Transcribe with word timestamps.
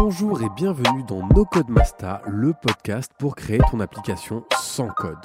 Bonjour 0.00 0.40
et 0.42 0.48
bienvenue 0.54 1.02
dans 1.08 1.26
No 1.34 1.44
Code 1.44 1.70
Masta, 1.70 2.22
le 2.28 2.52
podcast 2.52 3.10
pour 3.18 3.34
créer 3.34 3.58
ton 3.68 3.80
application 3.80 4.44
sans 4.56 4.86
code. 4.86 5.18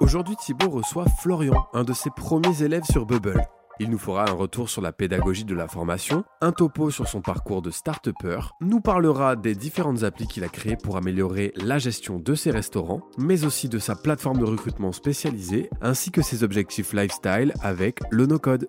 Aujourd'hui, 0.00 0.34
Thibaut 0.36 0.70
reçoit 0.70 1.04
Florian, 1.20 1.66
un 1.74 1.84
de 1.84 1.92
ses 1.92 2.08
premiers 2.08 2.62
élèves 2.62 2.86
sur 2.90 3.04
Bubble. 3.04 3.42
Il 3.80 3.90
nous 3.90 3.98
fera 3.98 4.26
un 4.26 4.32
retour 4.32 4.70
sur 4.70 4.80
la 4.80 4.92
pédagogie 4.92 5.44
de 5.44 5.54
la 5.54 5.68
formation, 5.68 6.24
un 6.40 6.52
topo 6.52 6.90
sur 6.90 7.06
son 7.06 7.20
parcours 7.20 7.60
de 7.60 7.70
start-upper, 7.70 8.38
nous 8.62 8.80
parlera 8.80 9.36
des 9.36 9.54
différentes 9.54 10.04
applis 10.04 10.26
qu'il 10.26 10.42
a 10.42 10.48
créées 10.48 10.78
pour 10.82 10.96
améliorer 10.96 11.52
la 11.56 11.76
gestion 11.76 12.18
de 12.18 12.34
ses 12.34 12.50
restaurants, 12.50 13.02
mais 13.18 13.44
aussi 13.44 13.68
de 13.68 13.78
sa 13.78 13.94
plateforme 13.94 14.38
de 14.38 14.46
recrutement 14.46 14.92
spécialisée, 14.92 15.68
ainsi 15.82 16.10
que 16.10 16.22
ses 16.22 16.44
objectifs 16.44 16.94
lifestyle 16.94 17.52
avec 17.60 18.00
le 18.10 18.24
no-code. 18.24 18.68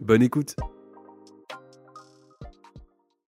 Bonne 0.00 0.22
écoute 0.22 0.56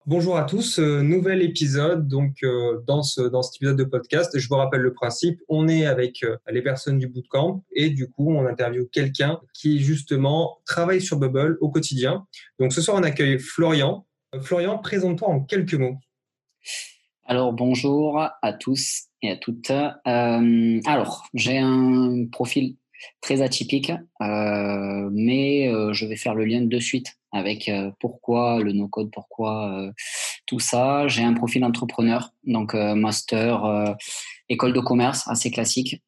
Bonjour 0.08 0.38
à 0.38 0.44
tous, 0.44 0.78
euh, 0.78 1.02
nouvel 1.02 1.42
épisode 1.42 2.08
donc 2.08 2.42
euh, 2.42 2.80
dans, 2.86 3.02
ce, 3.02 3.20
dans 3.20 3.42
cet 3.42 3.56
épisode 3.56 3.76
de 3.76 3.84
podcast. 3.84 4.38
Je 4.38 4.48
vous 4.48 4.54
rappelle 4.54 4.80
le 4.80 4.94
principe, 4.94 5.38
on 5.50 5.68
est 5.68 5.84
avec 5.84 6.22
euh, 6.22 6.38
les 6.48 6.62
personnes 6.62 6.98
du 6.98 7.08
bootcamp 7.08 7.62
et 7.76 7.90
du 7.90 8.08
coup 8.10 8.32
on 8.32 8.46
interviewe 8.46 8.88
quelqu'un 8.90 9.38
qui 9.52 9.80
justement 9.80 10.62
travaille 10.64 11.02
sur 11.02 11.18
Bubble 11.18 11.58
au 11.60 11.68
quotidien. 11.68 12.26
Donc 12.58 12.72
ce 12.72 12.80
soir 12.80 12.96
on 12.98 13.02
accueille 13.02 13.38
Florian. 13.38 14.06
Florian, 14.40 14.78
présente-toi 14.78 15.28
en 15.28 15.40
quelques 15.40 15.74
mots. 15.74 15.98
Alors 17.26 17.52
bonjour 17.52 18.18
à 18.18 18.52
tous 18.54 19.08
et 19.20 19.32
à 19.32 19.36
toutes. 19.36 19.70
alors 20.06 21.28
j'ai 21.34 21.58
un 21.58 22.24
profil 22.32 22.76
très 23.20 23.42
atypique, 23.42 23.92
euh, 24.22 25.10
mais 25.12 25.68
euh, 25.68 25.92
je 25.92 26.06
vais 26.06 26.16
faire 26.16 26.34
le 26.34 26.44
lien 26.44 26.62
de 26.62 26.78
suite 26.78 27.14
avec 27.32 27.68
euh, 27.68 27.90
pourquoi 28.00 28.60
le 28.62 28.72
no-code, 28.72 29.10
pourquoi 29.10 29.90
tout 30.46 30.60
ça. 30.60 31.08
J'ai 31.08 31.22
un 31.22 31.34
profil 31.34 31.64
entrepreneur, 31.64 32.30
donc 32.44 32.74
master, 32.74 33.96
école 34.48 34.72
de 34.72 34.80
commerce, 34.80 35.28
assez 35.28 35.50
classique. 35.50 36.02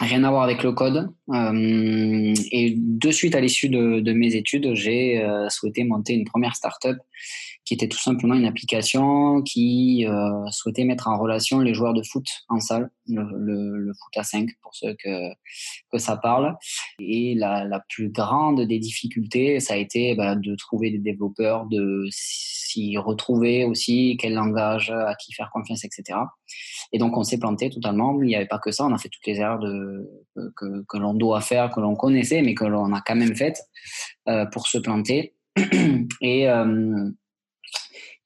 Rien 0.00 0.24
à 0.24 0.30
voir 0.30 0.42
avec 0.42 0.62
le 0.62 0.72
code. 0.72 1.10
et 1.32 2.74
de 2.76 3.10
suite 3.10 3.34
à 3.34 3.40
l'issue 3.40 3.68
de, 3.68 4.00
de, 4.00 4.12
mes 4.12 4.34
études, 4.34 4.74
j'ai 4.74 5.24
souhaité 5.50 5.84
monter 5.84 6.14
une 6.14 6.24
première 6.24 6.56
startup 6.56 6.96
qui 7.64 7.74
était 7.74 7.88
tout 7.88 7.98
simplement 7.98 8.34
une 8.34 8.46
application 8.46 9.42
qui 9.42 10.06
euh, 10.06 10.50
souhaitait 10.50 10.84
mettre 10.84 11.08
en 11.08 11.18
relation 11.18 11.60
les 11.60 11.74
joueurs 11.74 11.94
de 11.94 12.02
foot 12.02 12.26
en 12.48 12.58
salle, 12.58 12.90
le, 13.06 13.92
foot 13.92 14.16
à 14.16 14.22
5 14.22 14.48
pour 14.62 14.74
ceux 14.74 14.94
que, 14.94 15.30
que 15.92 15.98
ça 15.98 16.16
parle. 16.16 16.56
Et 16.98 17.34
la, 17.34 17.64
la 17.64 17.80
plus 17.88 18.10
grande 18.10 18.60
des 18.62 18.78
difficultés, 18.78 19.60
ça 19.60 19.74
a 19.74 19.76
été 19.76 20.14
bah, 20.14 20.34
de 20.34 20.54
trouver 20.56 20.90
des 20.90 20.98
développeurs, 20.98 21.66
de 21.66 22.06
s'y 22.10 22.96
retrouver 22.96 23.64
aussi, 23.64 24.16
quel 24.20 24.34
langage, 24.34 24.90
à 24.90 25.14
qui 25.14 25.32
faire 25.32 25.50
confiance, 25.52 25.84
etc. 25.84 26.18
Et 26.92 26.98
donc 26.98 27.16
on 27.16 27.22
s'est 27.22 27.38
planté 27.38 27.70
totalement. 27.70 28.20
Il 28.22 28.26
n'y 28.26 28.36
avait 28.36 28.46
pas 28.46 28.58
que 28.58 28.70
ça, 28.70 28.84
on 28.84 28.92
a 28.92 28.98
fait 28.98 29.08
toutes 29.08 29.26
les 29.26 29.36
erreurs 29.36 29.58
de, 29.58 30.08
que, 30.56 30.84
que 30.88 30.98
l'on 30.98 31.14
doit 31.14 31.40
faire, 31.40 31.70
que 31.70 31.80
l'on 31.80 31.94
connaissait, 31.94 32.42
mais 32.42 32.54
que 32.54 32.64
l'on 32.64 32.92
a 32.92 33.00
quand 33.00 33.16
même 33.16 33.36
faites 33.36 33.60
euh, 34.28 34.46
pour 34.46 34.66
se 34.66 34.78
planter. 34.78 35.34
Et 36.20 36.48
euh, 36.48 37.10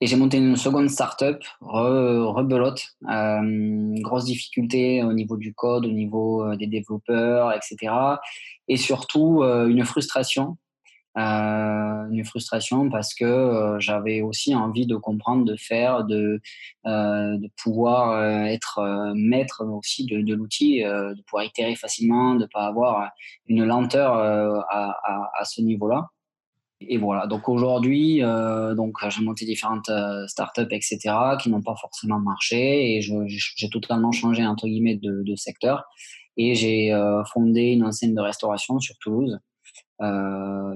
et 0.04 0.06
j'ai 0.06 0.16
monté 0.16 0.36
une 0.36 0.56
seconde 0.56 0.90
startup, 0.90 1.42
rebelote, 1.62 2.88
euh, 3.08 3.94
grosse 4.02 4.26
difficulté 4.26 5.02
au 5.02 5.14
niveau 5.14 5.38
du 5.38 5.54
code, 5.54 5.86
au 5.86 5.92
niveau 5.92 6.44
euh, 6.44 6.56
des 6.56 6.66
développeurs, 6.66 7.50
etc. 7.54 7.90
Et 8.68 8.76
surtout 8.76 9.42
euh, 9.42 9.66
une 9.66 9.82
frustration, 9.86 10.58
une 11.16 12.22
frustration 12.26 12.90
parce 12.90 13.14
que 13.14 13.76
j'avais 13.78 14.20
aussi 14.20 14.54
envie 14.54 14.86
de 14.86 14.96
comprendre, 14.96 15.46
de 15.46 15.56
faire, 15.56 16.04
de, 16.04 16.42
pouvoir 17.56 18.46
être 18.46 19.12
maître 19.14 19.64
aussi 19.64 20.04
de, 20.06 20.34
l'outil, 20.34 20.82
de 20.82 21.22
pouvoir 21.22 21.44
itérer 21.44 21.76
facilement, 21.76 22.34
de 22.34 22.40
ne 22.40 22.46
pas 22.52 22.66
avoir 22.66 23.10
une 23.46 23.64
lenteur 23.64 24.12
à 24.18 25.44
ce 25.44 25.62
niveau-là 25.62 26.10
et 26.88 26.98
voilà. 26.98 27.26
Donc 27.26 27.48
aujourd'hui, 27.48 28.22
euh, 28.22 28.74
j'ai 29.08 29.22
monté 29.22 29.44
différentes 29.44 29.88
euh, 29.88 30.26
startups, 30.26 30.68
etc., 30.70 30.98
qui 31.40 31.50
n'ont 31.50 31.62
pas 31.62 31.74
forcément 31.80 32.18
marché, 32.18 32.96
et 32.96 33.00
j'ai 33.00 33.68
totalement 33.70 34.12
changé 34.12 34.46
entre 34.46 34.66
guillemets 34.66 34.96
de, 34.96 35.36
secteur. 35.36 35.84
Et 36.36 36.54
j'ai 36.54 36.92
euh, 36.92 37.22
fondé 37.32 37.72
une 37.72 37.84
enseigne 37.84 38.14
de 38.14 38.20
restauration 38.20 38.78
sur 38.80 38.96
Toulouse, 38.98 39.38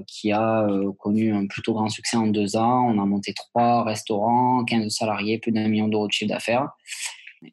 qui 0.07 0.31
a 0.31 0.67
connu 0.97 1.33
un 1.33 1.45
plutôt 1.45 1.73
grand 1.73 1.89
succès 1.89 2.17
en 2.17 2.27
deux 2.27 2.55
ans. 2.55 2.87
On 2.87 3.01
a 3.01 3.05
monté 3.05 3.33
trois 3.33 3.83
restaurants, 3.83 4.63
15 4.65 4.91
salariés, 4.91 5.37
plus 5.39 5.51
d'un 5.51 5.67
million 5.67 5.87
d'euros 5.87 6.07
de 6.07 6.11
chiffre 6.11 6.29
d'affaires. 6.29 6.69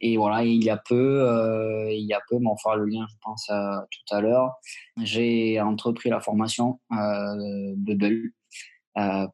Et 0.01 0.17
voilà, 0.17 0.45
il 0.45 0.65
y 0.65 0.71
a 0.71 0.77
peu, 0.77 1.23
euh, 1.23 1.93
il 1.93 2.07
y 2.07 2.13
a 2.13 2.21
peu, 2.29 2.39
mais 2.39 2.49
on 2.49 2.57
fera 2.57 2.77
le 2.77 2.87
lien, 2.87 3.07
je 3.09 3.15
pense, 3.23 3.47
tout 3.47 4.15
à 4.15 4.21
l'heure. 4.21 4.55
J'ai 5.03 5.61
entrepris 5.61 6.11
la 6.11 6.21
formation 6.21 6.81
euh, 6.93 7.75
Bubble, 7.77 8.33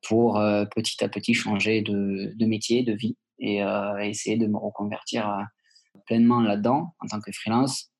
pour 0.02 0.38
euh, 0.38 0.64
petit 0.64 1.02
à 1.04 1.08
petit 1.08 1.34
changer 1.34 1.82
de, 1.82 2.44
métier, 2.44 2.82
de 2.82 2.92
vie 2.92 3.16
et 3.38 3.62
euh, 3.62 3.98
essayer 3.98 4.36
de 4.36 4.46
me 4.46 4.56
reconvertir 4.56 5.46
pleinement 6.06 6.40
là-dedans 6.40 6.94
en 7.00 7.06
tant 7.06 7.20
que 7.20 7.32
freelance. 7.32 7.92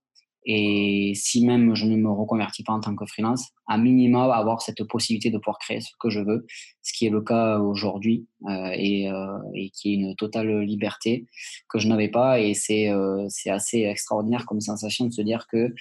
Et 0.45 1.12
si 1.15 1.47
même 1.47 1.75
je 1.77 1.87
ne 1.87 1.97
me 1.97 2.11
reconvertis 2.11 2.65
pas 2.65 2.73
en 2.73 2.81
tant 2.81 2.97
que 2.97 3.06
freelance, 3.06 3.50
à 3.69 3.78
minima 3.78 4.25
avoir 4.34 4.61
cette 4.61 4.83
possibilité 4.84 5.31
de 5.31 5.39
pouvoir 5.39 5.59
créer 5.59 5.81
ce 5.81 5.91
que 6.00 6.11
je 6.11 6.19
veux, 6.19 6.47
ce 6.83 6.93
qui 6.93 7.06
est 7.06 7.11
le 7.11 7.23
cas 7.23 7.59
aujourd'hui 7.59 8.27
euh, 8.49 8.71
et, 8.75 9.09
euh, 9.09 9.39
et, 9.55 9.71
qui 9.71 9.93
est 9.93 9.94
une 9.94 10.17
totale 10.17 10.62
liberté 10.62 11.27
que 11.69 11.79
je 11.79 11.87
n'avais 11.87 12.09
pas. 12.09 12.41
Et 12.41 12.55
c'est 12.55 12.89
euh, 12.89 13.29
assez 13.47 13.83
extraordinaire 13.83 14.44
comme 14.47 14.61
sensation 14.61 15.06
de 15.06 15.12
se 15.12 15.23
dire 15.23 15.47
que 15.47 15.73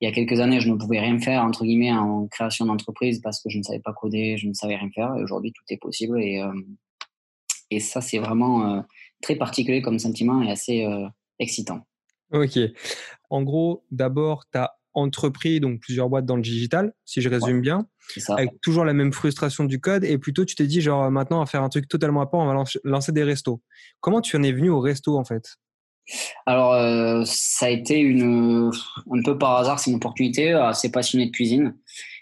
il 0.00 0.08
y 0.08 0.10
a 0.10 0.12
quelques 0.12 0.40
années, 0.40 0.60
je 0.60 0.70
ne 0.70 0.76
pouvais 0.76 1.00
rien 1.00 1.18
faire, 1.18 1.42
entre 1.42 1.64
guillemets, 1.64 1.92
en 1.92 2.26
création 2.28 2.66
d'entreprise 2.66 3.20
parce 3.20 3.42
que 3.42 3.48
je 3.48 3.58
ne 3.58 3.62
savais 3.62 3.80
pas 3.80 3.94
coder, 3.94 4.36
je 4.36 4.46
ne 4.46 4.52
savais 4.52 4.76
rien 4.76 4.90
faire. 4.94 5.14
Et 5.16 5.22
aujourd'hui, 5.22 5.52
tout 5.52 5.64
est 5.70 5.78
possible. 5.78 6.20
Et, 6.20 6.40
euh, 6.40 6.52
et 7.70 7.80
ça, 7.80 8.00
c'est 8.00 8.18
vraiment 8.18 8.76
euh, 8.76 8.80
très 9.22 9.36
particulier 9.36 9.80
comme 9.80 9.98
sentiment 9.98 10.42
et 10.42 10.50
assez 10.50 10.84
euh, 10.84 11.06
excitant. 11.38 11.86
Ok. 12.32 12.58
En 13.30 13.42
gros, 13.42 13.84
d'abord, 13.90 14.44
tu 14.52 14.58
as 14.58 14.72
entrepris 14.92 15.60
donc 15.60 15.80
plusieurs 15.80 16.08
boîtes 16.08 16.26
dans 16.26 16.36
le 16.36 16.42
digital, 16.42 16.92
si 17.04 17.20
je 17.20 17.28
résume 17.28 17.60
bien, 17.60 17.86
ça. 18.16 18.34
avec 18.34 18.50
toujours 18.62 18.84
la 18.84 18.94
même 18.94 19.12
frustration 19.12 19.64
du 19.64 19.80
code. 19.80 20.04
Et 20.04 20.18
plutôt, 20.18 20.44
tu 20.44 20.54
t'es 20.56 20.66
dit, 20.66 20.80
genre, 20.80 21.10
maintenant, 21.10 21.40
à 21.40 21.46
faire 21.46 21.62
un 21.62 21.68
truc 21.68 21.88
totalement 21.88 22.20
à 22.20 22.26
part, 22.26 22.40
on 22.40 22.46
va 22.46 22.64
lancer 22.84 23.12
des 23.12 23.24
restos. 23.24 23.62
Comment 24.00 24.20
tu 24.20 24.36
en 24.36 24.42
es 24.42 24.52
venu 24.52 24.70
au 24.70 24.80
resto, 24.80 25.16
en 25.16 25.24
fait? 25.24 25.56
Alors, 26.46 26.72
euh, 26.74 27.22
ça 27.24 27.66
a 27.66 27.70
été 27.70 27.98
une, 27.98 28.70
un 29.10 29.22
peu 29.22 29.38
par 29.38 29.56
hasard, 29.56 29.78
c'est 29.78 29.90
une 29.90 29.96
opportunité, 29.96 30.52
assez 30.52 30.90
passionnée 30.90 31.26
de 31.26 31.30
cuisine. 31.30 31.76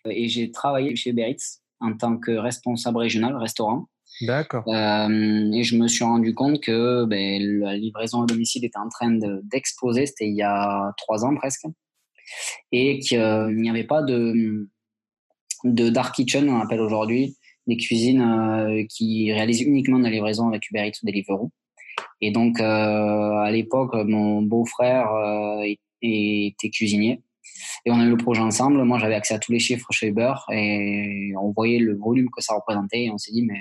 Et 0.09 0.28
j'ai 0.28 0.50
travaillé 0.50 0.95
chez 0.97 1.11
Uber 1.11 1.37
en 1.81 1.97
tant 1.97 2.17
que 2.17 2.33
responsable 2.33 2.99
régional 2.99 3.37
restaurant. 3.37 3.89
D'accord. 4.21 4.65
Euh, 4.69 5.53
et 5.53 5.65
je 5.65 5.77
me 5.77 5.89
suis 5.89 6.05
rendu 6.05 6.34
compte 6.34 6.61
que 6.61 7.05
ben, 7.05 7.61
la 7.61 7.77
livraison 7.77 8.22
à 8.22 8.27
domicile 8.27 8.65
était 8.65 8.78
en 8.78 8.89
train 8.89 9.19
d'exploser. 9.43 10.06
C'était 10.06 10.28
il 10.28 10.37
y 10.37 10.43
a 10.43 10.93
trois 10.97 11.25
ans 11.25 11.34
presque. 11.34 11.66
Et 12.72 13.01
qu'il 13.01 13.56
n'y 13.56 13.69
avait 13.69 13.84
pas 13.84 14.03
de, 14.03 14.69
de 15.65 15.89
dark 15.91 16.15
kitchen, 16.15 16.49
on 16.49 16.61
appelle 16.61 16.81
aujourd'hui, 16.81 17.37
des 17.66 17.77
cuisines 17.77 18.22
euh, 18.22 18.84
qui 18.89 19.33
réalisent 19.33 19.62
uniquement 19.62 19.99
de 19.99 20.05
la 20.05 20.11
livraison 20.11 20.49
avec 20.49 20.71
Uber 20.71 20.87
Eats 20.87 21.01
ou 21.03 21.06
Deliveroo. 21.06 21.51
Et 22.24 22.30
donc, 22.30 22.58
euh, 22.58 23.36
à 23.36 23.50
l'époque, 23.50 23.92
mon 23.92 24.40
beau-frère 24.40 25.12
euh, 25.12 25.74
était 26.00 26.70
cuisinier. 26.70 27.20
Et 27.84 27.90
on 27.90 28.00
a 28.00 28.04
eu 28.04 28.08
le 28.08 28.16
projet 28.16 28.40
ensemble. 28.40 28.82
Moi, 28.82 28.98
j'avais 28.98 29.14
accès 29.14 29.34
à 29.34 29.38
tous 29.38 29.52
les 29.52 29.58
chiffres 29.58 29.86
chez 29.90 30.06
Uber 30.06 30.32
et 30.50 31.34
on 31.38 31.53
voyait 31.53 31.78
le 31.78 31.94
volume 31.98 32.30
que 32.34 32.42
ça 32.42 32.54
représentait. 32.54 33.04
Et 33.04 33.10
on 33.10 33.18
s'est 33.18 33.32
dit, 33.32 33.42
mais 33.42 33.60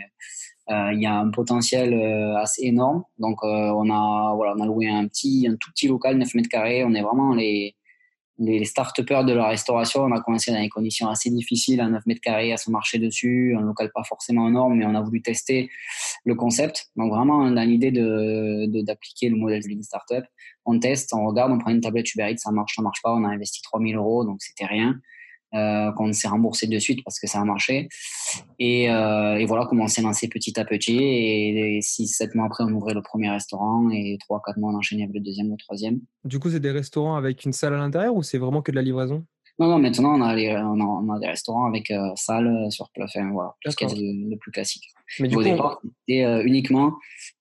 euh, 0.73 0.93
il 0.93 1.01
y 1.01 1.05
a 1.05 1.13
un 1.13 1.29
potentiel 1.29 1.93
assez 2.37 2.63
énorme. 2.63 3.03
Donc, 3.17 3.43
on 3.43 3.89
a 3.89 4.33
voilà, 4.33 4.53
on 4.57 4.61
a 4.61 4.65
loué 4.65 4.87
un 4.87 5.09
petit, 5.09 5.45
un 5.45 5.57
tout 5.57 5.69
petit 5.71 5.89
local, 5.89 6.17
9 6.17 6.33
mètres 6.35 6.47
carrés. 6.47 6.85
On 6.85 6.93
est 6.93 7.01
vraiment 7.01 7.35
les 7.35 7.75
les 8.39 8.65
start-upers 8.65 9.25
de 9.25 9.33
la 9.33 9.47
restauration, 9.47 10.01
on 10.01 10.11
a 10.11 10.21
commencé 10.21 10.51
dans 10.51 10.59
des 10.59 10.69
conditions 10.69 11.07
assez 11.07 11.29
difficiles, 11.29 11.79
à 11.81 11.87
9 11.87 12.05
mètres 12.05 12.21
carrés, 12.21 12.51
à 12.51 12.57
se 12.57 12.71
marcher 12.71 12.97
dessus, 12.97 13.55
un 13.57 13.61
local 13.61 13.91
pas 13.93 14.03
forcément 14.03 14.47
énorme, 14.47 14.75
mais 14.75 14.85
on 14.85 14.95
a 14.95 15.01
voulu 15.01 15.21
tester 15.21 15.69
le 16.25 16.35
concept. 16.35 16.89
Donc 16.95 17.11
vraiment, 17.11 17.37
on 17.39 17.55
a 17.57 17.65
l'idée 17.65 17.91
de, 17.91 18.81
d'appliquer 18.81 19.29
le 19.29 19.35
modèle 19.35 19.61
d'une 19.61 19.83
start-up. 19.83 20.25
On 20.65 20.79
teste, 20.79 21.13
on 21.13 21.25
regarde, 21.25 21.51
on 21.51 21.59
prend 21.59 21.71
une 21.71 21.81
tablette 21.81 22.13
Uber 22.13 22.31
Eats, 22.31 22.37
ça 22.37 22.51
marche, 22.51 22.75
ça 22.75 22.81
marche 22.81 23.01
pas, 23.03 23.13
on 23.13 23.23
a 23.23 23.27
investi 23.27 23.61
3000 23.61 23.95
euros, 23.95 24.25
donc 24.25 24.41
c'était 24.41 24.65
rien 24.65 24.99
euh, 25.53 25.91
qu'on 25.93 26.11
s'est 26.13 26.27
remboursé 26.27 26.67
de 26.67 26.79
suite 26.79 27.03
parce 27.03 27.19
que 27.19 27.27
ça 27.27 27.39
a 27.39 27.45
marché. 27.45 27.87
Et, 28.59 28.89
euh, 28.89 29.37
et 29.37 29.45
voilà 29.45 29.65
comment 29.65 29.83
on 29.83 29.87
s'est 29.87 30.01
lancé 30.01 30.27
petit 30.27 30.59
à 30.59 30.65
petit. 30.65 30.97
Et, 30.97 31.79
6-7 31.79 32.35
mois 32.35 32.45
après, 32.45 32.63
on 32.63 32.71
ouvrait 32.73 32.93
le 32.93 33.01
premier 33.01 33.29
restaurant 33.29 33.89
et 33.91 34.17
3-4 34.29 34.59
mois, 34.59 34.71
on 34.71 34.77
enchaînait 34.77 35.03
avec 35.03 35.15
le 35.15 35.21
deuxième, 35.21 35.51
le 35.51 35.57
troisième. 35.57 35.99
Du 36.25 36.39
coup, 36.39 36.49
c'est 36.49 36.59
des 36.59 36.71
restaurants 36.71 37.15
avec 37.15 37.45
une 37.45 37.53
salle 37.53 37.73
à 37.73 37.77
l'intérieur 37.77 38.15
ou 38.15 38.23
c'est 38.23 38.37
vraiment 38.37 38.61
que 38.61 38.71
de 38.71 38.75
la 38.75 38.81
livraison? 38.81 39.25
Non, 39.59 39.67
non, 39.67 39.77
maintenant, 39.77 40.17
on 40.17 40.21
a, 40.21 40.35
on 40.35 41.09
a, 41.11 41.19
des 41.19 41.27
restaurants 41.27 41.65
avec 41.65 41.91
euh, 41.91 42.09
salle 42.15 42.71
sur 42.71 42.89
place. 42.89 43.11
Enfin, 43.15 43.29
voilà, 43.31 43.53
ce 43.67 43.75
qui 43.75 43.83
est 43.83 43.95
le, 43.95 44.35
plus 44.37 44.51
classique. 44.51 44.83
Mais 45.19 45.27
du 45.27 45.35
Au 45.35 45.39
coup, 45.39 45.43
départ, 45.43 45.79
c'était 45.83 46.23
euh, 46.23 46.43
uniquement 46.43 46.93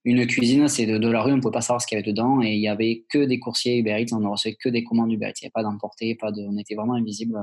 une 0.04 0.26
cuisine, 0.26 0.68
c'est 0.68 0.84
de, 0.84 1.08
la 1.08 1.22
rue, 1.22 1.32
on 1.32 1.36
ne 1.36 1.40
pouvait 1.40 1.52
pas 1.52 1.62
savoir 1.62 1.80
ce 1.80 1.86
qu'il 1.86 1.96
y 1.96 2.00
avait 2.02 2.10
dedans. 2.10 2.42
Et 2.42 2.52
il 2.52 2.60
n'y 2.60 2.68
avait 2.68 3.04
que 3.08 3.24
des 3.24 3.38
coursiers 3.38 3.78
Uber 3.78 3.98
Eats, 3.98 4.14
on 4.14 4.20
ne 4.20 4.28
recevait 4.28 4.56
que 4.60 4.68
des 4.68 4.84
commandes 4.84 5.10
Uber 5.10 5.28
Eats. 5.28 5.40
Il 5.40 5.44
n'y 5.44 5.46
avait 5.46 5.52
pas 5.52 5.62
d'emporter, 5.62 6.14
pas 6.14 6.32
de, 6.32 6.42
on 6.42 6.58
était 6.58 6.74
vraiment 6.74 6.94
invisible. 6.94 7.38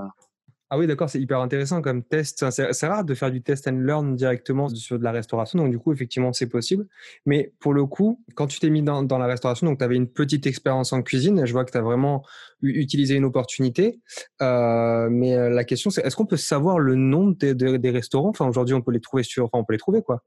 Ah 0.72 0.78
oui, 0.78 0.86
d'accord, 0.86 1.10
c'est 1.10 1.20
hyper 1.20 1.40
intéressant 1.40 1.82
comme 1.82 2.04
test. 2.04 2.48
C'est 2.52 2.88
rare 2.88 3.04
de 3.04 3.16
faire 3.16 3.32
du 3.32 3.42
test 3.42 3.68
and 3.68 3.80
learn 3.80 4.16
directement 4.16 4.70
sur 4.70 5.00
de 5.00 5.04
la 5.04 5.12
restauration. 5.12 5.58
Donc, 5.58 5.72
du 5.72 5.80
coup, 5.80 5.92
effectivement, 5.92 6.32
c'est 6.32 6.48
possible. 6.48 6.86
Mais 7.26 7.54
pour 7.60 7.74
le 7.74 7.88
coup, 7.88 8.24
quand 8.36 8.46
tu 8.46 8.60
t'es 8.60 8.70
mis 8.70 8.84
dans, 8.84 9.18
la 9.18 9.26
restauration, 9.26 9.66
donc 9.66 9.80
tu 9.80 9.84
avais 9.84 9.96
une 9.96 10.08
petite 10.08 10.46
expérience 10.46 10.94
en 10.94 11.02
cuisine, 11.02 11.44
je 11.44 11.52
vois 11.52 11.66
que 11.66 11.72
tu 11.72 11.78
as 11.80 11.82
vraiment 11.82 12.24
utilisé 12.62 13.16
une 13.16 13.26
opportunité. 13.26 14.00
Euh, 14.44 15.10
mais 15.10 15.34
euh, 15.34 15.50
la 15.50 15.64
question, 15.64 15.90
c'est 15.90 16.06
est-ce 16.06 16.16
qu'on 16.16 16.28
peut 16.28 16.38
savoir 16.38 16.78
le 16.78 16.94
nom 16.94 17.32
des, 17.32 17.56
des, 17.56 17.90
restaurants? 17.90 18.30
Enfin, 18.30 18.48
aujourd'hui, 18.48 18.76
on 18.76 18.82
peut 18.82 18.92
les 18.92 19.02
trouver 19.02 19.24
sur. 19.24 19.46
Enfin, 19.46 19.58
on 19.58 19.66
peut 19.66 19.74
les 19.74 19.80
trouver, 19.80 20.04
quoi. 20.04 20.24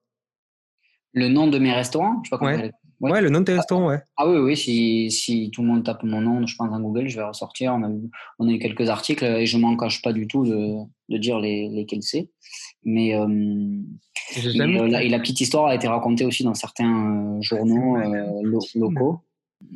Le 1.13 1.29
nom 1.29 1.47
de 1.47 1.59
mes 1.59 1.73
restaurants? 1.73 2.21
Je 2.25 2.31
sais 2.31 2.37
pas 2.37 2.45
Ouais. 2.45 2.73
Le 3.03 3.29
nom 3.29 3.41
de 3.41 3.45
tes 3.45 3.55
restaurants, 3.55 3.89
ouais. 3.89 4.01
Ah 4.17 4.29
oui, 4.29 4.39
oui, 4.39 4.57
si, 4.57 5.11
si, 5.11 5.51
tout 5.51 5.63
le 5.63 5.69
monde 5.69 5.85
tape 5.85 6.03
mon 6.03 6.21
nom, 6.21 6.47
je 6.47 6.55
pense, 6.57 6.71
dans 6.71 6.81
Google, 6.81 7.09
je 7.09 7.17
vais 7.17 7.25
ressortir. 7.25 7.75
On 7.75 7.83
a, 7.83 7.91
eu, 7.91 8.11
on 8.39 8.49
a 8.49 8.53
eu 8.53 8.59
quelques 8.59 8.89
articles 8.89 9.25
et 9.25 9.47
je 9.47 9.59
m'en 9.59 9.77
cache 9.77 10.03
pas 10.03 10.13
du 10.13 10.27
tout 10.27 10.45
de, 10.45 10.77
de 11.09 11.19
dire 11.19 11.39
les, 11.41 11.69
lesquels 11.69 12.03
c'est. 12.03 12.31
Mais, 12.85 13.15
euh, 13.15 13.27
euh 13.27 14.87
la, 14.89 15.03
et 15.03 15.09
la 15.09 15.19
petite 15.19 15.41
histoire 15.41 15.67
a 15.67 15.75
été 15.75 15.89
racontée 15.89 16.25
aussi 16.25 16.45
dans 16.45 16.55
certains 16.55 17.37
euh, 17.37 17.43
journaux 17.43 17.97
euh, 17.97 18.61
locaux. 18.75 19.21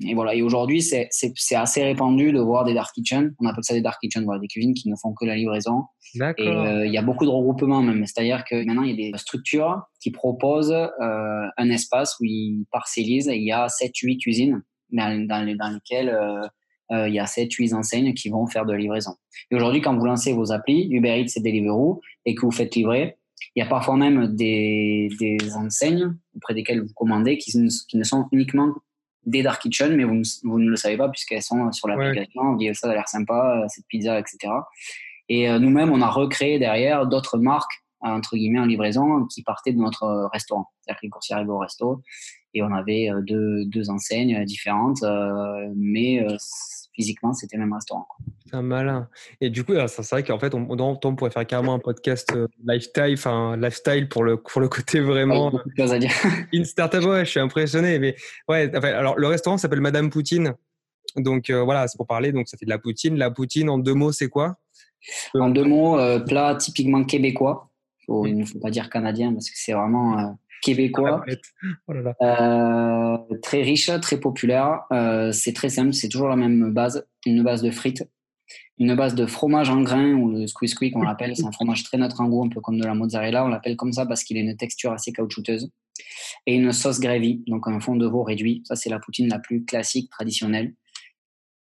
Et 0.02 0.14
voilà. 0.14 0.34
Et 0.34 0.42
aujourd'hui, 0.42 0.82
c'est 0.82 1.08
assez 1.54 1.82
répandu 1.82 2.32
de 2.32 2.40
voir 2.40 2.64
des 2.64 2.74
dark 2.74 2.94
kitchens. 2.94 3.32
On 3.40 3.46
appelle 3.46 3.64
ça 3.64 3.74
des 3.74 3.80
dark 3.80 4.00
kitchens, 4.00 4.24
voilà, 4.24 4.40
des 4.40 4.48
cuisines 4.48 4.74
qui 4.74 4.88
ne 4.88 4.94
font 5.00 5.14
que 5.14 5.24
la 5.24 5.36
livraison. 5.36 5.84
Et 6.14 6.48
euh, 6.48 6.86
il 6.86 6.92
y 6.92 6.98
a 6.98 7.02
beaucoup 7.02 7.24
de 7.24 7.30
regroupements 7.30 7.82
même. 7.82 8.04
C'est-à-dire 8.06 8.44
que 8.44 8.64
maintenant, 8.64 8.82
il 8.82 8.90
y 8.90 9.08
a 9.08 9.10
des 9.10 9.18
structures 9.18 9.82
qui 10.00 10.10
proposent 10.10 10.72
euh, 10.72 11.46
un 11.56 11.70
espace 11.70 12.16
où 12.20 12.24
ils 12.24 12.64
parcellisent. 12.70 13.28
Et 13.28 13.36
il 13.36 13.44
y 13.44 13.52
a 13.52 13.66
7-8 13.66 14.18
cuisines 14.18 14.62
dans, 14.90 15.26
dans, 15.26 15.56
dans 15.56 15.74
lesquelles 15.74 16.10
euh, 16.92 17.08
il 17.08 17.14
y 17.14 17.18
a 17.18 17.24
7-8 17.24 17.74
enseignes 17.74 18.14
qui 18.14 18.28
vont 18.28 18.46
faire 18.46 18.64
de 18.64 18.72
la 18.72 18.78
livraison. 18.78 19.12
Et 19.50 19.56
aujourd'hui, 19.56 19.80
quand 19.80 19.96
vous 19.96 20.04
lancez 20.04 20.32
vos 20.32 20.52
applis, 20.52 20.88
Uber 20.90 21.20
Eats 21.20 21.32
et 21.36 21.40
Deliveroo, 21.40 22.00
et 22.24 22.34
que 22.34 22.42
vous 22.42 22.52
faites 22.52 22.74
livrer, 22.74 23.16
il 23.54 23.60
y 23.60 23.62
a 23.62 23.66
parfois 23.66 23.96
même 23.96 24.34
des, 24.34 25.08
des 25.20 25.38
enseignes 25.56 26.14
auprès 26.34 26.54
desquelles 26.54 26.82
vous 26.82 26.92
commandez 26.94 27.38
qui, 27.38 27.52
qui 27.88 27.96
ne 27.96 28.04
sont 28.04 28.26
uniquement 28.32 28.74
des 29.26 29.42
dark 29.42 29.60
kitchen, 29.60 29.94
mais 29.96 30.04
vous, 30.04 30.22
vous 30.44 30.58
ne 30.58 30.70
le 30.70 30.76
savez 30.76 30.96
pas 30.96 31.08
puisqu'elles 31.08 31.42
sont 31.42 31.70
sur 31.72 31.88
l'application. 31.88 32.42
On 32.42 32.56
dit 32.56 32.72
ça 32.74 32.90
a 32.90 32.94
l'air 32.94 33.08
sympa, 33.08 33.60
euh, 33.62 33.66
cette 33.68 33.86
pizza, 33.88 34.18
etc. 34.18 34.38
Et 35.28 35.50
euh, 35.50 35.58
nous-mêmes, 35.58 35.90
on 35.90 36.00
a 36.00 36.08
recréé 36.08 36.58
derrière 36.58 37.06
d'autres 37.06 37.38
marques 37.38 37.82
entre 38.00 38.36
guillemets 38.36 38.60
en 38.60 38.66
livraison 38.66 39.26
qui 39.26 39.42
partaient 39.42 39.72
de 39.72 39.78
notre 39.78 40.28
restaurant. 40.32 40.70
C'est-à-dire 40.80 41.00
que 41.00 41.06
les 41.06 41.10
coursiers 41.10 41.34
arrivaient 41.34 41.50
au 41.50 41.58
resto 41.58 42.02
et 42.54 42.62
on 42.62 42.72
avait 42.72 43.10
euh, 43.10 43.20
deux, 43.22 43.64
deux 43.64 43.90
enseignes 43.90 44.44
différentes, 44.44 45.04
mais 45.74 46.24
physiquement, 46.96 47.32
c'était 47.34 47.56
le 47.56 47.64
même 47.64 47.74
restaurant. 47.74 48.08
C'est 48.46 48.56
un 48.56 48.62
malin. 48.62 49.08
Et 49.40 49.50
du 49.50 49.64
coup, 49.64 49.74
c'est 49.86 50.10
vrai 50.10 50.24
qu'en 50.24 50.38
fait, 50.38 50.54
on, 50.54 50.66
on, 50.68 51.16
pourrait 51.16 51.30
faire 51.30 51.46
carrément 51.46 51.74
un 51.74 51.78
podcast 51.78 52.32
euh, 52.34 52.48
lifestyle, 52.64 53.14
enfin 53.14 53.56
lifestyle 53.56 54.08
pour 54.08 54.24
le, 54.24 54.38
pour 54.38 54.60
le 54.60 54.68
côté 54.68 55.00
vraiment. 55.00 55.52
Ouais, 55.78 55.92
à 55.92 55.98
dire. 55.98 56.10
Une 56.52 56.64
startup, 56.64 57.04
ouais, 57.04 57.24
je 57.24 57.30
suis 57.30 57.40
impressionné. 57.40 57.98
Mais 57.98 58.16
ouais, 58.48 58.74
alors 58.74 59.18
le 59.18 59.26
restaurant 59.26 59.58
s'appelle 59.58 59.82
Madame 59.82 60.10
Poutine. 60.10 60.54
Donc 61.16 61.50
euh, 61.50 61.62
voilà, 61.62 61.86
c'est 61.86 61.96
pour 61.96 62.06
parler. 62.06 62.32
Donc 62.32 62.48
ça 62.48 62.56
fait 62.56 62.66
de 62.66 62.70
la 62.70 62.78
poutine. 62.78 63.16
La 63.16 63.30
poutine, 63.30 63.68
en 63.68 63.78
deux 63.78 63.94
mots, 63.94 64.12
c'est 64.12 64.28
quoi? 64.28 64.56
En 65.34 65.50
deux 65.50 65.64
mots, 65.64 65.98
euh, 65.98 66.18
plat 66.18 66.56
typiquement 66.56 67.04
québécois. 67.04 67.70
il 68.08 68.36
ne 68.38 68.44
faut 68.44 68.58
pas 68.58 68.70
dire 68.70 68.88
canadien 68.88 69.32
parce 69.32 69.50
que 69.50 69.56
c'est 69.56 69.72
vraiment 69.72 70.36
québécois, 70.62 71.24
oh 71.88 71.92
euh, 72.22 73.16
très 73.42 73.62
riche, 73.62 73.90
très 74.00 74.18
populaire. 74.18 74.82
Euh, 74.92 75.32
c'est 75.32 75.52
très 75.52 75.68
simple, 75.68 75.92
c'est 75.92 76.08
toujours 76.08 76.28
la 76.28 76.36
même 76.36 76.72
base, 76.72 77.06
une 77.24 77.42
base 77.42 77.62
de 77.62 77.70
frites, 77.70 78.08
une 78.78 78.94
base 78.94 79.14
de 79.14 79.26
fromage 79.26 79.70
en 79.70 79.82
grains 79.82 80.12
ou 80.14 80.30
le 80.30 80.46
squeeze 80.46 80.74
quick 80.74 80.96
on 80.96 81.02
l'appelle. 81.02 81.36
C'est 81.36 81.46
un 81.46 81.52
fromage 81.52 81.84
très 81.84 81.98
neutre 81.98 82.20
en 82.20 82.28
goût, 82.28 82.44
un 82.44 82.48
peu 82.48 82.60
comme 82.60 82.78
de 82.78 82.84
la 82.84 82.94
mozzarella. 82.94 83.44
On 83.44 83.48
l'appelle 83.48 83.76
comme 83.76 83.92
ça 83.92 84.06
parce 84.06 84.24
qu'il 84.24 84.36
a 84.36 84.40
une 84.40 84.56
texture 84.56 84.92
assez 84.92 85.12
caoutchouteuse. 85.12 85.70
Et 86.46 86.54
une 86.56 86.72
sauce 86.72 87.00
gravy, 87.00 87.42
donc 87.46 87.66
un 87.66 87.80
fond 87.80 87.96
de 87.96 88.06
veau 88.06 88.22
réduit. 88.22 88.62
Ça, 88.64 88.76
c'est 88.76 88.90
la 88.90 88.98
poutine 88.98 89.28
la 89.28 89.38
plus 89.38 89.64
classique, 89.64 90.10
traditionnelle. 90.10 90.74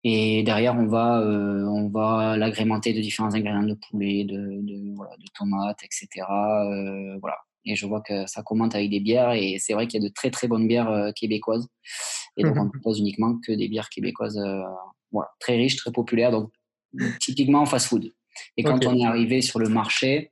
Et 0.03 0.43
derrière, 0.43 0.75
on 0.75 0.85
va, 0.85 1.19
euh, 1.21 1.65
on 1.65 1.89
va 1.89 2.37
l'agrémenter 2.37 2.93
de 2.93 3.01
différents 3.01 3.33
ingrédients 3.33 3.63
de 3.63 3.73
poulet, 3.89 4.23
de, 4.23 4.61
de, 4.61 4.95
voilà, 4.95 5.17
de 5.17 5.25
tomates, 5.37 5.83
etc. 5.83 6.25
voilà. 7.19 7.35
Et 7.65 7.75
je 7.75 7.85
vois 7.85 8.01
que 8.01 8.25
ça 8.25 8.41
commente 8.43 8.75
avec 8.75 8.89
des 8.89 8.99
bières. 8.99 9.33
Et 9.33 9.57
c'est 9.59 9.73
vrai 9.73 9.87
qu'il 9.87 10.01
y 10.01 10.05
a 10.05 10.07
de 10.07 10.13
très 10.13 10.31
très 10.31 10.47
bonnes 10.47 10.67
bières 10.67 10.89
euh, 10.89 11.11
québécoises. 11.11 11.67
Et 12.37 12.43
donc, 12.43 12.55
on 12.57 12.65
ne 12.65 12.69
propose 12.69 12.99
uniquement 12.99 13.37
que 13.45 13.51
des 13.51 13.67
bières 13.67 13.89
québécoises 13.89 14.37
euh, 14.37 14.61
voilà, 15.11 15.29
très 15.39 15.55
riches, 15.55 15.75
très 15.75 15.91
populaires. 15.91 16.31
Donc, 16.31 16.51
typiquement 17.19 17.65
fast-food. 17.65 18.11
Et 18.57 18.63
quand 18.63 18.85
on 18.85 18.95
est 18.95 19.05
arrivé 19.05 19.41
sur 19.41 19.59
le 19.59 19.67
marché, 19.67 20.31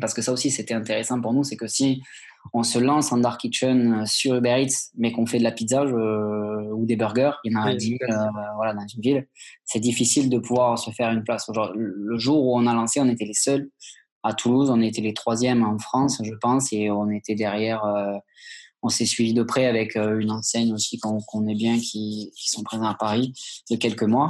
parce 0.00 0.14
que 0.14 0.22
ça 0.22 0.32
aussi 0.32 0.50
c'était 0.50 0.74
intéressant 0.74 1.20
pour 1.20 1.34
nous, 1.34 1.44
c'est 1.44 1.56
que 1.56 1.66
si 1.66 2.02
on 2.52 2.62
se 2.62 2.78
lance 2.78 3.12
en 3.12 3.18
dark 3.18 3.40
kitchen 3.40 4.00
euh, 4.00 4.06
sur 4.06 4.34
Uber 4.34 4.62
Eats, 4.62 4.90
mais 4.96 5.12
qu'on 5.12 5.26
fait 5.26 5.38
de 5.38 5.44
la 5.44 5.52
pizza 5.52 5.84
ou 5.84 6.86
des 6.86 6.96
burgers, 6.96 7.32
il 7.44 7.52
y 7.52 7.56
en 7.56 7.62
a 7.62 7.74
10 7.74 7.98
voilà, 8.56 8.72
dans 8.74 8.86
une 8.86 9.00
ville, 9.00 9.28
c'est 9.64 9.80
difficile 9.80 10.30
de 10.30 10.38
pouvoir 10.38 10.78
se 10.78 10.90
faire 10.90 11.10
une 11.10 11.24
place. 11.24 11.48
Le 11.74 12.18
jour 12.18 12.44
où 12.44 12.58
on 12.58 12.66
a 12.66 12.72
lancé, 12.74 13.00
on 13.00 13.08
était 13.08 13.26
les 13.26 13.34
seuls 13.34 13.68
à 14.24 14.32
Toulouse. 14.32 14.70
On 14.70 14.80
était 14.80 15.02
les 15.02 15.14
troisièmes 15.14 15.62
en 15.62 15.78
France, 15.78 16.20
je 16.24 16.34
pense, 16.40 16.72
et 16.72 16.90
on 16.90 17.10
était 17.10 17.34
derrière. 17.34 17.84
Euh, 17.84 18.14
on 18.86 18.90
s'est 18.90 19.06
suivi 19.06 19.32
de 19.32 19.42
près 19.42 19.64
avec 19.64 19.96
euh, 19.96 20.18
une 20.18 20.30
enseigne 20.30 20.74
aussi 20.74 20.98
qu'on 20.98 21.46
est 21.46 21.54
bien, 21.54 21.78
qui, 21.78 22.30
qui, 22.36 22.50
sont 22.50 22.62
présents 22.62 22.84
à 22.84 22.94
Paris 22.94 23.32
de 23.70 23.76
quelques 23.76 24.02
mois. 24.02 24.28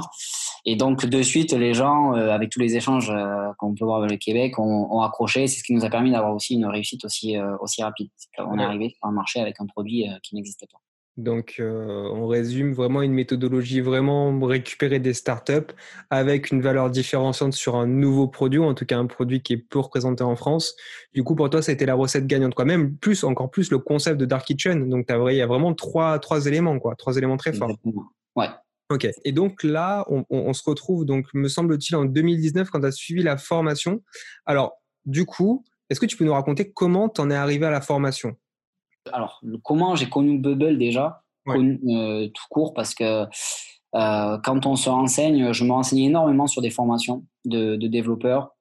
Et 0.63 0.77
donc, 0.77 1.05
de 1.05 1.21
suite, 1.21 1.51
les 1.51 1.73
gens, 1.73 2.15
euh, 2.15 2.29
avec 2.29 2.51
tous 2.51 2.59
les 2.59 2.77
échanges 2.77 3.11
qu'on 3.57 3.75
peut 3.75 3.83
voir 3.83 3.97
avec 3.99 4.11
le 4.11 4.17
Québec, 4.17 4.57
ont, 4.57 4.87
ont 4.91 5.01
accroché. 5.01 5.47
C'est 5.47 5.59
ce 5.59 5.63
qui 5.63 5.73
nous 5.73 5.83
a 5.83 5.89
permis 5.89 6.11
d'avoir 6.11 6.33
aussi 6.33 6.53
une 6.53 6.67
réussite 6.67 7.03
aussi, 7.03 7.35
aussi 7.59 7.83
rapide. 7.83 8.09
On 8.37 8.57
est 8.57 8.63
arrivé 8.63 8.89
sur 8.89 9.09
un 9.09 9.11
marché 9.11 9.41
avec 9.41 9.59
un 9.59 9.65
produit 9.65 10.05
qui 10.23 10.35
n'existait 10.35 10.67
pas. 10.71 10.79
Donc, 11.17 11.55
euh, 11.59 12.09
on 12.13 12.27
résume 12.27 12.73
vraiment 12.73 13.01
une 13.01 13.13
méthodologie 13.13 13.79
vraiment 13.79 14.37
récupérer 14.41 14.99
des 14.99 15.13
startups 15.13 15.73
avec 16.09 16.51
une 16.51 16.61
valeur 16.61 16.89
différenciante 16.89 17.53
sur 17.53 17.75
un 17.75 17.87
nouveau 17.87 18.27
produit, 18.27 18.59
ou 18.59 18.65
en 18.65 18.73
tout 18.73 18.85
cas 18.85 18.97
un 18.97 19.05
produit 19.05 19.41
qui 19.41 19.53
est 19.53 19.57
peu 19.57 19.79
représenté 19.79 20.23
en 20.23 20.35
France. 20.35 20.75
Du 21.13 21.23
coup, 21.23 21.35
pour 21.35 21.49
toi, 21.49 21.61
ça 21.61 21.71
a 21.71 21.73
été 21.73 21.85
la 21.85 21.95
recette 21.95 22.27
gagnante, 22.27 22.53
quoi. 22.53 22.65
Même 22.65 22.97
plus, 22.97 23.23
encore 23.23 23.49
plus, 23.49 23.71
le 23.71 23.79
concept 23.79 24.19
de 24.19 24.25
Dark 24.25 24.45
Kitchen. 24.45 24.89
Donc, 24.89 25.05
il 25.09 25.35
y 25.35 25.41
a 25.41 25.47
vraiment 25.47 25.73
trois, 25.73 26.19
trois 26.19 26.47
éléments, 26.47 26.79
quoi. 26.79 26.95
Trois 26.95 27.15
éléments 27.15 27.37
très 27.37 27.53
forts. 27.53 27.71
Ouais. 28.35 28.49
Ok. 28.89 29.07
Et 29.23 29.31
donc 29.31 29.63
là, 29.63 30.05
on, 30.09 30.25
on 30.29 30.53
se 30.53 30.63
retrouve, 30.69 31.05
donc, 31.05 31.27
me 31.33 31.47
semble-t-il, 31.47 31.95
en 31.95 32.03
2019, 32.03 32.69
quand 32.69 32.81
tu 32.81 32.87
as 32.87 32.91
suivi 32.91 33.23
la 33.23 33.37
formation. 33.37 34.01
Alors, 34.45 34.73
du 35.05 35.25
coup, 35.25 35.63
est-ce 35.89 35.99
que 35.99 36.05
tu 36.05 36.17
peux 36.17 36.25
nous 36.25 36.33
raconter 36.33 36.71
comment 36.71 37.07
tu 37.07 37.21
en 37.21 37.29
es 37.29 37.35
arrivé 37.35 37.65
à 37.65 37.71
la 37.71 37.81
formation? 37.81 38.35
Alors, 39.11 39.41
comment 39.63 39.95
j'ai 39.95 40.09
connu 40.09 40.37
Bubble 40.39 40.77
déjà? 40.77 41.21
Euh, 41.47 42.27
Tout 42.33 42.45
court, 42.49 42.73
parce 42.73 42.95
que 42.95 43.25
euh, 43.95 44.37
quand 44.43 44.65
on 44.65 44.75
se 44.75 44.89
renseigne, 44.89 45.53
je 45.53 45.63
me 45.63 45.71
renseignais 45.71 46.05
énormément 46.05 46.47
sur 46.47 46.61
des 46.61 46.71
formations 46.71 47.25
de, 47.45 47.75
développeurs. 47.75 48.51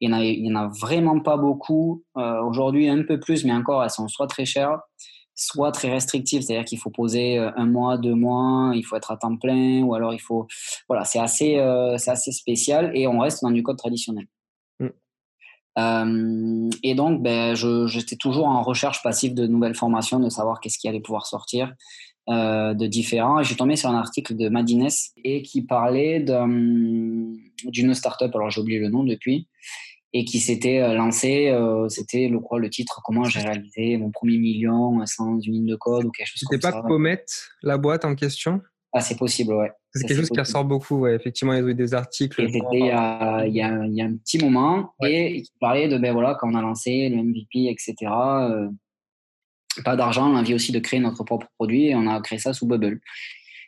Il 0.00 0.10
n'y 0.10 0.52
en, 0.52 0.56
a 0.56 0.68
vraiment 0.68 1.20
pas 1.20 1.36
beaucoup. 1.36 2.04
Euh, 2.16 2.42
aujourd'hui, 2.42 2.88
un 2.88 3.02
peu 3.02 3.20
plus, 3.20 3.44
mais 3.44 3.52
encore, 3.52 3.84
elles 3.84 3.90
sont 3.90 4.08
soit 4.08 4.26
très 4.26 4.46
chères, 4.46 4.80
soit 5.34 5.72
très 5.72 5.90
restrictives. 5.90 6.42
C'est-à-dire 6.42 6.64
qu'il 6.64 6.78
faut 6.78 6.90
poser 6.90 7.36
un 7.38 7.66
mois, 7.66 7.98
deux 7.98 8.14
mois, 8.14 8.72
il 8.74 8.82
faut 8.82 8.96
être 8.96 9.10
à 9.10 9.18
temps 9.18 9.36
plein, 9.36 9.82
ou 9.82 9.94
alors 9.94 10.14
il 10.14 10.20
faut. 10.20 10.46
Voilà, 10.88 11.04
c'est 11.04 11.20
assez, 11.20 11.62
c'est 11.98 12.10
assez 12.10 12.32
spécial 12.32 12.90
et 12.94 13.06
on 13.06 13.18
reste 13.18 13.42
dans 13.42 13.50
du 13.50 13.62
code 13.62 13.76
traditionnel. 13.76 14.26
Euh, 15.78 16.70
et 16.82 16.94
donc, 16.94 17.22
ben, 17.22 17.54
j'étais 17.54 18.16
toujours 18.16 18.46
en 18.46 18.62
recherche 18.62 19.02
passive 19.02 19.34
de 19.34 19.46
nouvelles 19.46 19.74
formations, 19.74 20.18
de 20.18 20.28
savoir 20.28 20.60
qu'est-ce 20.60 20.78
qui 20.78 20.88
allait 20.88 21.00
pouvoir 21.00 21.26
sortir 21.26 21.72
euh, 22.28 22.74
de 22.74 22.86
différents. 22.86 23.40
Et 23.40 23.44
j'ai 23.44 23.56
tombé 23.56 23.76
sur 23.76 23.88
un 23.90 23.96
article 23.96 24.36
de 24.36 24.48
Madines 24.48 24.88
et 25.24 25.42
qui 25.42 25.62
parlait 25.62 26.20
d'une 26.20 27.94
startup, 27.94 28.34
alors 28.34 28.50
j'ai 28.50 28.60
oublié 28.60 28.78
le 28.78 28.88
nom 28.88 29.04
depuis, 29.04 29.48
et 30.12 30.24
qui 30.24 30.40
s'était 30.40 30.80
euh, 30.80 30.94
lancé, 30.94 31.56
c'était 31.88 32.28
le, 32.28 32.40
quoi, 32.40 32.58
le 32.58 32.68
titre 32.68 33.00
Comment 33.04 33.24
j'ai 33.24 33.40
réalisé 33.40 33.96
mon 33.96 34.10
premier 34.10 34.38
million 34.38 35.04
sans 35.06 35.40
une 35.40 35.52
ligne 35.52 35.66
de 35.66 35.76
code 35.76 36.04
ou 36.04 36.10
quelque 36.10 36.26
chose 36.26 36.42
comme 36.48 36.60
ça. 36.60 36.68
C'était 36.68 36.82
pas 36.82 36.88
Comet, 36.88 37.24
la 37.62 37.78
boîte 37.78 38.04
en 38.04 38.14
question? 38.14 38.60
Ah, 38.92 39.00
c'est 39.00 39.16
possible, 39.16 39.54
ouais. 39.54 39.70
C'est 39.92 40.06
quelque 40.06 40.20
chose 40.20 40.30
qui 40.30 40.38
ressort 40.38 40.64
beaucoup, 40.64 41.00
ouais. 41.00 41.14
Effectivement, 41.14 41.52
il 41.52 41.62
y 41.62 41.62
a 41.62 41.68
eu 41.68 41.74
des 41.74 41.94
articles. 41.94 42.40
Il 42.40 42.54
y, 42.54 42.90
a, 42.90 43.44
il, 43.44 43.54
y 43.54 43.60
a, 43.60 43.84
il 43.86 43.94
y 43.94 44.02
a 44.02 44.04
un 44.04 44.16
petit 44.16 44.38
moment 44.38 44.94
et 45.04 45.38
il 45.38 45.46
parlait 45.60 45.88
de, 45.88 45.98
ben 45.98 46.12
voilà, 46.12 46.36
quand 46.38 46.48
on 46.50 46.54
a 46.54 46.62
lancé 46.62 47.08
le 47.08 47.16
MVP, 47.16 47.66
etc., 47.68 47.94
euh, 48.02 48.68
pas 49.84 49.96
d'argent, 49.96 50.28
l'envie 50.28 50.54
aussi 50.54 50.72
de 50.72 50.78
créer 50.78 51.00
notre 51.00 51.24
propre 51.24 51.48
produit 51.56 51.86
et 51.86 51.94
on 51.96 52.06
a 52.06 52.20
créé 52.20 52.38
ça 52.38 52.52
sous 52.52 52.66
Bubble. 52.66 53.00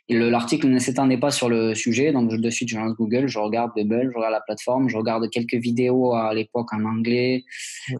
L'article 0.09 0.67
ne 0.67 0.79
s'étendait 0.79 1.17
pas 1.17 1.31
sur 1.31 1.47
le 1.47 1.75
sujet, 1.75 2.11
donc 2.11 2.29
de 2.29 2.49
suite 2.49 2.67
je 2.67 2.77
lance 2.77 2.93
Google, 2.93 3.27
je 3.27 3.39
regarde 3.39 3.71
Bubble, 3.73 4.11
je 4.11 4.17
regarde 4.17 4.33
la 4.33 4.41
plateforme, 4.41 4.89
je 4.89 4.97
regarde 4.97 5.29
quelques 5.29 5.55
vidéos 5.55 6.13
à 6.13 6.33
l'époque 6.33 6.73
en 6.73 6.83
anglais, 6.83 7.45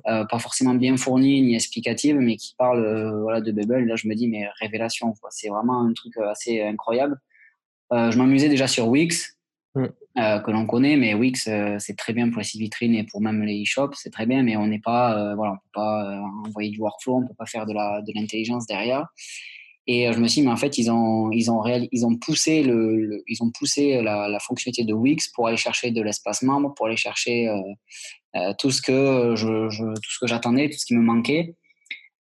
euh, 0.08 0.26
pas 0.26 0.40
forcément 0.40 0.74
bien 0.74 0.98
fournies 0.98 1.42
ni 1.42 1.56
explicatives, 1.56 2.18
mais 2.18 2.36
qui 2.36 2.56
parlent 2.58 2.84
euh, 2.84 3.22
voilà, 3.22 3.40
de 3.40 3.52
Bubble. 3.54 3.86
Là, 3.86 3.96
je 3.96 4.10
me 4.10 4.16
dis, 4.16 4.28
mais 4.28 4.46
révélation, 4.60 5.14
c'est 5.30 5.48
vraiment 5.48 5.82
un 5.82 5.94
truc 5.94 6.18
assez 6.18 6.62
incroyable. 6.62 7.18
Euh, 7.94 8.12
je 8.12 8.18
m'amusais 8.18 8.50
déjà 8.50 8.68
sur 8.68 8.88
Wix, 8.88 9.38
que 9.76 10.52
l'on 10.52 10.68
connaît, 10.68 10.96
mais 10.96 11.14
Wix, 11.16 11.50
c'est 11.80 11.98
très 11.98 12.14
bien 12.14 12.30
pour 12.30 12.40
les 12.40 12.44
sites 12.44 12.62
vitrines 12.62 12.94
et 12.94 13.04
pour 13.04 13.22
même 13.22 13.42
les 13.44 13.64
e-shops, 13.64 13.96
c'est 13.96 14.12
très 14.12 14.28
bien, 14.28 14.44
mais 14.44 14.56
on 14.56 14.68
n'est 14.68 14.80
pas, 14.80 15.34
voilà, 15.36 15.54
on 15.54 15.56
peut 15.56 15.72
pas 15.74 16.22
envoyer 16.46 16.70
du 16.70 16.80
workflow, 16.80 17.16
on 17.16 17.28
peut 17.28 17.34
pas 17.36 17.48
faire 17.48 17.66
de 17.66 17.74
l'intelligence 18.14 18.68
de 18.68 18.74
derrière. 18.74 19.08
Et 19.86 20.08
euh, 20.08 20.14
je 20.14 20.20
me 20.20 20.28
suis 20.28 20.42
dit, 20.42 20.48
mais 20.48 20.54
en 20.54 20.58
fait, 20.58 20.78
ils 20.78 20.90
ont, 20.90 21.30
ils 21.32 21.52
ont, 21.52 21.64
ils 21.92 22.06
ont 22.06 22.16
poussé, 22.16 22.64
le, 22.64 23.22
ils 23.28 23.44
ont 23.44 23.52
poussé 23.52 24.02
la, 24.02 24.30
la, 24.30 24.40
fonctionnalité 24.40 24.86
de 24.86 24.94
Wix 24.94 25.28
pour 25.28 25.48
aller 25.48 25.58
chercher 25.58 25.92
de 25.92 26.02
l'espace 26.02 26.42
membre, 26.42 26.74
pour 26.74 26.86
aller 26.86 26.96
chercher 26.96 27.50
euh, 27.50 27.60
euh, 28.38 28.54
tout 28.58 28.72
ce 28.72 28.82
que 28.82 29.36
je, 29.36 29.70
je, 29.70 29.84
tout 29.84 30.12
ce 30.12 30.20
que 30.20 30.28
j'attendais, 30.28 30.70
tout 30.70 30.78
ce 30.78 30.86
qui 30.86 30.96
me 30.96 31.02
manquait. 31.02 31.56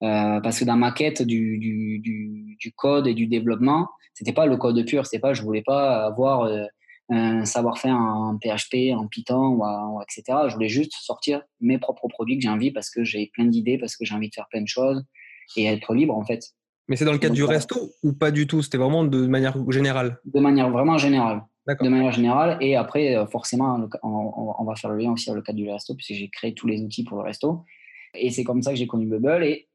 Euh, 0.01 0.41
parce 0.41 0.59
que 0.59 0.65
dans 0.65 0.75
ma 0.75 0.91
quête 0.91 1.21
du, 1.21 1.57
du, 1.57 1.99
du, 1.99 2.57
du 2.59 2.73
code 2.73 3.07
et 3.07 3.13
du 3.13 3.27
développement, 3.27 3.87
c'était 4.13 4.33
pas 4.33 4.45
le 4.45 4.57
code 4.57 4.85
pur, 4.85 5.05
c'était 5.05 5.19
pas, 5.19 5.33
je 5.33 5.41
voulais 5.41 5.63
pas 5.63 6.05
avoir 6.05 6.43
euh, 6.43 6.65
un 7.09 7.45
savoir-faire 7.45 7.95
en 7.95 8.37
PHP, 8.37 8.95
en 8.95 9.07
Python, 9.07 9.59
etc. 10.01 10.39
Je 10.47 10.53
voulais 10.53 10.69
juste 10.69 10.93
sortir 10.93 11.41
mes 11.59 11.77
propres 11.77 12.07
produits 12.07 12.37
que 12.37 12.43
j'ai 12.43 12.49
envie 12.49 12.71
parce 12.71 12.89
que 12.89 13.03
j'ai 13.03 13.29
plein 13.33 13.45
d'idées, 13.45 13.77
parce 13.77 13.95
que 13.95 14.05
j'ai 14.05 14.15
envie 14.15 14.29
de 14.29 14.35
faire 14.35 14.47
plein 14.49 14.61
de 14.61 14.67
choses 14.67 15.03
et 15.57 15.65
être 15.65 15.93
libre 15.93 16.15
en 16.15 16.23
fait. 16.23 16.43
Mais 16.87 16.95
c'est 16.95 17.05
dans 17.05 17.13
le 17.13 17.17
cadre 17.17 17.35
du 17.35 17.43
resto 17.43 17.91
ou 18.03 18.13
pas 18.13 18.31
du 18.31 18.47
tout? 18.47 18.61
C'était 18.61 18.77
vraiment 18.77 19.03
de 19.03 19.25
manière 19.25 19.55
générale? 19.71 20.19
De 20.25 20.39
manière 20.39 20.69
vraiment 20.69 20.97
générale. 20.97 21.43
De 21.65 21.87
manière 21.87 22.11
générale. 22.11 22.57
Et 22.59 22.75
après, 22.75 23.15
euh, 23.15 23.25
forcément, 23.25 23.87
on, 24.03 24.63
va 24.65 24.75
faire 24.75 24.89
le 24.89 24.97
lien 24.97 25.11
aussi 25.11 25.29
avec 25.29 25.37
le 25.37 25.43
cadre 25.43 25.57
du 25.57 25.69
resto, 25.69 25.95
puisque 25.95 26.13
j'ai 26.13 26.29
créé 26.29 26.53
tous 26.53 26.67
les 26.67 26.81
outils 26.81 27.05
pour 27.05 27.17
le 27.17 27.23
resto. 27.23 27.63
Et 28.15 28.31
c'est 28.31 28.43
comme 28.43 28.61
ça 28.61 28.71
que 28.71 28.75
j'ai 28.75 28.87
connu 28.87 29.05
Bubble. 29.05 29.45
Et 29.45 29.69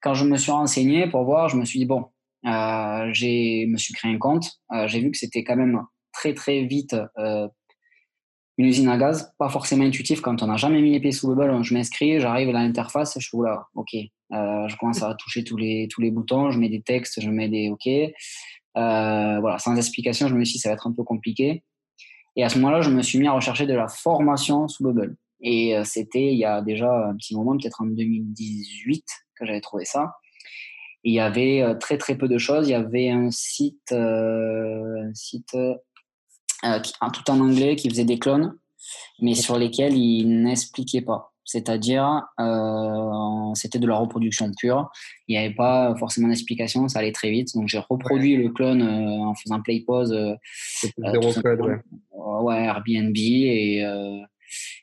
quand 0.00 0.14
je 0.14 0.24
me 0.24 0.36
suis 0.36 0.50
renseigné 0.50 1.08
pour 1.08 1.22
voir, 1.24 1.48
je 1.48 1.56
me 1.56 1.64
suis 1.64 1.78
dit, 1.78 1.86
bon, 1.86 2.06
euh, 2.46 3.10
je 3.12 3.66
me 3.66 3.76
suis 3.76 3.94
créé 3.94 4.12
un 4.12 4.18
compte. 4.18 4.46
Euh, 4.72 4.88
j'ai 4.88 5.00
vu 5.00 5.10
que 5.10 5.18
c'était 5.18 5.44
quand 5.44 5.56
même 5.56 5.82
très, 6.12 6.34
très 6.34 6.62
vite 6.62 6.96
euh, 7.18 7.48
une 8.58 8.66
usine 8.66 8.88
à 8.88 8.96
gaz, 8.96 9.32
pas 9.38 9.48
forcément 9.48 9.84
intuitif 9.84 10.20
quand 10.20 10.42
on 10.42 10.46
n'a 10.46 10.56
jamais 10.56 10.82
mis 10.82 10.92
les 10.92 11.00
pieds 11.00 11.12
sous 11.12 11.28
Bubble. 11.28 11.62
Je 11.62 11.74
m'inscris, 11.74 12.20
j'arrive 12.20 12.48
à 12.50 12.52
l'interface, 12.52 13.14
je 13.18 13.26
suis 13.26 13.38
là, 13.38 13.66
ok, 13.74 13.94
euh, 13.94 14.68
je 14.68 14.76
commence 14.76 15.02
à 15.02 15.14
toucher 15.14 15.44
tous 15.44 15.56
les, 15.56 15.88
tous 15.90 16.00
les 16.00 16.10
boutons, 16.10 16.50
je 16.50 16.58
mets 16.58 16.68
des 16.68 16.82
textes, 16.82 17.20
je 17.20 17.30
mets 17.30 17.48
des 17.48 17.70
OK. 17.70 17.88
Voilà, 18.74 19.58
sans 19.58 19.76
explication, 19.76 20.28
je 20.28 20.34
me 20.34 20.44
suis 20.44 20.54
dit 20.54 20.58
ça 20.60 20.70
va 20.70 20.74
être 20.74 20.86
un 20.86 20.92
peu 20.92 21.04
compliqué. 21.04 21.64
Et 22.36 22.44
à 22.44 22.48
ce 22.48 22.58
moment-là, 22.58 22.80
je 22.80 22.90
me 22.90 23.02
suis 23.02 23.18
mis 23.18 23.26
à 23.26 23.32
rechercher 23.32 23.66
de 23.66 23.74
la 23.74 23.88
formation 23.88 24.68
sous 24.68 24.84
Bubble. 24.84 25.16
Et 25.42 25.74
c'était 25.84 26.32
il 26.32 26.38
y 26.38 26.44
a 26.44 26.60
déjà 26.62 27.08
un 27.08 27.16
petit 27.16 27.34
moment, 27.34 27.56
peut-être 27.56 27.80
en 27.80 27.86
2018, 27.86 29.04
que 29.36 29.46
j'avais 29.46 29.60
trouvé 29.60 29.84
ça. 29.84 30.12
Il 31.04 31.14
y 31.14 31.20
avait 31.20 31.76
très 31.80 31.96
très 31.98 32.16
peu 32.16 32.28
de 32.28 32.38
choses. 32.38 32.68
Il 32.68 32.72
y 32.72 32.74
avait 32.74 33.10
un 33.10 33.30
site, 33.30 33.92
un 33.92 35.14
site 35.14 35.56
qui, 36.82 36.92
tout 37.12 37.30
en 37.30 37.40
anglais 37.40 37.76
qui 37.76 37.88
faisait 37.88 38.04
des 38.04 38.18
clones, 38.18 38.54
mais 39.20 39.34
sur 39.34 39.58
lesquels 39.58 39.96
il 39.96 40.42
n'expliquait 40.42 41.00
pas 41.00 41.30
c'est-à-dire 41.50 42.22
euh, 42.38 43.54
c'était 43.54 43.80
de 43.80 43.86
la 43.86 43.96
reproduction 43.96 44.52
pure. 44.56 44.88
Il 45.26 45.32
n'y 45.32 45.44
avait 45.44 45.54
pas 45.54 45.96
forcément 45.96 46.28
d'explication, 46.28 46.86
ça 46.86 47.00
allait 47.00 47.10
très 47.10 47.30
vite. 47.30 47.48
Donc 47.56 47.66
j'ai 47.66 47.78
reproduit 47.78 48.36
le 48.36 48.50
clone 48.50 48.82
euh, 48.82 49.24
en 49.24 49.34
faisant 49.34 49.60
play 49.60 49.82
pause. 49.84 50.12
Euh, 50.12 50.34
ouais. 52.42 52.64
Airbnb 52.64 53.16
et 53.16 53.84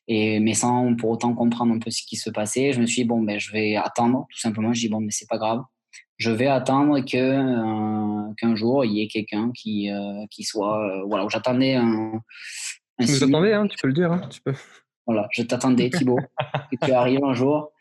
et 0.09 0.39
mais 0.39 0.53
sans 0.53 0.95
pour 0.95 1.11
autant 1.11 1.33
comprendre 1.33 1.73
un 1.73 1.79
peu 1.79 1.89
ce 1.89 2.01
qui 2.01 2.17
se 2.17 2.29
passait. 2.29 2.73
Je 2.73 2.81
me 2.81 2.85
suis 2.85 3.03
dit 3.03 3.07
bon 3.07 3.21
ben 3.21 3.39
je 3.39 3.51
vais 3.51 3.77
attendre 3.77 4.27
tout 4.29 4.39
simplement. 4.39 4.73
Je 4.73 4.81
dis 4.81 4.89
bon 4.89 4.99
mais 4.99 5.11
c'est 5.11 5.29
pas 5.29 5.37
grave. 5.37 5.61
Je 6.17 6.31
vais 6.31 6.47
attendre 6.47 6.99
que 7.01 8.33
qu'un 8.35 8.55
jour 8.55 8.85
il 8.85 8.93
y 8.93 9.01
ait 9.01 9.07
quelqu'un 9.07 9.51
qui 9.53 9.89
qui 10.31 10.43
soit 10.43 11.03
voilà. 11.07 11.27
J'attendais 11.29 11.75
un. 11.75 12.21
hein, 13.53 13.67
tu 13.67 13.77
peux 13.79 13.87
le 13.87 13.93
dire, 13.93 14.11
hein, 14.11 14.21
tu 14.29 14.41
peux. 14.41 14.53
Voilà, 15.07 15.29
je 15.31 15.41
t'attendais, 15.41 15.89
Thibaut, 15.89 16.19
que 16.69 16.85
tu 16.85 16.91
arrives 16.91 17.23
un 17.23 17.33
jour. 17.33 17.71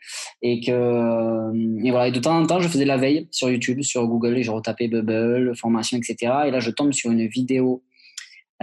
Et 0.41 0.61
que, 0.61 0.71
euh, 0.71 1.83
et 1.83 1.91
voilà, 1.91 2.07
et 2.07 2.11
de 2.13 2.19
temps 2.19 2.39
en 2.39 2.45
temps, 2.47 2.61
je 2.61 2.69
faisais 2.69 2.85
la 2.85 2.95
veille 2.95 3.27
sur 3.31 3.49
YouTube, 3.49 3.81
sur 3.81 4.07
Google, 4.07 4.37
et 4.37 4.43
je 4.43 4.51
retapais 4.51 4.87
Bubble, 4.87 5.53
formation, 5.57 5.97
etc. 5.97 6.33
Et 6.45 6.51
là, 6.51 6.61
je 6.61 6.71
tombe 6.71 6.93
sur 6.93 7.11
une 7.11 7.27
vidéo 7.27 7.83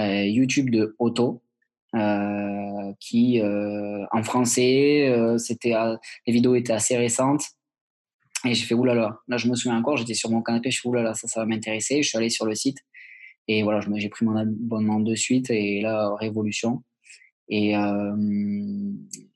euh, 0.00 0.25
YouTube 0.25 0.71
de 0.71 0.97
Otto, 0.99 1.43
euh, 1.95 2.93
qui, 3.00 3.40
euh, 3.43 4.07
en 4.12 4.23
français, 4.23 5.09
euh, 5.11 5.37
c'était, 5.37 5.75
les 6.26 6.33
vidéos 6.33 6.54
étaient 6.54 6.73
assez 6.73 6.97
récentes. 6.97 7.45
Et 8.44 8.54
j'ai 8.54 8.66
fait, 8.66 8.74
oulala, 8.74 9.20
là, 9.28 9.36
je 9.36 9.48
me 9.48 9.54
souviens 9.54 9.78
encore, 9.78 9.96
j'étais 9.96 10.14
sur 10.14 10.30
mon 10.30 10.42
canapé, 10.42 10.70
je 10.70 10.80
suis 10.80 10.88
oulala, 10.88 11.14
ça, 11.14 11.28
ça 11.28 11.40
va 11.40 11.46
m'intéresser. 11.46 12.02
Je 12.02 12.08
suis 12.08 12.18
allé 12.18 12.28
sur 12.28 12.46
le 12.46 12.54
site. 12.54 12.78
Et 13.48 13.62
voilà, 13.62 13.80
j'ai 13.96 14.08
pris 14.08 14.24
mon 14.24 14.36
abonnement 14.36 15.00
de 15.00 15.14
suite. 15.14 15.50
Et 15.50 15.80
là, 15.80 16.14
révolution. 16.18 16.82
Et, 17.48 17.76
euh, 17.76 18.14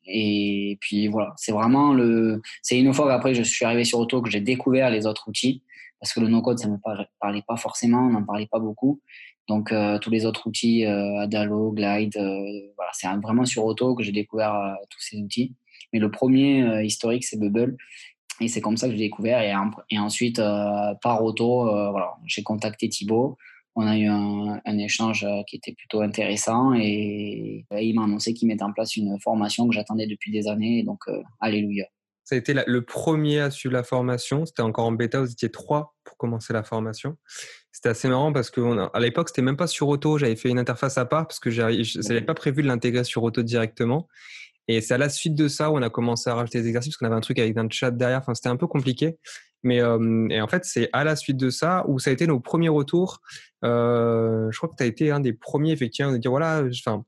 et 0.06 0.78
puis 0.80 1.08
voilà, 1.08 1.34
c'est 1.36 1.52
vraiment 1.52 1.92
le. 1.92 2.40
C'est 2.62 2.78
une 2.78 2.92
fois 2.94 3.06
qu'après 3.08 3.34
je 3.34 3.42
suis 3.42 3.64
arrivé 3.64 3.84
sur 3.84 3.98
Auto 3.98 4.22
que 4.22 4.30
j'ai 4.30 4.40
découvert 4.40 4.90
les 4.90 5.06
autres 5.06 5.28
outils 5.28 5.62
parce 6.00 6.12
que 6.12 6.20
le 6.20 6.28
no-code 6.28 6.58
ça 6.58 6.68
me 6.68 6.76
parlait 7.20 7.42
pas 7.46 7.56
forcément, 7.56 8.00
on 8.06 8.10
n'en 8.10 8.24
parlait 8.24 8.46
pas 8.46 8.58
beaucoup. 8.58 9.00
Donc 9.48 9.72
euh, 9.72 9.98
tous 9.98 10.10
les 10.10 10.26
autres 10.26 10.46
outils, 10.46 10.84
euh, 10.86 11.20
Adalo, 11.20 11.72
Glide, 11.72 12.16
euh, 12.16 12.72
voilà, 12.76 12.90
c'est 12.92 13.08
vraiment 13.22 13.44
sur 13.44 13.64
Auto 13.64 13.94
que 13.94 14.02
j'ai 14.02 14.12
découvert 14.12 14.54
euh, 14.54 14.74
tous 14.90 15.00
ces 15.00 15.18
outils. 15.18 15.54
Mais 15.92 15.98
le 15.98 16.10
premier 16.10 16.62
euh, 16.62 16.84
historique 16.84 17.24
c'est 17.24 17.38
Bubble 17.38 17.76
et 18.40 18.49
c'est 18.49 18.61
comme 18.61 18.76
ça 18.76 18.87
que 18.87 18.92
j'ai 18.92 18.99
découvert 18.99 19.40
et, 19.40 19.54
et 19.90 19.99
ensuite 19.99 20.40
par 21.02 21.23
Auto, 21.23 21.64
voilà, 21.90 22.14
j'ai 22.26 22.42
contacté 22.42 22.88
Thibaut 22.88 23.37
on 23.78 23.87
a 23.87 23.97
eu 23.97 24.07
un, 24.07 24.78
échange 24.78 25.25
euh, 25.25 25.42
qui 25.47 25.57
était 25.57 25.73
plutôt 25.73 26.00
intéressant 26.00 26.75
et, 26.75 27.64
il 27.71 27.95
m'a 27.95 28.04
annoncé 28.04 28.35
qu'il 28.35 28.49
mettait 28.49 28.64
en 28.64 28.73
place 28.73 28.97
une 28.97 29.18
formation 29.21 29.68
que 29.68 29.75
j'attendais 29.75 30.09
depuis 30.09 30.33
des 30.33 30.49
années. 30.49 30.83
Donc, 30.83 30.99
euh, 31.07 31.23
alléluia. 31.40 31.87
Ça 32.25 32.35
a 32.35 32.38
été 32.38 32.54
le 32.54 32.85
premier 32.85 33.38
à 33.38 33.50
suivre 33.50 33.73
la 33.73 33.85
formation. 33.85 34.45
C'était 34.45 34.62
encore 34.62 34.87
en 34.87 34.92
bêta, 34.92 35.21
vous 35.21 35.30
étiez 35.30 35.50
trois 35.50 35.95
pour 36.04 36.16
commencer 36.16 36.52
la 36.52 36.64
formation. 36.64 37.16
C'était 37.71 37.88
assez 37.88 38.09
marrant 38.09 38.33
parce 38.33 38.50
que 38.50 38.61
à 38.92 39.00
l'époque, 39.00 39.28
c'était 39.28 39.42
même 39.42 39.57
pas 39.57 39.68
sur 39.68 39.88
Auto. 39.88 40.18
J'avais 40.18 40.37
fait 40.37 40.49
une 40.49 40.59
interface 40.59 40.99
à 40.99 41.04
part 41.04 41.28
parce 41.28 41.38
que 41.38 41.50
je 41.50 41.62
n'avais 41.62 42.21
pas 42.21 42.35
prévu 42.35 42.62
de 42.62 42.66
l'intégrer 42.66 43.04
sur 43.04 43.23
Auto 43.23 43.42
directement. 43.42 44.09
Et 44.68 44.82
c'est 44.82 44.94
à 44.94 44.98
la 44.98 45.08
suite 45.08 45.34
de 45.34 45.48
ça 45.48 45.70
où 45.70 45.78
on 45.78 45.82
a 45.82 45.90
commencé 45.90 46.28
à 46.28 46.34
rajouter 46.34 46.60
des 46.60 46.68
exercices 46.68 46.92
parce 46.92 46.98
qu'on 46.98 47.06
avait 47.06 47.16
un 47.16 47.20
truc 47.20 47.38
avec 47.38 47.56
un 47.56 47.68
chat 47.70 47.90
derrière. 47.90 48.18
Enfin, 48.18 48.34
c'était 48.34 48.50
un 48.50 48.56
peu 48.56 48.66
compliqué. 48.66 49.16
Mais 49.62 49.80
euh, 49.80 50.28
et 50.30 50.40
en 50.40 50.46
fait, 50.46 50.64
c'est 50.64 50.88
à 50.92 51.04
la 51.04 51.16
suite 51.16 51.37
de 51.37 51.50
ça 51.50 51.84
où 51.88 51.98
ça 51.98 52.10
a 52.10 52.12
été 52.12 52.26
nos 52.26 52.38
premiers 52.38 52.68
retours. 52.68 53.20
Euh, 53.64 54.48
je 54.50 54.56
crois 54.56 54.68
que 54.68 54.76
tu 54.76 54.84
as 54.84 54.87
été 54.87 55.10
un 55.10 55.20
des 55.20 55.32
premiers, 55.32 55.72
effectivement, 55.72 56.12
de 56.12 56.18
dire 56.18 56.30
voilà, 56.30 56.62
enfin, 56.70 57.04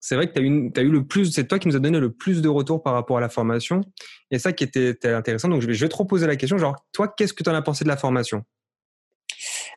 c'est 0.00 0.16
vrai 0.16 0.28
que 0.28 0.32
tu 0.32 0.40
as, 0.40 0.80
as, 0.80 0.84
eu 0.84 0.90
le 0.90 1.06
plus, 1.06 1.30
c'est 1.32 1.46
toi 1.46 1.58
qui 1.58 1.68
nous 1.68 1.76
a 1.76 1.80
donné 1.80 2.00
le 2.00 2.12
plus 2.12 2.42
de 2.42 2.48
retours 2.48 2.82
par 2.82 2.94
rapport 2.94 3.18
à 3.18 3.20
la 3.20 3.28
formation. 3.28 3.82
Et 4.30 4.38
ça 4.38 4.52
qui 4.52 4.64
était, 4.64 4.96
intéressant. 5.04 5.48
Donc, 5.48 5.62
je 5.62 5.66
vais, 5.66 5.74
je 5.74 5.84
vais 5.84 5.88
te 5.88 5.96
reposer 5.96 6.26
la 6.26 6.36
question 6.36 6.58
genre, 6.58 6.76
toi, 6.92 7.08
qu'est-ce 7.08 7.32
que 7.32 7.42
tu 7.42 7.50
en 7.50 7.54
as 7.54 7.62
pensé 7.62 7.84
de 7.84 7.88
la 7.88 7.96
formation? 7.96 8.42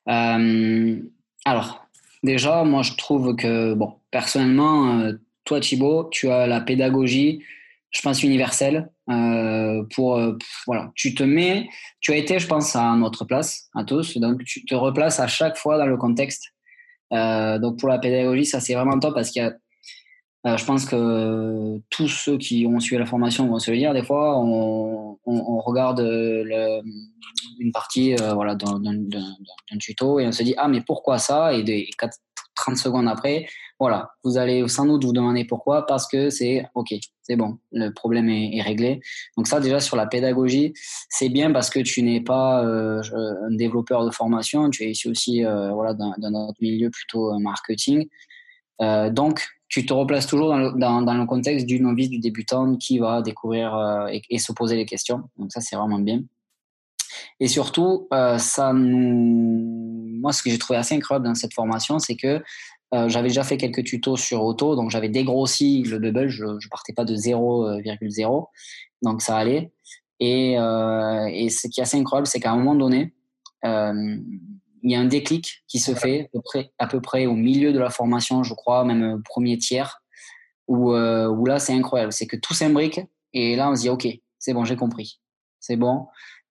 Euh, 0.07 0.99
Alors, 1.45 1.85
déjà, 2.23 2.63
moi, 2.63 2.81
je 2.81 2.93
trouve 2.93 3.35
que, 3.35 3.73
bon, 3.73 3.99
personnellement, 4.09 5.11
toi, 5.49 5.59
Thibaut, 5.59 6.09
tu 6.11 6.29
as 6.29 6.47
la 6.47 6.61
pédagogie 6.61 7.43
je 7.91 8.01
pense, 8.01 8.23
universelle. 8.23 8.89
Euh, 9.09 9.83
pour, 9.95 10.17
euh, 10.17 10.37
voilà, 10.67 10.91
tu 10.95 11.15
te 11.15 11.23
mets, 11.23 11.67
tu 11.99 12.11
as 12.11 12.17
été, 12.17 12.39
je 12.39 12.47
pense, 12.47 12.75
à 12.75 12.95
notre 12.95 13.25
place, 13.25 13.69
à 13.75 13.83
tous, 13.83 14.17
donc 14.17 14.43
tu 14.43 14.65
te 14.65 14.75
replaces 14.75 15.19
à 15.19 15.27
chaque 15.27 15.57
fois 15.57 15.77
dans 15.77 15.87
le 15.87 15.97
contexte. 15.97 16.49
Euh, 17.11 17.57
donc 17.57 17.79
pour 17.79 17.89
la 17.89 17.97
pédagogie, 17.97 18.45
ça 18.45 18.59
c'est 18.59 18.75
vraiment 18.75 18.99
top 18.99 19.15
parce 19.15 19.35
euh, 19.35 20.55
je 20.55 20.63
pense 20.63 20.85
que 20.85 21.79
tous 21.89 22.07
ceux 22.07 22.37
qui 22.37 22.67
ont 22.67 22.79
suivi 22.79 22.99
la 22.99 23.07
formation 23.07 23.47
vont 23.47 23.57
se 23.57 23.71
le 23.71 23.77
dire. 23.77 23.93
Des 23.93 24.03
fois, 24.03 24.39
on, 24.39 25.17
regarde 25.61 25.99
une 27.59 27.71
partie 27.71 28.15
voilà, 28.15 28.55
d'un 28.55 29.77
tuto 29.79 30.19
et 30.19 30.27
on 30.27 30.31
se 30.31 30.43
dit 30.43 30.53
ah 30.57 30.67
mais 30.67 30.81
pourquoi 30.81 31.17
ça? 31.17 31.53
Et, 31.53 31.63
de, 31.63 31.73
30 32.59 32.77
secondes 32.77 33.07
après, 33.07 33.47
voilà, 33.79 34.11
vous 34.23 34.37
allez 34.37 34.67
sans 34.67 34.85
doute 34.85 35.05
vous 35.05 35.13
demander 35.13 35.45
pourquoi, 35.45 35.85
parce 35.85 36.07
que 36.07 36.29
c'est 36.29 36.65
OK, 36.75 36.93
c'est 37.21 37.37
bon, 37.37 37.57
le 37.71 37.89
problème 37.91 38.29
est, 38.29 38.61
réglé. 38.61 38.99
Donc 39.37 39.47
ça 39.47 39.59
déjà 39.61 39.79
sur 39.79 39.95
la 39.95 40.05
pédagogie, 40.05 40.73
c'est 41.09 41.29
bien 41.29 41.51
parce 41.51 41.69
que 41.69 41.79
tu 41.79 42.03
n'es 42.03 42.21
pas 42.21 42.63
euh, 42.65 43.01
un 43.47 43.55
développeur 43.55 44.05
de 44.05 44.11
formation, 44.11 44.69
tu 44.69 44.83
es 44.83 44.91
ici 44.91 45.09
aussi 45.09 45.45
euh, 45.45 45.71
voilà, 45.71 45.93
dans, 45.93 46.13
autre 46.49 46.59
milieu 46.61 46.89
plutôt 46.89 47.33
euh, 47.33 47.39
marketing. 47.39 48.07
Donc 48.79 49.45
tu 49.67 49.85
te 49.85 49.93
replaces 49.93 50.25
toujours 50.25 50.49
dans 50.49 50.57
le, 50.57 50.71
dans, 50.71 51.01
dans 51.01 51.25
contexte 51.25 51.65
du 51.65 51.79
novice, 51.79 52.09
du 52.09 52.19
débutant 52.19 52.75
qui 52.77 52.97
va 52.97 53.21
découvrir 53.21 54.07
et, 54.09 54.39
se 54.39 54.51
poser 54.53 54.75
les 54.75 54.85
questions. 54.85 55.23
Donc 55.37 55.51
ça 55.51 55.61
c'est 55.61 55.75
vraiment 55.75 55.99
bien. 55.99 56.21
Et 57.39 57.47
surtout, 57.47 58.07
euh, 58.13 58.37
ça 58.37 58.73
moi, 58.73 60.33
ce 60.33 60.43
que 60.43 60.49
j'ai 60.49 60.57
trouvé 60.57 60.77
assez 60.77 60.95
incroyable 60.95 61.25
dans 61.25 61.35
cette 61.35 61.53
formation, 61.53 61.99
c'est 61.99 62.15
que 62.15 62.41
j'avais 62.91 63.27
déjà 63.27 63.43
fait 63.43 63.57
quelques 63.57 63.83
tutos 63.83 64.17
sur 64.17 64.43
auto, 64.43 64.75
donc 64.75 64.89
j'avais 64.89 65.09
dégrossi 65.09 65.83
le 65.83 65.99
bubble, 65.99 66.27
je, 66.27 66.43
ne 66.43 66.69
partais 66.71 66.91
pas 66.91 67.05
de 67.05 67.15
0,0, 67.15 68.47
donc 69.03 69.21
ça 69.21 69.37
allait. 69.37 69.71
Et, 70.19 70.53
et 70.53 71.49
ce 71.49 71.67
qui 71.67 71.79
est 71.79 71.83
assez 71.83 71.97
incroyable, 71.97 72.25
c'est 72.25 72.39
qu'à 72.39 72.51
un 72.51 72.57
moment 72.57 72.73
donné, 72.73 73.13
il 73.63 74.91
y 74.91 74.95
a 74.95 74.99
un 74.99 75.05
déclic 75.05 75.63
qui 75.67 75.77
se 75.77 75.93
fait 75.93 76.21
à 76.21 76.27
peu, 76.33 76.41
près, 76.41 76.71
à 76.79 76.87
peu 76.87 76.99
près 76.99 77.27
au 77.27 77.35
milieu 77.35 77.71
de 77.73 77.79
la 77.79 77.91
formation, 77.91 78.41
je 78.41 78.55
crois, 78.55 78.83
même 78.83 79.21
premier 79.23 79.59
tiers, 79.59 80.01
où, 80.67 80.91
où 80.91 81.45
là, 81.45 81.59
c'est 81.59 81.73
incroyable. 81.73 82.11
C'est 82.11 82.25
que 82.25 82.37
tout 82.37 82.55
s'imbrique 82.55 83.01
et 83.33 83.55
là, 83.55 83.69
on 83.69 83.75
se 83.75 83.81
dit, 83.81 83.89
OK, 83.89 84.07
c'est 84.37 84.53
bon, 84.53 84.65
j'ai 84.65 84.75
compris. 84.75 85.19
C'est 85.59 85.75
bon. 85.75 86.07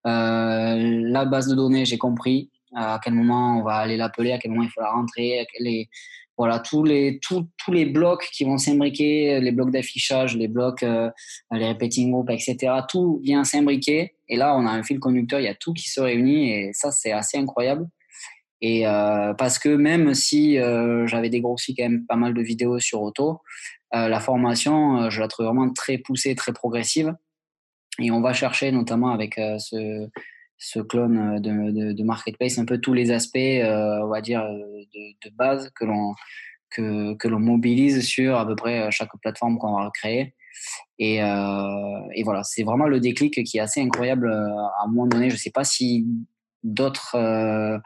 Euh, 0.07 1.01
la 1.03 1.25
base 1.25 1.47
de 1.47 1.55
données, 1.55 1.85
j'ai 1.85 1.97
compris 1.97 2.49
à 2.75 2.99
quel 3.03 3.13
moment 3.13 3.59
on 3.59 3.63
va 3.63 3.75
aller 3.75 3.97
l'appeler, 3.97 4.31
à 4.31 4.37
quel 4.37 4.51
moment 4.51 4.63
il 4.63 4.69
faut 4.69 4.81
la 4.81 4.91
rentrer, 4.91 5.45
les, 5.59 5.89
voilà, 6.37 6.59
tous 6.59 6.83
les, 6.83 7.19
tous, 7.21 7.47
tous 7.57 7.71
les 7.71 7.85
blocs 7.85 8.29
qui 8.31 8.45
vont 8.45 8.57
s'imbriquer, 8.57 9.39
les 9.41 9.51
blocs 9.51 9.71
d'affichage, 9.71 10.37
les 10.37 10.47
blocs, 10.47 10.83
euh, 10.83 11.09
les 11.51 11.67
repeating 11.67 12.11
groups, 12.11 12.29
etc. 12.29 12.73
Tout 12.87 13.19
vient 13.23 13.43
s'imbriquer. 13.43 14.13
Et 14.29 14.37
là, 14.37 14.55
on 14.55 14.65
a 14.65 14.71
un 14.71 14.83
fil 14.83 14.99
conducteur, 14.99 15.39
il 15.39 15.45
y 15.45 15.49
a 15.49 15.55
tout 15.55 15.73
qui 15.73 15.89
se 15.89 15.99
réunit 15.99 16.51
et 16.51 16.71
ça, 16.73 16.91
c'est 16.91 17.11
assez 17.11 17.37
incroyable. 17.37 17.87
Et 18.61 18.85
euh, 18.85 19.33
parce 19.33 19.57
que 19.57 19.69
même 19.69 20.13
si 20.13 20.57
j'avais 21.05 21.29
dégrossi 21.29 21.75
quand 21.75 21.83
même 21.83 22.05
pas 22.05 22.17
mal 22.17 22.33
de 22.33 22.41
vidéos 22.41 22.79
sur 22.79 23.01
auto, 23.01 23.39
la 23.91 24.19
formation, 24.19 25.09
je 25.09 25.19
la 25.19 25.27
trouve 25.27 25.47
vraiment 25.47 25.73
très 25.73 25.97
poussée, 25.97 26.35
très 26.35 26.53
progressive. 26.53 27.15
Et 27.99 28.11
on 28.11 28.21
va 28.21 28.33
chercher 28.33 28.71
notamment 28.71 29.11
avec 29.11 29.37
euh, 29.37 29.57
ce, 29.59 30.07
ce 30.57 30.79
clone 30.79 31.35
euh, 31.35 31.39
de, 31.39 31.91
de, 31.91 32.03
marketplace 32.03 32.57
un 32.57 32.65
peu 32.65 32.79
tous 32.79 32.93
les 32.93 33.11
aspects, 33.11 33.37
euh, 33.37 33.99
on 34.03 34.07
va 34.07 34.21
dire, 34.21 34.41
de, 34.43 35.29
base 35.35 35.69
que 35.75 35.85
l'on 35.85 36.15
que, 36.69 37.15
que 37.15 37.27
l'on 37.27 37.39
mobilise 37.39 38.05
sur 38.05 38.37
à 38.37 38.45
peu 38.45 38.55
près 38.55 38.89
chaque 38.91 39.09
plateforme 39.21 39.57
qu'on 39.57 39.75
va 39.75 39.89
créer. 39.93 40.35
Et, 40.99 41.15
et 41.15 42.23
voilà, 42.23 42.43
c'est 42.43 42.63
vraiment 42.63 42.85
le 42.85 42.99
déclic 42.99 43.43
qui 43.43 43.57
est 43.57 43.61
assez 43.61 43.81
incroyable 43.81 44.31
à 44.31 44.83
un 44.83 44.87
moment 44.87 45.07
donné. 45.07 45.29
Je 45.29 45.35
ne 45.35 45.39
sais 45.39 45.51
pas 45.51 45.63
si 45.63 46.05
d'autres 46.63 47.15
euh, 47.15 47.77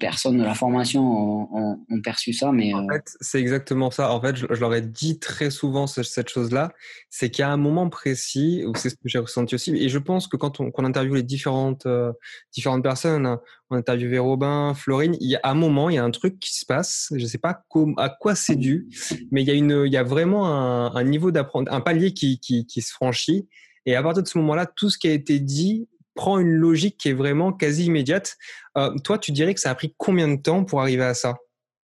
personnes 0.00 0.38
de 0.38 0.44
la 0.44 0.54
formation 0.54 1.02
ont, 1.02 1.78
perçu 2.02 2.32
ça. 2.32 2.52
Mais 2.52 2.72
En 2.72 2.84
euh, 2.84 2.92
fait, 2.92 3.16
c'est 3.20 3.40
exactement 3.40 3.90
ça. 3.90 4.12
En 4.12 4.20
fait, 4.20 4.36
je, 4.36 4.46
leur 4.46 4.74
ai 4.74 4.80
dit 4.80 5.18
très 5.18 5.50
souvent 5.50 5.86
cette 5.86 6.28
chose-là. 6.28 6.72
C'est 7.10 7.30
qu'il 7.30 7.42
y 7.42 7.44
a 7.44 7.50
un 7.50 7.56
moment 7.56 7.88
précis 7.88 8.64
où 8.66 8.74
c'est 8.74 8.90
ce 8.90 8.94
que 8.94 9.08
j'ai 9.08 9.18
ressenti 9.18 9.54
aussi. 9.54 9.76
Et 9.76 9.88
je 9.88 9.98
pense 9.98 10.26
que 10.26 10.36
quand 10.36 10.60
on, 10.60 10.72
interviewe 10.84 11.16
les 11.16 11.22
différentes, 11.22 11.86
euh, 11.86 12.12
différentes 12.52 12.82
personnes, 12.82 13.26
hein, 13.26 13.40
on 13.70 13.76
a 13.76 13.78
interviewé 13.78 14.18
Robin, 14.18 14.72
Florine, 14.74 15.16
il 15.20 15.28
y 15.28 15.36
a 15.36 15.40
un 15.44 15.54
moment, 15.54 15.90
il 15.90 15.96
y 15.96 15.98
a 15.98 16.04
un 16.04 16.10
truc 16.10 16.38
qui 16.38 16.54
se 16.54 16.64
passe. 16.64 17.08
Je 17.14 17.22
ne 17.22 17.28
sais 17.28 17.38
pas 17.38 17.62
à 17.98 18.08
quoi 18.08 18.34
c'est 18.34 18.56
dû, 18.56 18.88
mais 19.30 19.42
il 19.42 19.48
y 19.48 19.50
a, 19.50 19.54
une, 19.54 19.84
il 19.84 19.92
y 19.92 19.96
a 19.96 20.02
vraiment 20.02 20.46
un, 20.46 20.94
un 20.94 21.04
niveau 21.04 21.30
d'apprentissage, 21.30 21.76
un 21.76 21.80
palier 21.82 22.14
qui, 22.14 22.38
qui, 22.40 22.64
qui 22.64 22.80
se 22.80 22.92
franchit. 22.92 23.48
Et 23.84 23.96
à 23.96 24.02
partir 24.02 24.22
de 24.22 24.28
ce 24.28 24.38
moment-là, 24.38 24.66
tout 24.66 24.90
ce 24.90 24.98
qui 24.98 25.08
a 25.08 25.12
été 25.12 25.38
dit 25.40 25.88
prend 26.18 26.40
une 26.40 26.50
logique 26.50 26.96
qui 26.98 27.10
est 27.10 27.14
vraiment 27.14 27.52
quasi 27.52 27.84
immédiate. 27.84 28.36
Euh, 28.76 28.92
toi, 29.04 29.18
tu 29.18 29.30
dirais 29.30 29.54
que 29.54 29.60
ça 29.60 29.70
a 29.70 29.74
pris 29.76 29.94
combien 29.96 30.26
de 30.26 30.34
temps 30.34 30.64
pour 30.64 30.80
arriver 30.80 31.04
à 31.04 31.14
ça? 31.14 31.36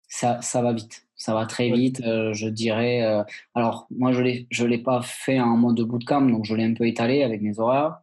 Ça, 0.08 0.42
ça 0.42 0.60
va 0.60 0.74
vite. 0.74 1.06
Ça 1.16 1.32
va 1.32 1.46
très 1.46 1.70
vite. 1.70 2.02
Euh, 2.02 2.34
je 2.34 2.46
dirais. 2.46 3.02
Euh, 3.02 3.22
alors, 3.54 3.86
moi, 3.90 4.12
je 4.12 4.20
l'ai, 4.20 4.46
je 4.50 4.66
l'ai 4.66 4.76
pas 4.76 5.00
fait 5.00 5.40
en 5.40 5.56
mode 5.56 5.80
bootcamp, 5.80 6.20
donc 6.20 6.44
je 6.44 6.54
l'ai 6.54 6.64
un 6.64 6.74
peu 6.74 6.86
étalé 6.86 7.22
avec 7.22 7.40
mes 7.40 7.58
horaires. 7.58 7.96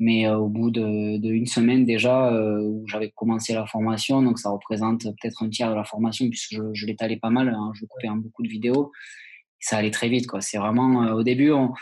Mais 0.00 0.28
au 0.28 0.48
bout 0.48 0.72
de, 0.72 1.18
de, 1.18 1.28
une 1.28 1.46
semaine 1.46 1.84
déjà 1.84 2.32
où 2.32 2.84
j'avais 2.88 3.12
commencé 3.12 3.54
la 3.54 3.66
formation, 3.66 4.20
donc 4.20 4.40
ça 4.40 4.50
représente 4.50 5.04
peut-être 5.04 5.44
un 5.44 5.48
tiers 5.48 5.70
de 5.70 5.76
la 5.76 5.84
formation 5.84 6.28
puisque 6.28 6.54
je, 6.54 6.62
je 6.72 6.86
l'étalais 6.86 7.18
pas 7.18 7.30
mal. 7.30 7.48
Hein, 7.48 7.70
je 7.74 7.84
coupais 7.86 8.08
en 8.08 8.16
beaucoup 8.16 8.42
de 8.42 8.48
vidéos. 8.48 8.90
Ça 9.60 9.76
allait 9.76 9.92
très 9.92 10.08
vite, 10.08 10.26
quoi. 10.26 10.40
C'est 10.40 10.58
vraiment 10.58 11.12
au 11.12 11.22
début. 11.22 11.52
On, 11.52 11.72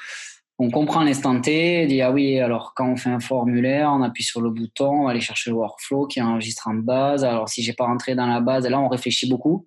on 0.60 0.70
comprend 0.70 1.04
l'instant 1.04 1.40
T, 1.40 1.86
dit 1.86 2.02
ah 2.02 2.10
oui, 2.10 2.40
alors 2.40 2.72
quand 2.74 2.90
on 2.90 2.96
fait 2.96 3.10
un 3.10 3.20
formulaire, 3.20 3.90
on 3.92 4.02
appuie 4.02 4.24
sur 4.24 4.40
le 4.40 4.50
bouton, 4.50 5.02
on 5.02 5.04
va 5.04 5.10
aller 5.10 5.20
chercher 5.20 5.50
le 5.50 5.56
workflow 5.56 6.06
qui 6.06 6.20
enregistre 6.20 6.66
en 6.66 6.74
base. 6.74 7.24
Alors 7.24 7.48
si 7.48 7.62
j'ai 7.62 7.74
pas 7.74 7.84
rentré 7.84 8.16
dans 8.16 8.26
la 8.26 8.40
base, 8.40 8.66
là 8.66 8.80
on 8.80 8.88
réfléchit 8.88 9.28
beaucoup 9.28 9.66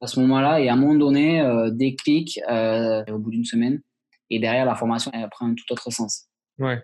à 0.00 0.06
ce 0.06 0.20
moment-là 0.20 0.60
et 0.60 0.68
à 0.68 0.74
un 0.74 0.76
moment 0.76 0.94
donné, 0.94 1.40
euh, 1.40 1.70
déclic 1.70 2.40
euh, 2.48 3.04
au 3.10 3.18
bout 3.18 3.30
d'une 3.30 3.44
semaine 3.44 3.80
et 4.30 4.38
derrière 4.38 4.64
la 4.64 4.76
formation 4.76 5.10
elle 5.14 5.28
prend 5.30 5.46
un 5.46 5.54
tout 5.54 5.72
autre 5.72 5.90
sens. 5.90 6.26
Ouais. 6.58 6.78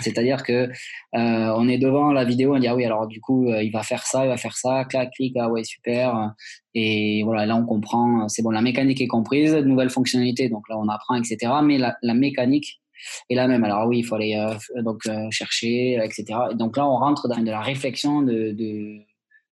C'est-à-dire 0.00 0.42
que 0.42 0.68
euh, 0.68 0.68
on 1.14 1.66
est 1.66 1.78
devant 1.78 2.12
la 2.12 2.24
vidéo, 2.26 2.54
on 2.54 2.58
dit 2.58 2.68
ah 2.68 2.76
oui 2.76 2.84
alors 2.84 3.06
du 3.06 3.22
coup 3.22 3.48
il 3.48 3.70
va 3.72 3.82
faire 3.82 4.02
ça, 4.02 4.26
il 4.26 4.28
va 4.28 4.36
faire 4.36 4.54
ça, 4.54 4.84
clac 4.84 5.10
clic 5.12 5.34
ah 5.38 5.48
ouais 5.48 5.64
super 5.64 6.34
et 6.74 7.22
voilà 7.24 7.46
là 7.46 7.56
on 7.56 7.64
comprend 7.64 8.28
c'est 8.28 8.42
bon 8.42 8.50
la 8.50 8.60
mécanique 8.60 9.00
est 9.00 9.06
comprise, 9.06 9.54
nouvelle 9.54 9.88
fonctionnalité 9.88 10.50
donc 10.50 10.68
là 10.68 10.76
on 10.78 10.86
apprend 10.88 11.14
etc. 11.14 11.50
Mais 11.64 11.78
la, 11.78 11.96
la 12.02 12.12
mécanique 12.12 12.79
et 13.28 13.34
là 13.34 13.48
même, 13.48 13.64
alors 13.64 13.86
oui, 13.86 13.98
il 13.98 14.02
faut 14.02 14.14
aller 14.14 14.34
euh, 14.36 14.82
donc 14.82 15.06
euh, 15.06 15.30
chercher, 15.30 15.94
etc. 16.02 16.24
Et 16.52 16.54
donc 16.54 16.76
là, 16.76 16.86
on 16.86 16.96
rentre 16.96 17.28
dans 17.28 17.38
de 17.38 17.50
la 17.50 17.60
réflexion 17.60 18.22
de, 18.22 18.52
de, 18.52 18.98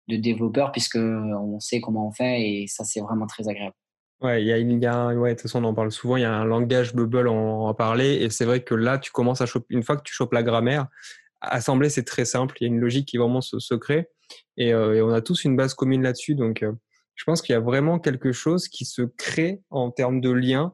de 0.08 0.16
développeur 0.16 0.72
puisque 0.72 0.96
on 0.96 1.60
sait 1.60 1.80
comment 1.80 2.08
on 2.08 2.12
fait 2.12 2.40
et 2.40 2.66
ça, 2.66 2.84
c'est 2.84 3.00
vraiment 3.00 3.26
très 3.26 3.48
agréable. 3.48 3.74
Ouais, 4.20 4.42
il 4.42 4.46
y 4.48 4.86
a, 4.86 5.08
ouais, 5.14 5.30
de 5.30 5.34
toute 5.34 5.42
façon, 5.42 5.62
on 5.62 5.68
en 5.68 5.74
parle 5.74 5.92
souvent. 5.92 6.16
Il 6.16 6.22
y 6.22 6.24
a 6.24 6.32
un 6.32 6.44
langage 6.44 6.94
Bubble, 6.94 7.28
on 7.28 7.66
en 7.66 7.74
parler, 7.74 8.14
et 8.14 8.30
c'est 8.30 8.46
vrai 8.46 8.62
que 8.62 8.74
là, 8.74 8.96
tu 8.96 9.10
commences 9.10 9.42
à 9.42 9.46
une 9.68 9.82
fois 9.82 9.96
que 9.96 10.02
tu 10.02 10.14
chopes 10.14 10.32
la 10.32 10.42
grammaire, 10.42 10.86
assembler, 11.42 11.90
c'est 11.90 12.04
très 12.04 12.24
simple. 12.24 12.56
Il 12.60 12.64
y 12.64 12.66
a 12.70 12.72
une 12.72 12.80
logique 12.80 13.06
qui 13.06 13.18
vraiment 13.18 13.42
se, 13.42 13.74
crée, 13.74 14.08
et, 14.56 14.72
euh, 14.72 14.94
et, 14.94 15.02
on 15.02 15.10
a 15.10 15.20
tous 15.20 15.44
une 15.44 15.56
base 15.56 15.74
commune 15.74 16.02
là-dessus. 16.02 16.36
Donc, 16.36 16.64
je 17.14 17.24
pense 17.24 17.42
qu'il 17.42 17.52
y 17.52 17.56
a 17.56 17.60
vraiment 17.60 17.98
quelque 17.98 18.32
chose 18.32 18.68
qui 18.68 18.84
se 18.84 19.02
crée 19.02 19.60
en 19.68 19.90
termes 19.90 20.20
de 20.20 20.30
lien 20.30 20.72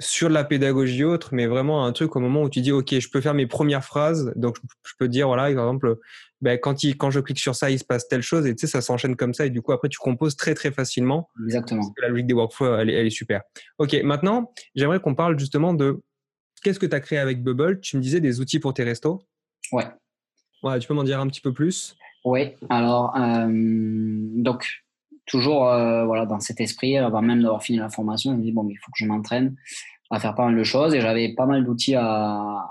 sur 0.00 0.28
la 0.28 0.44
pédagogie 0.44 1.04
autre, 1.04 1.30
mais 1.32 1.46
vraiment 1.46 1.84
un 1.84 1.92
truc 1.92 2.16
au 2.16 2.20
moment 2.20 2.42
où 2.42 2.50
tu 2.50 2.60
dis, 2.60 2.72
OK, 2.72 2.98
je 2.98 3.08
peux 3.08 3.20
faire 3.20 3.34
mes 3.34 3.46
premières 3.46 3.84
phrases. 3.84 4.32
Donc, 4.36 4.56
je 4.84 4.92
peux 4.98 5.08
dire, 5.08 5.28
voilà, 5.28 5.42
par 5.42 5.50
exemple, 5.50 5.98
ben, 6.40 6.58
quand, 6.58 6.82
il, 6.82 6.96
quand 6.96 7.10
je 7.10 7.20
clique 7.20 7.38
sur 7.38 7.54
ça, 7.54 7.70
il 7.70 7.78
se 7.78 7.84
passe 7.84 8.08
telle 8.08 8.22
chose 8.22 8.46
et 8.46 8.54
tu 8.54 8.62
sais, 8.62 8.66
ça 8.66 8.80
s'enchaîne 8.80 9.16
comme 9.16 9.32
ça. 9.32 9.46
Et 9.46 9.50
du 9.50 9.62
coup, 9.62 9.72
après, 9.72 9.88
tu 9.88 9.98
composes 9.98 10.36
très, 10.36 10.54
très 10.54 10.72
facilement. 10.72 11.28
Exactement. 11.44 11.92
la 12.00 12.08
logique 12.08 12.26
des 12.26 12.34
workflows, 12.34 12.78
elle, 12.78 12.90
est 12.90 13.10
super. 13.10 13.42
OK, 13.78 13.94
maintenant, 14.02 14.52
j'aimerais 14.74 15.00
qu'on 15.00 15.14
parle 15.14 15.38
justement 15.38 15.72
de 15.72 16.00
qu'est-ce 16.62 16.80
que 16.80 16.86
tu 16.86 16.96
as 16.96 17.00
créé 17.00 17.18
avec 17.18 17.42
Bubble? 17.42 17.80
Tu 17.80 17.96
me 17.96 18.02
disais 18.02 18.20
des 18.20 18.40
outils 18.40 18.58
pour 18.58 18.74
tes 18.74 18.82
restos. 18.82 19.22
Ouais. 19.70 19.86
Ouais, 20.62 20.78
tu 20.78 20.88
peux 20.88 20.94
m'en 20.94 21.04
dire 21.04 21.20
un 21.20 21.28
petit 21.28 21.40
peu 21.40 21.52
plus? 21.52 21.96
Oui, 22.24 22.52
alors, 22.70 23.16
euh, 23.16 23.46
donc, 23.48 24.84
toujours 25.32 25.66
euh, 25.66 26.04
voilà, 26.04 26.26
dans 26.26 26.40
cet 26.40 26.60
esprit, 26.60 26.98
avant 26.98 27.22
même 27.22 27.42
d'avoir 27.42 27.62
fini 27.62 27.78
la 27.78 27.88
formation, 27.88 28.32
je 28.32 28.36
me 28.36 28.42
dis, 28.42 28.52
bon, 28.52 28.68
il 28.68 28.76
faut 28.76 28.92
que 28.92 28.98
je 28.98 29.06
m'entraîne 29.06 29.56
à 30.10 30.20
faire 30.20 30.34
pas 30.34 30.44
mal 30.44 30.56
de 30.56 30.62
choses 30.62 30.94
et 30.94 31.00
j'avais 31.00 31.32
pas 31.32 31.46
mal 31.46 31.64
d'outils 31.64 31.94
à, 31.94 32.68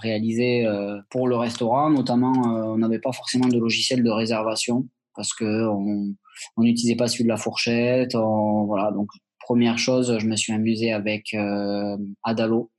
réaliser 0.00 0.64
euh, 0.64 1.00
pour 1.10 1.26
le 1.26 1.34
restaurant. 1.34 1.90
Notamment, 1.90 2.32
euh, 2.32 2.74
on 2.74 2.78
n'avait 2.78 3.00
pas 3.00 3.10
forcément 3.10 3.48
de 3.48 3.58
logiciel 3.58 4.04
de 4.04 4.10
réservation 4.10 4.86
parce 5.16 5.34
que 5.34 5.66
on 5.66 6.14
n'utilisait 6.56 6.94
pas 6.94 7.08
celui 7.08 7.24
de 7.24 7.28
la 7.28 7.36
fourchette. 7.36 8.14
voilà, 8.14 8.92
donc 8.92 9.08
première 9.40 9.76
chose, 9.76 10.16
je 10.18 10.26
me 10.26 10.36
suis 10.36 10.52
amusé 10.52 10.92
avec 10.92 11.34
euh, 11.34 11.96
Adalo 12.22 12.70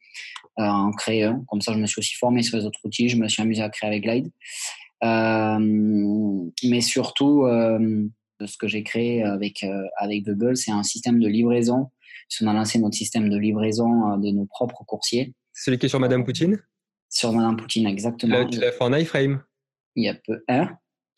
en 0.55 0.91
créer 0.91 1.23
un. 1.25 1.43
Comme 1.49 1.59
ça, 1.59 1.73
je 1.73 1.79
me 1.79 1.85
suis 1.85 1.99
aussi 1.99 2.15
formé 2.15 2.41
sur 2.41 2.57
les 2.57 2.65
autres 2.65 2.79
outils. 2.85 3.09
Je 3.09 3.17
me 3.17 3.27
suis 3.27 3.41
amusé 3.41 3.61
à 3.61 3.69
créer 3.69 3.89
avec 3.89 4.03
Glide. 4.03 4.31
mais 6.63 6.81
surtout, 6.81 7.45
ce 8.43 8.57
que 8.57 8.67
j'ai 8.67 8.83
créé 8.83 9.23
avec, 9.23 9.65
avec 9.97 10.25
Google, 10.25 10.57
c'est 10.57 10.71
un 10.71 10.83
système 10.83 11.19
de 11.19 11.27
livraison 11.27 11.89
on 12.41 12.47
a 12.47 12.53
lancé 12.53 12.79
notre 12.79 12.95
système 12.95 13.29
de 13.29 13.37
livraison 13.37 14.13
euh, 14.13 14.17
de 14.17 14.31
nos 14.31 14.45
propres 14.45 14.83
coursiers. 14.85 15.33
Celui 15.53 15.77
qui 15.77 15.85
est 15.85 15.89
sur 15.89 15.99
Madame 15.99 16.23
Poutine? 16.23 16.61
Sur 17.09 17.31
Madame 17.31 17.55
Poutine, 17.55 17.87
exactement. 17.87 18.45
Tu 18.47 18.59
l'as 18.59 18.71
fait 18.71 18.83
en 18.83 18.93
iframe 18.93 19.41
Il 19.95 20.05
y 20.05 20.09
a 20.09 20.15
peu. 20.15 20.43
Hein? 20.47 20.69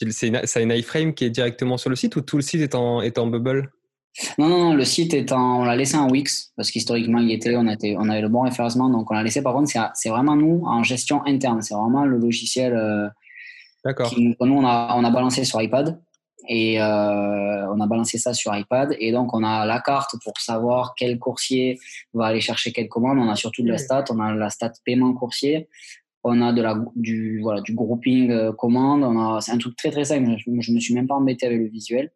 C'est 0.10 0.28
une, 0.28 0.72
iframe 0.72 1.14
qui 1.16 1.26
est 1.26 1.32
directement 1.32 1.78
sur 1.78 1.90
le 1.90 1.96
site 1.96 2.16
ou 2.16 2.22
tout 2.22 2.36
le 2.36 2.44
site 2.44 2.62
est 2.62 2.76
en, 2.76 3.02
est 3.02 3.18
en 3.18 3.26
bubble? 3.26 3.72
Non, 4.38 4.48
non, 4.48 4.58
non, 4.58 4.74
le 4.74 4.86
site 4.86 5.14
est 5.16 5.32
en, 5.32 5.62
on 5.62 5.64
l'a 5.64 5.76
laissé 5.76 5.96
en 5.96 6.10
Wix 6.10 6.52
parce 6.56 6.70
qu'historiquement 6.70 7.20
il 7.20 7.32
était, 7.32 7.56
on, 7.56 7.68
était, 7.68 7.96
on 7.98 8.10
avait 8.10 8.22
le 8.22 8.30
bon 8.30 8.42
référencement, 8.42 8.90
donc 8.90 9.10
on 9.10 9.16
l'a 9.16 9.24
laissé. 9.24 9.42
Par 9.42 9.54
contre, 9.54 9.72
c'est 9.96 10.10
vraiment 10.10 10.36
nous 10.36 10.64
en 10.66 10.84
gestion 10.84 11.26
interne, 11.26 11.64
c'est 11.64 11.74
vraiment 11.74 12.06
le 12.06 12.18
logiciel. 12.18 12.76
Euh, 12.76 13.08
D'accord. 13.84 14.14
Nous, 14.18 14.36
on 14.40 14.66
a, 14.66 14.96
on 14.98 15.04
a 15.04 15.10
balancé 15.10 15.44
sur 15.46 15.62
iPad 15.62 16.00
et 16.48 16.82
euh, 16.82 17.74
on 17.74 17.80
a 17.80 17.88
balancé 17.88 18.18
ça 18.18 18.34
sur 18.34 18.56
iPad. 18.56 18.96
Et 19.00 19.12
donc, 19.12 19.34
on 19.34 19.44
a 19.44 19.66
la 19.66 19.80
carte 19.80 20.16
pour 20.24 20.38
savoir 20.40 20.94
quel 20.96 21.20
coursier 21.20 21.80
va 22.14 22.28
aller 22.28 22.42
chercher 22.42 22.72
quelle 22.72 22.90
commande. 22.90 23.18
On 23.20 23.30
a 23.30 23.36
surtout 23.36 23.64
de 23.64 23.70
la 23.70 23.78
stat. 23.78 24.06
On 24.10 24.20
a 24.20 24.34
la 24.34 24.50
stat 24.50 24.74
paiement 24.86 25.14
coursier. 25.14 25.68
On 26.24 26.42
a 26.42 26.54
de 26.54 26.62
la, 26.62 26.76
du, 26.96 27.40
voilà, 27.42 27.62
du 27.62 27.74
grouping 27.74 28.32
euh, 28.32 28.52
commande. 28.52 29.04
On 29.04 29.20
a, 29.20 29.42
c'est 29.42 29.52
un 29.52 29.58
truc 29.58 29.76
très, 29.76 29.92
très 29.92 30.06
simple. 30.06 30.36
Je, 30.38 30.52
je 30.60 30.72
me 30.72 30.80
suis 30.80 30.94
même 30.94 31.08
pas 31.08 31.16
embêté 31.16 31.46
avec 31.46 31.60
le 31.60 31.68
visuel 31.68 32.12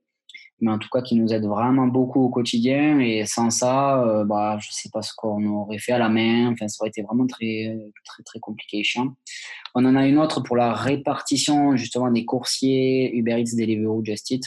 mais 0.61 0.71
en 0.71 0.77
tout 0.77 0.89
cas 0.89 1.01
qui 1.01 1.15
nous 1.15 1.33
aide 1.33 1.45
vraiment 1.45 1.87
beaucoup 1.87 2.21
au 2.21 2.29
quotidien. 2.29 2.99
Et 2.99 3.25
sans 3.25 3.49
ça, 3.49 4.03
euh, 4.03 4.23
bah, 4.23 4.57
je 4.61 4.67
ne 4.69 4.73
sais 4.73 4.89
pas 4.89 5.01
ce 5.01 5.11
qu'on 5.15 5.43
aurait 5.47 5.79
fait 5.79 5.91
à 5.91 5.97
la 5.97 6.09
main. 6.09 6.51
Enfin, 6.51 6.67
ça 6.67 6.77
aurait 6.81 6.89
été 6.89 7.01
vraiment 7.01 7.27
très, 7.27 7.77
très, 8.05 8.23
très 8.23 8.39
compliqué 8.39 8.79
et 8.79 8.83
chiant. 8.83 9.15
On 9.75 9.85
en 9.85 9.95
a 9.95 10.07
une 10.07 10.19
autre 10.19 10.41
pour 10.41 10.55
la 10.55 10.73
répartition 10.73 11.75
justement 11.75 12.11
des 12.11 12.25
coursiers 12.25 13.11
Uber 13.15 13.41
Eats, 13.41 13.55
Deliveroo, 13.57 14.03
Just 14.05 14.31
Eat. 14.31 14.43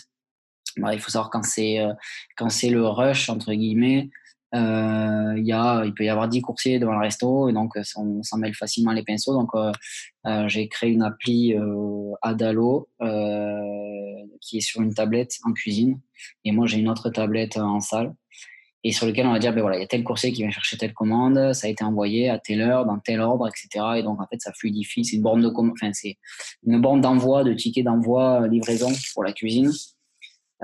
bah, 0.76 0.94
il 0.94 1.00
faut 1.00 1.10
savoir 1.10 1.30
quand 1.30 1.42
c'est 1.44 1.78
quand 2.36 2.48
c'est 2.48 2.70
le 2.70 2.86
rush 2.86 3.28
entre 3.28 3.52
guillemets, 3.52 4.10
euh, 4.54 5.34
y 5.38 5.52
a, 5.52 5.84
il 5.84 5.94
peut 5.94 6.04
y 6.04 6.08
avoir 6.08 6.28
10 6.28 6.42
coursiers 6.42 6.78
devant 6.78 6.92
le 6.92 7.00
resto 7.00 7.48
et 7.48 7.52
donc 7.52 7.72
on 7.96 8.22
s'en 8.22 8.38
mêle 8.38 8.54
facilement 8.54 8.92
les 8.92 9.02
pinceaux. 9.02 9.32
Donc 9.32 9.50
euh, 9.54 9.72
j'ai 10.48 10.68
créé 10.68 10.90
une 10.90 11.02
appli 11.02 11.54
Adalo 12.22 12.88
qui 14.44 14.58
est 14.58 14.60
sur 14.60 14.80
une 14.80 14.94
tablette 14.94 15.38
en 15.44 15.52
cuisine 15.52 16.00
et 16.44 16.52
moi 16.52 16.66
j'ai 16.66 16.78
une 16.78 16.88
autre 16.88 17.10
tablette 17.10 17.56
en 17.56 17.80
salle 17.80 18.14
et 18.86 18.92
sur 18.92 19.06
lequel 19.06 19.26
on 19.26 19.32
va 19.32 19.38
dire, 19.38 19.54
ben 19.54 19.62
voilà, 19.62 19.78
il 19.78 19.80
y 19.80 19.84
a 19.84 19.86
tel 19.86 20.04
coursier 20.04 20.30
qui 20.30 20.42
vient 20.42 20.50
chercher 20.50 20.76
telle 20.76 20.92
commande, 20.92 21.54
ça 21.54 21.68
a 21.68 21.70
été 21.70 21.82
envoyé 21.82 22.28
à 22.28 22.38
telle 22.38 22.60
heure, 22.60 22.84
dans 22.84 22.98
tel 22.98 23.22
ordre, 23.22 23.48
etc. 23.48 23.82
Et 23.96 24.02
donc, 24.02 24.20
en 24.20 24.26
fait, 24.26 24.38
ça 24.42 24.52
fluidifie. 24.52 25.06
C'est 25.06 25.16
une 25.16 25.22
borne 25.22 25.40
de 25.40 25.48
enfin, 25.48 25.90
c'est 25.94 26.18
une 26.66 26.82
borne 26.82 27.00
d'envoi, 27.00 27.44
de 27.44 27.54
ticket 27.54 27.82
d'envoi, 27.82 28.42
euh, 28.42 28.46
livraison 28.46 28.92
pour 29.14 29.24
la 29.24 29.32
cuisine. 29.32 29.72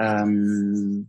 Euh, 0.01 1.03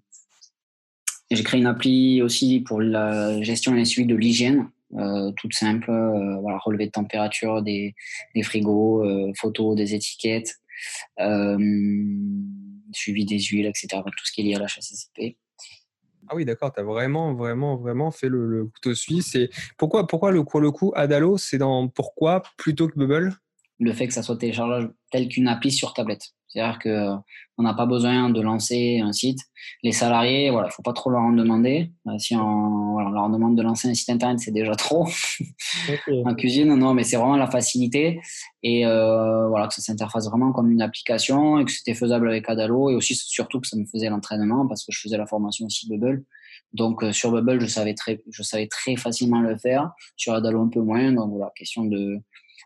j'ai 1.29 1.43
créé 1.43 1.59
une 1.59 1.67
appli 1.67 2.21
aussi 2.21 2.61
pour 2.61 2.81
la 2.81 3.41
gestion 3.41 3.75
et 3.75 3.83
suivi 3.83 4.07
de 4.07 4.15
l'hygiène, 4.15 4.69
euh, 4.95 5.31
toute 5.33 5.53
simple. 5.53 5.89
Euh, 5.89 6.37
voilà, 6.39 6.59
relevé 6.59 6.85
de 6.87 6.91
température 6.91 7.61
des, 7.61 7.93
frigos, 8.41 9.05
euh, 9.05 9.31
photos 9.37 9.75
des 9.75 9.95
étiquettes, 9.95 10.55
suivi 12.93 13.25
des 13.25 13.39
huiles, 13.39 13.65
etc. 13.65 14.01
Tout 14.05 14.25
ce 14.25 14.31
qui 14.31 14.41
est 14.41 14.43
lié 14.43 14.55
à 14.55 14.59
la 14.59 14.65
HACCP. 14.65 15.37
Ah 16.27 16.35
oui, 16.35 16.45
d'accord, 16.45 16.71
tu 16.71 16.79
as 16.79 16.83
vraiment, 16.83 17.33
vraiment, 17.33 17.77
vraiment 17.77 18.11
fait 18.11 18.29
le, 18.29 18.65
couteau 18.65 18.95
suisse. 18.95 19.35
Et 19.35 19.49
pourquoi, 19.77 20.07
pourquoi 20.07 20.31
le, 20.31 20.39
le 20.39 20.71
coup 20.71 20.91
Adalo, 20.95 21.37
c'est 21.37 21.57
dans 21.57 21.87
pourquoi 21.87 22.43
plutôt 22.57 22.87
que 22.87 22.97
Bubble? 22.97 23.35
Le 23.79 23.93
fait 23.93 24.07
que 24.07 24.13
ça 24.13 24.21
soit 24.21 24.37
téléchargeable 24.37 24.93
tel 25.11 25.27
qu'une 25.27 25.47
appli 25.47 25.71
sur 25.71 25.93
tablette. 25.93 26.33
C'est-à-dire 26.51 26.79
qu'on 26.79 26.89
euh, 26.89 27.63
n'a 27.63 27.73
pas 27.73 27.85
besoin 27.85 28.29
de 28.29 28.41
lancer 28.41 28.99
un 28.99 29.13
site. 29.13 29.39
Les 29.83 29.93
salariés, 29.93 30.49
voilà, 30.49 30.67
il 30.69 30.71
faut 30.73 30.81
pas 30.81 30.91
trop 30.91 31.09
leur 31.09 31.21
en 31.21 31.31
demander. 31.31 31.91
Euh, 32.07 32.17
si 32.17 32.35
on, 32.35 32.99
leur 32.99 33.29
demande 33.29 33.55
de 33.55 33.61
lancer 33.61 33.87
un 33.87 33.93
site 33.93 34.09
internet, 34.09 34.39
c'est 34.39 34.51
déjà 34.51 34.75
trop. 34.75 35.07
en 36.25 36.35
cuisine, 36.35 36.75
non, 36.75 36.93
mais 36.93 37.03
c'est 37.03 37.15
vraiment 37.15 37.37
la 37.37 37.49
facilité 37.49 38.19
et 38.63 38.85
euh, 38.85 39.47
voilà 39.47 39.67
que 39.67 39.73
ça 39.73 39.81
s'interface 39.81 40.27
vraiment 40.27 40.51
comme 40.51 40.71
une 40.71 40.81
application 40.81 41.59
et 41.59 41.65
que 41.65 41.71
c'était 41.71 41.93
faisable 41.93 42.29
avec 42.29 42.47
Adalo 42.49 42.89
et 42.89 42.95
aussi 42.95 43.15
surtout 43.15 43.59
que 43.59 43.67
ça 43.67 43.77
me 43.77 43.85
faisait 43.85 44.09
l'entraînement 44.09 44.67
parce 44.67 44.85
que 44.85 44.91
je 44.91 44.99
faisais 44.99 45.17
la 45.17 45.25
formation 45.25 45.65
aussi 45.65 45.89
Bubble. 45.89 46.23
Donc 46.73 47.03
sur 47.11 47.31
Bubble, 47.31 47.59
je 47.61 47.65
savais 47.65 47.93
très, 47.93 48.21
je 48.29 48.43
savais 48.43 48.67
très 48.67 48.95
facilement 48.97 49.41
le 49.41 49.57
faire. 49.57 49.91
Sur 50.15 50.33
Adalo, 50.33 50.61
un 50.61 50.69
peu 50.69 50.81
moins. 50.81 51.11
Donc 51.11 51.31
voilà, 51.31 51.51
question 51.55 51.85
de 51.85 52.21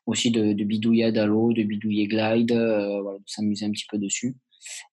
aussi 0.05 0.31
de, 0.31 0.53
de 0.53 0.63
bidouiller 0.63 1.11
Dalo, 1.11 1.53
de 1.53 1.63
bidouiller 1.63 2.07
Glide, 2.07 2.51
euh, 2.51 3.01
voilà, 3.01 3.19
de 3.19 3.23
s'amuser 3.27 3.65
un 3.65 3.71
petit 3.71 3.85
peu 3.89 3.97
dessus. 3.97 4.35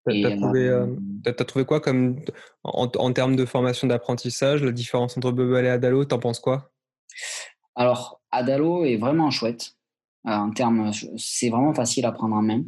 Tu 0.09 0.27
as, 0.27 0.37
trouvé, 0.37 0.69
euh, 0.69 0.87
euh, 1.27 1.33
trouvé 1.33 1.65
quoi 1.65 1.81
comme, 1.81 2.21
en, 2.63 2.91
en 2.95 3.13
termes 3.13 3.37
de 3.37 3.45
formation 3.45 3.87
d'apprentissage, 3.87 4.63
la 4.63 4.73
différence 4.73 5.17
entre 5.17 5.33
Bubble 5.33 5.65
et 5.65 5.69
Adalo, 5.71 6.05
t'en 6.05 6.19
penses 6.19 6.41
quoi? 6.41 6.73
Alors, 7.75 8.21
Adalo 8.31 8.85
est 8.85 8.97
vraiment 8.97 9.31
chouette. 9.31 9.73
en 10.25 10.51
termes, 10.51 10.91
c'est 11.17 11.49
vraiment 11.49 11.75
facile 11.75 12.05
à 12.07 12.13
prendre 12.13 12.37
en 12.37 12.43
main. 12.43 12.65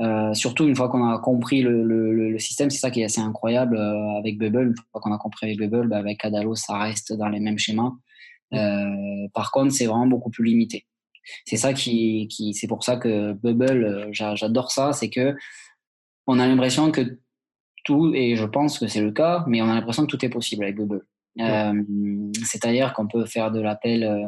Euh, 0.00 0.32
surtout 0.32 0.66
une 0.66 0.74
fois 0.74 0.88
qu'on 0.88 1.06
a 1.06 1.18
compris 1.18 1.60
le, 1.60 1.84
le, 1.84 2.30
le 2.30 2.38
système, 2.38 2.70
c'est 2.70 2.78
ça 2.78 2.90
qui 2.90 3.02
est 3.02 3.04
assez 3.04 3.20
incroyable 3.20 3.78
avec 4.18 4.38
Bubble. 4.38 4.68
Une 4.68 4.74
fois 4.90 5.00
qu'on 5.02 5.12
a 5.12 5.18
compris 5.18 5.46
avec 5.46 5.58
Bubble, 5.58 5.88
bah 5.88 5.98
avec 5.98 6.24
Adalo, 6.24 6.54
ça 6.54 6.78
reste 6.78 7.12
dans 7.12 7.28
les 7.28 7.40
mêmes 7.40 7.58
schémas. 7.58 7.92
Euh, 8.54 9.28
par 9.34 9.50
contre, 9.50 9.72
c'est 9.72 9.86
vraiment 9.86 10.06
beaucoup 10.06 10.30
plus 10.30 10.44
limité. 10.44 10.86
C'est 11.44 11.56
ça 11.56 11.72
qui, 11.72 12.28
qui 12.28 12.54
c'est 12.54 12.66
pour 12.66 12.84
ça 12.84 12.96
que 12.96 13.32
Bubble, 13.32 13.84
euh, 13.84 14.08
j'adore 14.12 14.70
ça, 14.70 14.92
c'est 14.92 15.10
que 15.10 15.34
on 16.26 16.38
a 16.38 16.46
l'impression 16.46 16.90
que 16.90 17.18
tout, 17.84 18.12
et 18.14 18.36
je 18.36 18.44
pense 18.44 18.78
que 18.78 18.86
c'est 18.86 19.00
le 19.02 19.12
cas, 19.12 19.44
mais 19.48 19.60
on 19.60 19.68
a 19.68 19.74
l'impression 19.74 20.06
que 20.06 20.10
tout 20.16 20.24
est 20.24 20.30
possible 20.30 20.64
avec 20.64 20.76
Bubble. 20.76 21.04
Euh, 21.40 21.82
C'est-à-dire 22.44 22.92
qu'on 22.92 23.08
peut 23.08 23.24
faire 23.24 23.50
de 23.50 23.60
l'appel 23.60 24.04
euh, 24.04 24.26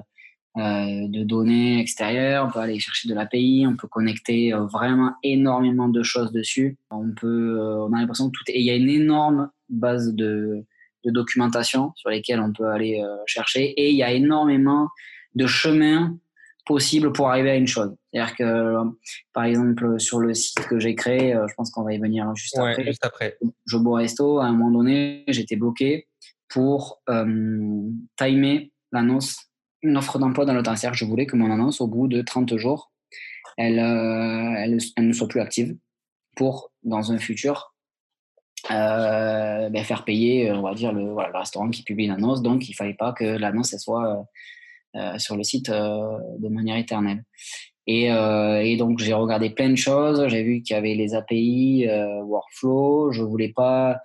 euh, 0.60 1.08
de 1.08 1.22
données 1.22 1.80
extérieures, 1.80 2.46
on 2.46 2.50
peut 2.50 2.60
aller 2.60 2.78
chercher 2.78 3.08
de 3.08 3.14
l'API, 3.14 3.66
on 3.68 3.76
peut 3.76 3.88
connecter 3.88 4.52
euh, 4.52 4.64
vraiment 4.66 5.12
énormément 5.22 5.88
de 5.88 6.02
choses 6.02 6.32
dessus. 6.32 6.78
On 6.90 7.12
peut, 7.12 7.58
on 7.60 7.92
a 7.92 8.00
l'impression 8.00 8.26
que 8.30 8.36
tout 8.36 8.44
est, 8.48 8.54
et 8.54 8.60
il 8.60 8.66
y 8.66 8.70
a 8.70 8.76
une 8.76 8.88
énorme 8.88 9.50
base 9.68 10.14
de, 10.14 10.64
de 11.04 11.10
documentation 11.10 11.92
sur 11.96 12.10
lesquelles 12.10 12.40
on 12.40 12.52
peut 12.52 12.68
aller 12.70 13.02
chercher, 13.26 13.64
et 13.64 13.90
il 13.90 13.96
y 13.96 14.02
a 14.02 14.12
énormément 14.12 14.88
de 15.34 15.46
chemins 15.46 16.16
possible 16.64 17.12
pour 17.12 17.28
arriver 17.28 17.50
à 17.50 17.56
une 17.56 17.66
chose. 17.66 17.94
C'est-à-dire 18.12 18.36
que, 18.36 18.74
par 19.32 19.44
exemple, 19.44 19.98
sur 20.00 20.18
le 20.18 20.34
site 20.34 20.66
que 20.66 20.78
j'ai 20.78 20.94
créé, 20.94 21.34
euh, 21.34 21.46
je 21.48 21.54
pense 21.54 21.70
qu'on 21.70 21.82
va 21.82 21.92
y 21.92 21.98
venir 21.98 22.34
juste 22.34 22.56
ouais, 22.56 22.70
après. 22.70 22.84
Juste 22.84 23.04
après. 23.04 23.38
Jobo 23.66 23.92
Resto, 23.92 24.38
à 24.38 24.46
un 24.46 24.52
moment 24.52 24.70
donné, 24.70 25.24
j'étais 25.28 25.56
bloqué 25.56 26.08
pour 26.48 27.02
euh, 27.08 27.90
timer 28.16 28.72
l'annonce, 28.92 29.50
une 29.82 29.96
offre 29.96 30.18
d'emploi 30.18 30.44
dans 30.44 30.54
le 30.54 30.62
temps. 30.62 30.74
C'est-à-dire 30.76 30.98
que 30.98 31.04
je 31.04 31.04
voulais 31.04 31.26
que 31.26 31.36
mon 31.36 31.50
annonce, 31.50 31.80
au 31.80 31.86
bout 31.86 32.08
de 32.08 32.22
30 32.22 32.56
jours, 32.56 32.92
elle, 33.56 33.78
euh, 33.78 34.54
elle, 34.56 34.78
elle, 34.96 35.08
ne 35.08 35.12
soit 35.12 35.28
plus 35.28 35.40
active 35.40 35.76
pour, 36.36 36.72
dans 36.82 37.12
un 37.12 37.18
futur, 37.18 37.74
euh, 38.70 39.68
ben 39.68 39.84
faire 39.84 40.04
payer, 40.04 40.50
on 40.52 40.62
va 40.62 40.74
dire, 40.74 40.92
le, 40.92 41.10
voilà, 41.10 41.30
le 41.30 41.38
restaurant 41.38 41.70
qui 41.70 41.82
publie 41.82 42.06
l'annonce. 42.06 42.42
Donc, 42.42 42.68
il 42.68 42.74
fallait 42.74 42.94
pas 42.94 43.12
que 43.12 43.24
l'annonce 43.24 43.76
soit 43.76 44.18
euh, 44.18 44.22
sur 45.18 45.36
le 45.36 45.42
site 45.42 45.70
euh, 45.70 46.18
de 46.38 46.48
manière 46.48 46.76
éternelle. 46.76 47.24
Et, 47.86 48.10
euh, 48.10 48.62
et, 48.62 48.76
donc 48.76 48.98
j'ai 48.98 49.12
regardé 49.12 49.50
plein 49.50 49.68
de 49.68 49.76
choses. 49.76 50.26
J'ai 50.28 50.42
vu 50.42 50.62
qu'il 50.62 50.74
y 50.74 50.78
avait 50.78 50.94
les 50.94 51.14
API, 51.14 51.86
workflow. 52.22 53.12
Je 53.12 53.22
voulais 53.22 53.52
pas, 53.54 53.98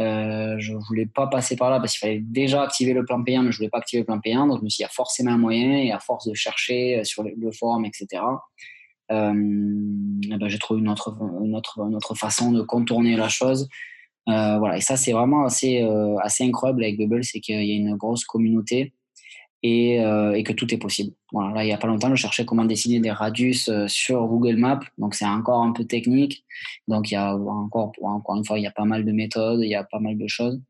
euh, 0.00 0.56
je 0.58 0.72
voulais 0.88 1.06
pas 1.06 1.26
passer 1.26 1.56
par 1.56 1.70
là 1.70 1.78
parce 1.78 1.92
qu'il 1.92 2.08
fallait 2.08 2.22
déjà 2.22 2.62
activer 2.62 2.94
le 2.94 3.04
plan 3.04 3.22
payant, 3.22 3.42
mais 3.42 3.52
je 3.52 3.58
voulais 3.58 3.68
pas 3.68 3.78
activer 3.78 4.00
le 4.00 4.06
plan 4.06 4.18
payant. 4.20 4.46
Donc 4.46 4.60
je 4.60 4.64
me 4.64 4.68
suis 4.68 4.78
dit, 4.78 4.82
il 4.82 4.84
y 4.84 4.86
a 4.86 4.90
forcément 4.90 5.32
un 5.32 5.38
moyen. 5.38 5.76
Et 5.76 5.92
à 5.92 5.98
force 5.98 6.26
de 6.26 6.34
chercher 6.34 7.04
sur 7.04 7.22
le, 7.22 7.52
forum, 7.52 7.84
etc. 7.84 8.22
Euh, 9.10 9.32
ben 9.32 10.48
j'ai 10.48 10.58
trouvé 10.58 10.80
une 10.80 10.88
autre, 10.88 11.16
une 11.42 11.54
autre, 11.54 11.80
une 11.80 11.96
autre 11.96 12.14
façon 12.14 12.52
de 12.52 12.62
contourner 12.62 13.16
la 13.16 13.28
chose. 13.28 13.68
Euh, 14.28 14.58
voilà. 14.58 14.76
Et 14.78 14.80
ça, 14.80 14.96
c'est 14.96 15.12
vraiment 15.12 15.44
assez, 15.44 15.86
assez 16.22 16.44
incroyable 16.44 16.82
avec 16.82 16.98
Bubble, 16.98 17.24
c'est 17.24 17.40
qu'il 17.40 17.62
y 17.62 17.72
a 17.72 17.76
une 17.76 17.96
grosse 17.96 18.24
communauté 18.24 18.94
et, 19.62 20.00
euh, 20.00 20.32
et, 20.34 20.44
que 20.44 20.52
tout 20.52 20.72
est 20.72 20.78
possible. 20.78 21.12
Voilà, 21.32 21.54
là, 21.54 21.64
il 21.64 21.66
n'y 21.66 21.72
a 21.72 21.78
pas 21.78 21.88
longtemps, 21.88 22.08
je 22.14 22.20
cherchais 22.20 22.44
comment 22.44 22.64
dessiner 22.64 23.00
des 23.00 23.10
radius 23.10 23.68
euh, 23.68 23.88
sur 23.88 24.24
Google 24.26 24.56
Maps, 24.56 24.80
donc 24.98 25.14
c'est 25.14 25.26
encore 25.26 25.62
un 25.62 25.72
peu 25.72 25.84
technique. 25.84 26.44
Donc 26.86 27.10
il 27.10 27.14
y 27.14 27.16
a 27.16 27.34
encore, 27.34 27.92
encore 28.02 28.36
une 28.36 28.44
fois, 28.44 28.58
il 28.58 28.62
y 28.62 28.66
a 28.66 28.72
pas 28.72 28.84
mal 28.84 29.04
de 29.04 29.12
méthodes, 29.12 29.60
il 29.62 29.68
y 29.68 29.74
a 29.74 29.84
pas 29.84 29.98
mal 29.98 30.16
de 30.16 30.26
choses, 30.28 30.60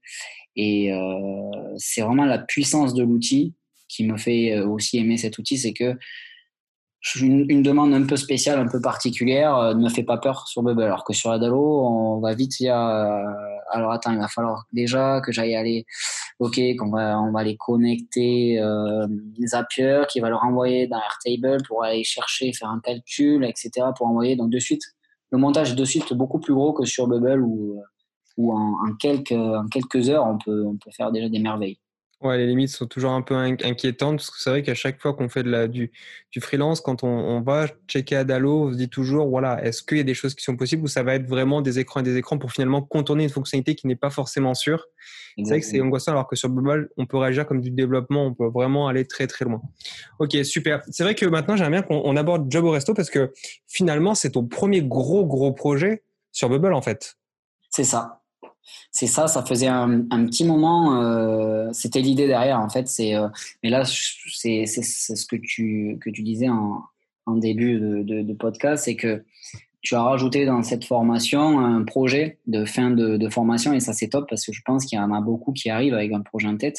et 0.57 0.92
euh, 0.92 1.74
c'est 1.77 2.03
vraiment 2.03 2.24
la 2.24 2.38
puissance 2.38 2.94
de 2.94 3.03
l'outil 3.03 3.55
qui 3.88 4.05
me 4.05 4.16
fait 4.16 4.53
euh, 4.53 4.66
aussi 4.66 4.98
aimer 4.98 5.16
cet 5.16 5.38
outil, 5.38 5.59
c'est 5.59 5.72
que 5.72 5.96
une, 7.16 7.46
une, 7.48 7.62
demande 7.62 7.94
un 7.94 8.05
peu 8.05 8.16
spéciale, 8.16 8.59
un 8.59 8.68
peu 8.68 8.81
particulière, 8.81 9.57
euh, 9.57 9.74
ne 9.74 9.85
me 9.85 9.88
fait 9.88 10.03
pas 10.03 10.18
peur 10.18 10.46
sur 10.48 10.62
Bubble. 10.62 10.83
Alors 10.83 11.05
que 11.05 11.12
sur 11.12 11.31
Adalo, 11.31 11.87
on 11.87 12.20
va 12.20 12.35
vite 12.35 12.51
dire, 12.59 12.77
euh, 12.77 13.22
alors 13.72 13.92
attends, 13.92 14.12
il 14.12 14.18
va 14.18 14.29
falloir 14.29 14.66
déjà 14.72 15.20
que 15.20 15.33
j'aille 15.33 15.55
aller, 15.55 15.87
ok, 16.38 16.61
qu'on 16.79 16.90
va, 16.90 17.20
on 17.20 17.33
va 17.33 17.42
les 17.42 17.57
connecter 17.57 18.61
euh, 18.61 19.07
Zapier, 19.44 20.03
qui 20.09 20.20
va 20.20 20.31
leur 20.31 20.44
envoyer 20.44 20.87
dans 20.87 20.98
Airtable 20.98 21.62
pour 21.66 21.85
aller 21.85 22.05
chercher, 22.05 22.53
faire 22.53 22.70
un 22.70 22.81
calcul, 22.81 23.44
etc. 23.44 23.87
pour 23.96 24.07
envoyer. 24.07 24.37
Donc 24.37 24.51
de 24.51 24.59
suite, 24.59 24.83
le 25.31 25.38
montage 25.38 25.72
est 25.72 25.77
de 25.77 25.85
suite 25.85 26.12
beaucoup 26.12 26.38
plus 26.38 26.55
gros 26.55 26.72
que 26.72 26.85
sur 26.85 27.09
Bubble 27.09 27.42
où, 27.42 27.83
où 28.37 28.53
en, 28.53 28.74
en, 28.87 28.94
quelques, 28.98 29.33
en 29.33 29.66
quelques 29.66 30.09
heures, 30.09 30.27
on 30.27 30.38
peut, 30.38 30.64
on 30.64 30.77
peut 30.77 30.90
faire 30.92 31.11
déjà 31.12 31.29
des 31.29 31.40
merveilles. 31.40 31.79
Ouais, 32.20 32.37
les 32.37 32.46
limites 32.46 32.70
sont 32.70 32.87
toujours 32.87 33.12
un 33.12 33.22
peu 33.22 33.37
inquiétantes 33.37 34.16
parce 34.16 34.31
que 34.31 34.40
c'est 34.40 34.50
vrai 34.50 34.62
qu'à 34.64 34.74
chaque 34.74 35.00
fois 35.00 35.14
qu'on 35.14 35.28
fait 35.28 35.44
de 35.44 35.50
la, 35.50 35.68
du, 35.68 35.92
du 36.33 36.40
freelance, 36.40 36.81
quand 36.81 37.04
on, 37.04 37.09
on, 37.09 37.40
va 37.42 37.68
checker 37.87 38.16
Adalo, 38.16 38.64
on 38.64 38.72
se 38.72 38.76
dit 38.76 38.88
toujours, 38.88 39.28
voilà, 39.28 39.64
est-ce 39.64 39.85
qu'il 39.85 39.98
y 39.98 40.00
a 40.00 40.04
des 40.04 40.14
choses 40.14 40.35
qui 40.35 40.42
sont 40.42 40.57
possibles 40.57 40.83
ou 40.83 40.88
ça 40.88 41.04
va 41.04 41.14
être 41.14 41.28
vraiment 41.28 41.62
des 41.62 41.78
écrans 41.78 42.00
et 42.00 42.02
des 42.02 42.16
écrans 42.16 42.37
pour 42.37 42.50
finalement 42.50 42.83
contourner 42.83 43.22
une 43.22 43.31
fonctionnalité 43.31 43.76
qui 43.76 43.87
n'est 43.87 43.94
pas 43.94 44.11
forcément 44.11 44.54
sûre? 44.54 44.85
C'est 45.37 45.50
vrai 45.50 45.61
que 45.61 45.66
c'est 45.66 45.81
angoissant 45.81 46.11
alors 46.11 46.26
que 46.26 46.35
sur 46.35 46.48
Bubble, 46.48 46.90
on 46.96 47.07
peut 47.07 47.16
réagir 47.16 47.46
comme 47.46 47.61
du 47.61 47.70
développement, 47.70 48.26
on 48.26 48.35
peut 48.35 48.48
vraiment 48.48 48.88
aller 48.88 49.07
très 49.07 49.28
très 49.28 49.44
loin. 49.44 49.62
Ok, 50.18 50.37
super. 50.42 50.83
C'est 50.90 51.04
vrai 51.04 51.14
que 51.14 51.24
maintenant, 51.26 51.54
j'aimerais 51.54 51.70
bien 51.70 51.83
qu'on 51.83 52.16
aborde 52.16 52.50
Job 52.50 52.64
au 52.64 52.72
Resto 52.72 52.94
parce 52.94 53.11
que 53.11 53.33
finalement, 53.68 54.16
c'est 54.16 54.31
ton 54.31 54.44
premier 54.44 54.83
gros 54.83 55.24
gros 55.24 55.52
projet 55.52 56.02
sur 56.33 56.48
Bubble 56.48 56.74
en 56.74 56.83
fait. 56.83 57.16
C'est 57.70 57.85
ça 57.85 58.22
c'est 58.90 59.07
ça, 59.07 59.26
ça 59.26 59.44
faisait 59.44 59.68
un, 59.68 60.07
petit 60.26 60.44
moment, 60.44 61.02
euh, 61.02 61.68
c'était 61.72 62.00
l'idée 62.00 62.26
derrière 62.26 62.59
en 62.59 62.68
fait. 62.68 62.88
C'est, 62.88 63.14
euh, 63.14 63.28
mais 63.62 63.70
là, 63.70 63.85
c'est, 63.85 64.66
ce 64.66 65.26
que 65.26 65.37
tu, 65.37 65.98
que 66.00 66.11
tu 66.11 66.22
disais 66.22 66.48
en, 66.48 66.83
début 67.37 67.78
de, 67.78 68.33
podcast, 68.33 68.85
c'est 68.87 68.96
que 68.96 69.22
tu 69.83 69.94
as 69.94 70.02
rajouté 70.02 70.46
dans 70.46 70.62
cette 70.62 70.85
formation 70.85 71.61
un 71.61 71.85
projet 71.85 72.38
de 72.46 72.64
fin 72.64 72.90
de, 72.90 73.28
formation 73.28 73.74
et 73.74 73.81
ça 73.81 73.92
c'est 73.92 74.09
top 74.09 74.26
parce 74.28 74.44
que 74.46 74.52
je 74.52 74.62
pense 74.64 74.87
qu'il 74.87 74.98
y 74.98 75.00
en 75.00 75.12
a 75.12 75.20
beaucoup 75.20 75.52
qui 75.52 75.68
arrivent 75.68 75.94
avec 75.94 76.12
un 76.12 76.22
projet 76.22 76.48
en 76.48 76.57
tête 76.57 76.78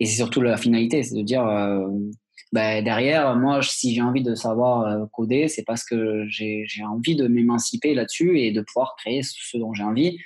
et 0.00 0.06
c'est 0.06 0.16
surtout 0.16 0.40
la 0.40 0.56
finalité, 0.56 1.02
c'est 1.02 1.14
de 1.14 1.22
dire 1.22 1.46
euh, 1.46 1.86
ben 2.52 2.82
derrière, 2.82 3.36
moi, 3.36 3.60
si 3.62 3.94
j'ai 3.94 4.00
envie 4.00 4.22
de 4.22 4.34
savoir 4.34 5.06
coder, 5.12 5.48
c'est 5.48 5.64
parce 5.64 5.84
que 5.84 6.24
j'ai 6.28 6.66
envie 6.88 7.14
de 7.14 7.28
m'émanciper 7.28 7.92
là-dessus 7.94 8.40
et 8.40 8.52
de 8.52 8.62
pouvoir 8.62 8.96
créer 8.96 9.20
ce 9.22 9.58
dont 9.58 9.74
j'ai 9.74 9.84
envie 9.84 10.18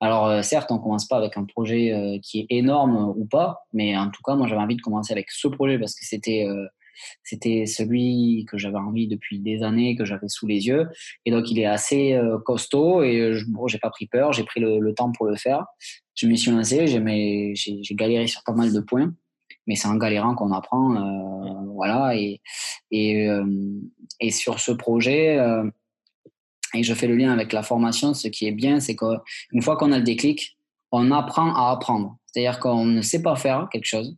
Alors 0.00 0.44
certes, 0.44 0.70
on 0.70 0.78
commence 0.78 1.06
pas 1.06 1.16
avec 1.16 1.36
un 1.36 1.44
projet 1.44 2.20
qui 2.22 2.40
est 2.40 2.46
énorme 2.50 3.14
ou 3.16 3.24
pas, 3.26 3.60
mais 3.72 3.96
en 3.96 4.10
tout 4.10 4.22
cas, 4.22 4.34
moi 4.34 4.46
j'avais 4.46 4.60
envie 4.60 4.76
de 4.76 4.82
commencer 4.82 5.12
avec 5.12 5.30
ce 5.30 5.48
projet 5.48 5.78
parce 5.78 5.94
que 5.94 6.04
c'était 6.04 6.46
c'était 7.22 7.66
celui 7.66 8.44
que 8.50 8.58
j'avais 8.58 8.76
envie 8.76 9.08
depuis 9.08 9.38
des 9.40 9.62
années, 9.62 9.96
que 9.96 10.04
j'avais 10.04 10.28
sous 10.28 10.46
les 10.46 10.66
yeux. 10.66 10.88
Et 11.24 11.30
donc, 11.30 11.50
il 11.50 11.58
est 11.58 11.64
assez 11.64 12.20
costaud 12.44 13.02
et 13.02 13.34
je, 13.34 13.46
bon, 13.48 13.66
j'ai 13.66 13.78
pas 13.78 13.90
pris 13.90 14.06
peur, 14.06 14.32
j'ai 14.32 14.44
pris 14.44 14.60
le, 14.60 14.78
le, 14.78 14.94
temps 14.94 15.10
pour 15.10 15.26
le 15.26 15.36
faire. 15.36 15.64
Je 16.14 16.26
me 16.26 16.34
suis 16.36 16.50
lancé, 16.50 16.86
j'ai 16.86 17.94
galéré 17.94 18.26
sur 18.26 18.42
pas 18.44 18.52
mal 18.52 18.72
de 18.72 18.80
points 18.80 19.12
mais 19.66 19.76
c'est 19.76 19.88
en 19.88 19.96
galérant 19.96 20.34
qu'on 20.34 20.52
apprend, 20.52 20.96
euh, 20.96 21.72
voilà. 21.74 22.16
Et 22.16 22.40
et, 22.90 23.28
euh, 23.28 23.44
et 24.20 24.30
sur 24.30 24.60
ce 24.60 24.72
projet, 24.72 25.38
euh, 25.38 25.68
et 26.74 26.82
je 26.82 26.94
fais 26.94 27.06
le 27.06 27.16
lien 27.16 27.32
avec 27.32 27.52
la 27.52 27.62
formation. 27.62 28.14
Ce 28.14 28.28
qui 28.28 28.46
est 28.46 28.52
bien, 28.52 28.80
c'est 28.80 28.96
qu'une 28.96 29.62
fois 29.62 29.76
qu'on 29.76 29.92
a 29.92 29.98
le 29.98 30.04
déclic, 30.04 30.58
on 30.92 31.10
apprend 31.10 31.54
à 31.54 31.70
apprendre. 31.70 32.16
C'est-à-dire 32.26 32.58
qu'on 32.58 32.84
ne 32.84 33.02
sait 33.02 33.22
pas 33.22 33.36
faire 33.36 33.68
quelque 33.70 33.86
chose, 33.86 34.16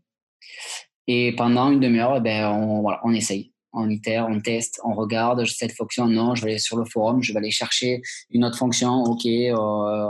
et 1.07 1.35
pendant 1.37 1.71
une 1.71 1.81
demi-heure, 1.81 2.17
eh 2.17 2.21
ben 2.21 2.51
on 2.51 3.13
essaye. 3.13 3.53
On 3.79 3.91
itère, 3.91 4.27
on 4.31 4.41
teste, 4.41 4.81
on 4.85 4.95
regarde 4.95 5.45
cette 5.45 5.73
fonction, 5.73 6.07
non, 6.07 6.35
je 6.35 6.43
vais 6.45 6.53
aller 6.53 6.59
sur 6.59 6.79
le 6.79 6.87
forum, 6.87 7.23
je 7.23 7.35
vais 7.35 7.39
aller 7.39 7.51
chercher 7.51 8.01
une 8.31 8.43
autre 8.43 8.57
fonction, 8.57 9.03
ok, 9.03 9.27
euh, 9.27 9.55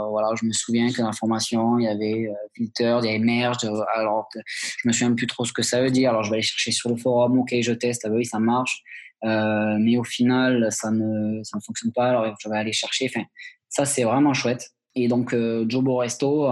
voilà, 0.09 0.29
je 0.39 0.45
me 0.45 0.53
souviens 0.53 0.89
que 0.89 0.99
dans 0.99 1.07
la 1.07 1.11
formation, 1.11 1.77
il 1.77 1.83
y 1.83 1.87
avait 1.89 2.29
euh, 2.29 2.33
filter, 2.55 2.99
il 3.03 3.07
y 3.07 3.09
avait 3.09 3.19
merge, 3.19 3.57
alors 3.93 4.29
je 4.33 4.87
me 4.87 4.93
souviens 4.93 5.13
plus 5.13 5.27
trop 5.27 5.43
ce 5.43 5.51
que 5.51 5.63
ça 5.63 5.81
veut 5.81 5.91
dire, 5.91 6.11
alors 6.11 6.23
je 6.23 6.29
vais 6.29 6.37
aller 6.37 6.43
chercher 6.43 6.71
sur 6.71 6.89
le 6.89 6.95
forum, 6.95 7.39
ok, 7.39 7.55
je 7.59 7.73
teste, 7.73 8.05
ah 8.05 8.09
oui, 8.09 8.23
ça 8.23 8.39
marche, 8.39 8.83
mais 9.23 9.97
au 9.97 10.03
final, 10.03 10.71
ça 10.71 10.91
ne, 10.91 11.43
ça 11.43 11.57
ne 11.57 11.61
fonctionne 11.61 11.91
pas, 11.91 12.09
alors 12.09 12.35
je 12.39 12.49
vais 12.49 12.57
aller 12.57 12.73
chercher, 12.73 13.09
enfin, 13.09 13.25
ça 13.69 13.85
c'est 13.85 14.03
vraiment 14.03 14.33
chouette. 14.33 14.69
Et 14.95 15.07
donc, 15.07 15.35
Jobo 15.69 15.97
Resto, 15.97 16.49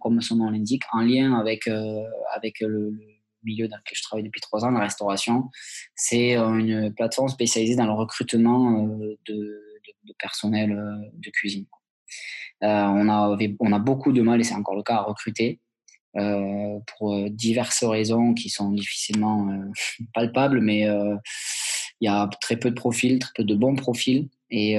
comme 0.00 0.20
son 0.20 0.36
nom 0.36 0.50
l'indique, 0.50 0.82
en 0.92 1.00
lien 1.00 1.38
avec, 1.38 1.68
avec 2.34 2.60
le 2.60 2.92
milieu 3.44 3.68
dans 3.68 3.76
lequel 3.76 3.96
je 3.96 4.02
travaille 4.02 4.24
depuis 4.24 4.40
trois 4.40 4.64
ans, 4.64 4.70
la 4.70 4.80
restauration. 4.80 5.50
C'est 5.94 6.36
euh, 6.36 6.58
une 6.58 6.94
plateforme 6.94 7.28
spécialisée 7.28 7.76
dans 7.76 7.86
le 7.86 7.92
recrutement 7.92 8.86
euh, 8.86 9.16
de, 9.26 10.14
personnel 10.18 10.72
euh, 10.72 11.10
de 11.14 11.30
cuisine. 11.30 11.66
on, 12.62 13.08
a, 13.08 13.36
on 13.60 13.72
a 13.72 13.78
beaucoup 13.78 14.12
de 14.12 14.22
mal, 14.22 14.40
et 14.40 14.44
c'est 14.44 14.54
encore 14.54 14.76
le 14.76 14.82
cas, 14.82 14.96
à 14.96 15.02
recruter. 15.02 15.60
pour 16.96 17.30
diverses 17.30 17.84
raisons 17.84 18.34
qui 18.34 18.48
sont 18.48 18.72
difficilement 18.72 19.48
palpables, 20.14 20.60
mais 20.60 20.88
il 22.00 22.06
y 22.06 22.08
a 22.08 22.28
très 22.40 22.56
peu 22.56 22.70
de 22.70 22.74
profils, 22.74 23.18
très 23.18 23.32
peu 23.34 23.44
de 23.44 23.54
bons 23.54 23.74
profils, 23.74 24.28
et, 24.50 24.76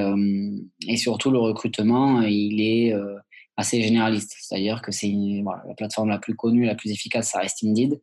et 0.87 0.97
surtout 0.97 1.31
le 1.31 1.37
recrutement, 1.37 2.21
il 2.21 2.61
est 2.61 2.93
assez 3.59 3.81
généraliste, 3.81 4.35
c'est-à-dire 4.39 4.81
que 4.81 4.91
c'est 4.91 5.11
la 5.43 5.73
plateforme 5.75 6.09
la 6.09 6.17
plus 6.17 6.35
connue, 6.35 6.65
la 6.65 6.75
plus 6.75 6.91
efficace, 6.91 7.31
ça 7.31 7.39
reste 7.39 7.63
Indeed. 7.63 7.99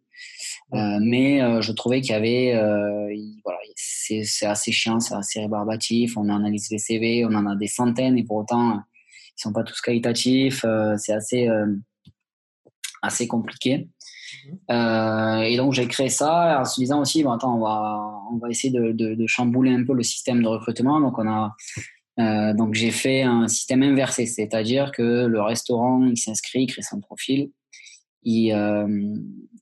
Euh, 0.74 0.98
mais 1.00 1.42
euh, 1.42 1.62
je 1.62 1.72
trouvais 1.72 2.00
qu'il 2.00 2.11
y 2.11 2.14
avait, 2.14 2.55
euh, 2.55 3.09
voilà, 3.44 3.59
c'est 3.74 4.46
assez 4.46 4.72
chiant, 4.72 5.00
c'est 5.00 5.14
assez 5.14 5.40
rébarbatif. 5.40 6.16
On 6.16 6.29
analyse 6.29 6.70
les 6.70 6.79
CV, 6.79 7.24
on 7.24 7.35
en 7.35 7.46
a 7.46 7.57
des 7.57 7.68
centaines 7.68 8.18
et 8.18 8.24
pour 8.24 8.37
autant, 8.37 8.83
ils 9.38 9.40
sont 9.40 9.52
pas 9.52 9.62
tous 9.62 9.81
qualitatifs. 9.81 10.64
c'est 10.98 11.12
assez, 11.12 11.48
assez 13.02 13.26
compliqué. 13.26 13.88
Mhm. 14.68 15.42
et 15.42 15.57
donc 15.57 15.72
j'ai 15.72 15.87
créé 15.87 16.09
ça 16.09 16.61
en 16.61 16.64
se 16.64 16.81
disant 16.81 17.01
aussi, 17.01 17.22
bon, 17.22 17.33
attends, 17.33 17.57
on 17.57 17.61
va, 17.61 18.12
on 18.33 18.38
va 18.38 18.51
essayer 18.51 18.72
de, 18.72 18.92
de, 18.92 19.14
de 19.14 19.27
chambouler 19.27 19.72
un 19.72 19.85
peu 19.85 19.94
le 19.94 20.03
système 20.03 20.42
de 20.42 20.49
recrutement. 20.49 21.01
Donc 21.01 21.18
on 21.18 21.29
a 21.29 21.55
euh, 22.18 22.55
donc 22.55 22.75
j'ai 22.75 22.90
fait 22.90 23.22
un 23.22 23.46
système 23.46 23.83
inversé, 23.83 24.27
c'est-à-dire 24.27 24.90
que 24.92 25.27
le 25.27 25.40
restaurant 25.42 26.03
il 26.05 26.16
s'inscrit, 26.16 26.62
il 26.62 26.66
crée 26.66 26.83
son 26.83 27.01
profil, 27.01 27.51
il, 28.22 28.53
euh, 28.53 29.14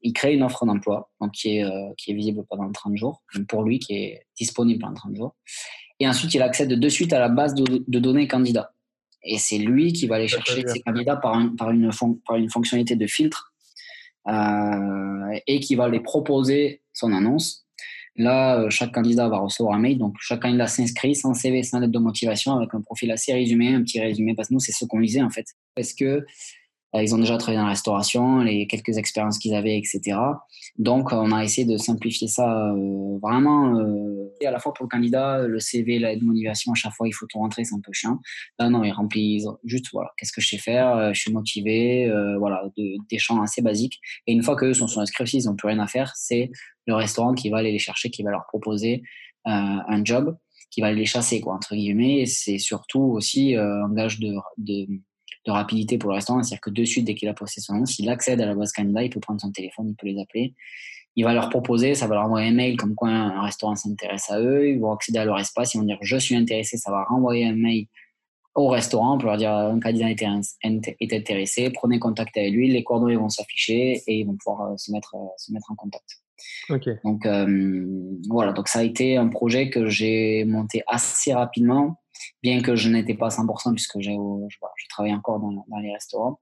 il 0.03 0.13
crée 0.13 0.35
une 0.35 0.45
offre 0.45 0.65
d'emploi 0.65 1.11
donc 1.21 1.33
qui 1.33 1.57
est, 1.57 1.65
euh, 1.65 1.93
qui 1.99 2.13
est 2.13 2.15
visible 2.15 2.45
pendant 2.49 2.71
30 2.71 2.97
jours, 2.97 3.23
pour 3.49 3.65
lui 3.65 3.81
qui 3.81 3.95
est 3.95 4.27
disponible 4.39 4.81
pendant 4.81 4.95
30 4.95 5.17
jours. 5.17 5.35
Et 5.99 6.07
ensuite 6.07 6.33
il 6.35 6.43
accède 6.43 6.69
de 6.69 6.89
suite 6.89 7.13
à 7.13 7.19
la 7.19 7.29
base 7.29 7.55
de, 7.55 7.85
de 7.87 7.99
données 7.99 8.29
candidats. 8.29 8.71
Et 9.25 9.39
c'est 9.39 9.59
lui 9.59 9.93
qui 9.93 10.07
va 10.07 10.17
aller 10.17 10.29
chercher 10.29 10.63
ses 10.67 10.81
candidats 10.81 11.17
par, 11.17 11.41
par, 11.57 11.71
une, 11.71 11.91
par 12.27 12.37
une 12.37 12.51
fonctionnalité 12.51 12.95
de 12.95 13.07
filtre 13.07 13.54
euh, 14.27 15.39
et 15.47 15.61
qui 15.61 15.75
va 15.75 15.89
les 15.89 16.01
proposer 16.01 16.83
son 16.93 17.13
annonce 17.13 17.65
Là, 18.17 18.61
euh, 18.61 18.71
chaque 18.71 18.93
candidat 18.93 19.29
va 19.29 19.39
recevoir 19.39 19.75
un 19.75 19.81
mail. 19.81 19.99
Donc, 19.99 20.15
chaque 20.21 20.43
candidat 20.43 20.69
s'inscrit 20.69 21.17
sans 21.17 21.35
CV, 21.35 21.65
sans 21.65 21.81
lettre 21.81 21.93
de 21.93 21.99
motivation, 21.99 22.53
avec 22.53 22.73
un 22.73 22.81
profil 22.81 23.11
assez 23.11 23.33
résumé, 23.33 23.75
un 23.75 23.83
petit 23.83 24.01
résumé, 24.01 24.35
parce 24.35 24.49
que 24.49 24.55
nous, 24.55 24.61
c'est 24.61 24.73
ce 24.73 24.85
qu'on 24.85 25.01
lisait 25.01 25.23
en 25.23 25.31
fait. 25.31 25.47
Est-ce 25.77 25.95
que 25.95 26.25
ils 27.03 27.15
ont 27.15 27.19
déjà 27.19 27.37
travaillé 27.37 27.59
dans 27.59 27.65
la 27.65 27.71
restauration, 27.71 28.41
les 28.41 28.67
quelques 28.67 28.99
expériences 28.99 29.39
qu'ils 29.39 29.55
avaient, 29.55 29.77
etc. 29.77 30.17
Donc, 30.79 31.13
on 31.13 31.33
a 31.33 31.43
essayé 31.43 31.67
de 31.67 31.77
simplifier 31.77 32.29
ça 32.29 32.71
euh, 32.71 33.19
vraiment, 33.21 33.77
euh, 33.79 34.33
à 34.47 34.51
la 34.51 34.61
fois 34.61 34.73
pour 34.73 34.85
le 34.85 34.89
candidat, 34.89 35.47
le 35.47 35.59
CV, 35.59 35.99
la 35.99 36.15
motivation, 36.17 36.73
à 36.73 36.75
chaque 36.75 36.93
fois, 36.93 37.09
il 37.09 37.13
faut 37.13 37.27
tout 37.27 37.39
rentrer, 37.39 37.65
c'est 37.65 37.75
un 37.75 37.81
peu 37.81 37.93
chiant. 37.93 38.21
Là, 38.59 38.69
non, 38.69 38.85
ils 38.85 38.93
remplissent 38.93 39.49
juste, 39.65 39.87
voilà, 39.93 40.11
qu'est-ce 40.17 40.33
que 40.33 40.41
je 40.41 40.49
sais 40.51 40.59
faire, 40.59 41.13
je 41.13 41.21
suis 41.21 41.33
motivé, 41.33 42.13
voilà, 42.39 42.63
des 42.77 43.19
champs 43.19 43.43
assez 43.43 43.63
basiques. 43.63 43.99
Et 44.27 44.33
une 44.33 44.43
fois 44.43 44.55
qu'eux 44.57 44.75
sont, 44.75 44.87
sont 44.87 45.01
inscrits 45.01 45.25
ils 45.33 45.47
n'ont 45.47 45.57
plus 45.57 45.69
rien 45.69 45.79
à 45.79 45.87
faire, 45.87 46.13
c'est 46.15 46.51
le 46.87 46.95
restaurant 46.95 47.35
qui 47.35 47.49
va 47.49 47.59
aller 47.59 47.73
les 47.73 47.79
chercher, 47.79 48.11
qui 48.11 48.23
va 48.23 48.31
leur 48.31 48.47
proposer 48.47 49.03
un 49.45 50.05
job, 50.05 50.37
qui 50.71 50.81
va 50.81 50.93
les 50.93 51.07
chasser, 51.07 51.41
quoi, 51.41 51.55
entre 51.55 51.75
guillemets. 51.75 52.27
C'est 52.27 52.59
surtout 52.59 53.03
aussi 53.03 53.57
un 53.57 53.93
gage 53.95 54.21
de, 54.21 54.35
de 54.59 54.87
de 55.47 55.51
rapidité 55.51 55.99
pour 55.99 56.11
le 56.11 56.17
restaurant. 56.17 56.43
C'est-à-dire 56.43 56.61
que 56.61 56.71
de 56.71 56.85
suite, 56.85 57.05
dès 57.05 57.15
qu'il 57.15 57.29
a 57.29 57.35
posté 57.35 57.61
son 57.61 57.75
nom, 57.75 57.87
s'il 57.87 58.09
accède 58.09 58.41
à 58.41 58.47
la 58.47 58.55
base 58.55 58.73
candidat, 58.73 59.03
il 59.03 59.11
peut 59.11 59.21
prendre 59.21 59.41
son 59.41 59.51
téléphone, 59.51 59.89
il 59.91 59.95
peut 59.97 60.07
les 60.07 60.21
appeler. 60.21 60.55
Il 61.17 61.25
va 61.25 61.33
leur 61.33 61.49
proposer, 61.49 61.95
ça 61.95 62.09
va 62.09 62.17
leur 62.17 62.25
envoyer 62.25 62.49
un 62.49 62.55
mail 62.55 62.77
comme 62.77 62.95
quoi 62.95 63.09
un 63.09 63.43
restaurant 63.43 63.77
s'intéresse 63.77 64.31
à 64.31 64.41
eux. 64.41 64.69
Ils 64.69 64.81
vont 64.81 64.93
accéder 64.93 65.19
à 65.19 65.25
leur 65.25 65.39
espace, 65.39 65.75
ils 65.75 65.79
vont 65.79 65.85
dire 65.85 65.99
je 66.01 66.17
suis 66.17 66.35
intéressé. 66.35 66.77
Ça 66.77 66.91
va 66.91 67.05
renvoyer 67.05 67.47
un 67.47 67.55
mail 67.55 67.87
au 68.55 68.69
restaurant 68.69 69.19
pour 69.19 69.29
leur 69.29 69.37
dire 69.37 69.53
un 69.53 69.81
candidat 69.81 70.11
est 70.11 71.13
intéressé, 71.13 71.71
prenez 71.71 71.99
contact 71.99 72.37
avec 72.37 72.53
lui, 72.53 72.71
les 72.71 72.85
coordonnées 72.85 73.17
vont 73.17 73.29
s'afficher 73.29 74.03
et 74.07 74.21
ils 74.21 74.27
vont 74.27 74.37
pouvoir 74.37 74.73
euh, 74.73 74.77
se 74.77 74.93
mettre, 74.93 75.15
euh, 75.17 75.27
se 75.37 75.53
mettre 75.53 75.71
en 75.71 75.75
contact. 75.75 76.05
Donc 77.05 77.27
euh, 77.27 77.85
voilà, 78.29 78.53
donc 78.53 78.69
ça 78.69 78.81
a 78.81 78.83
été 78.83 79.17
un 79.17 79.29
projet 79.29 79.71
que 79.71 79.89
j'ai 79.89 80.45
monté 80.45 80.83
assez 80.87 81.33
rapidement 81.33 82.01
bien 82.43 82.61
que 82.63 82.77
je 82.77 82.89
n'étais 82.89 83.15
pas 83.15 83.27
à 83.27 83.31
100% 83.31 83.73
puisque 83.73 84.01
j'ai, 84.01 84.15
je, 84.49 84.89
travaillais 84.91 85.15
encore 85.15 85.41
dans, 85.41 85.79
les 85.79 85.93
restaurants. 85.93 86.41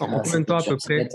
En 0.00 0.20
combien 0.20 0.40
de 0.40 0.44
temps 0.44 0.58
à 0.58 0.62
peu 0.62 0.76
près? 0.76 1.08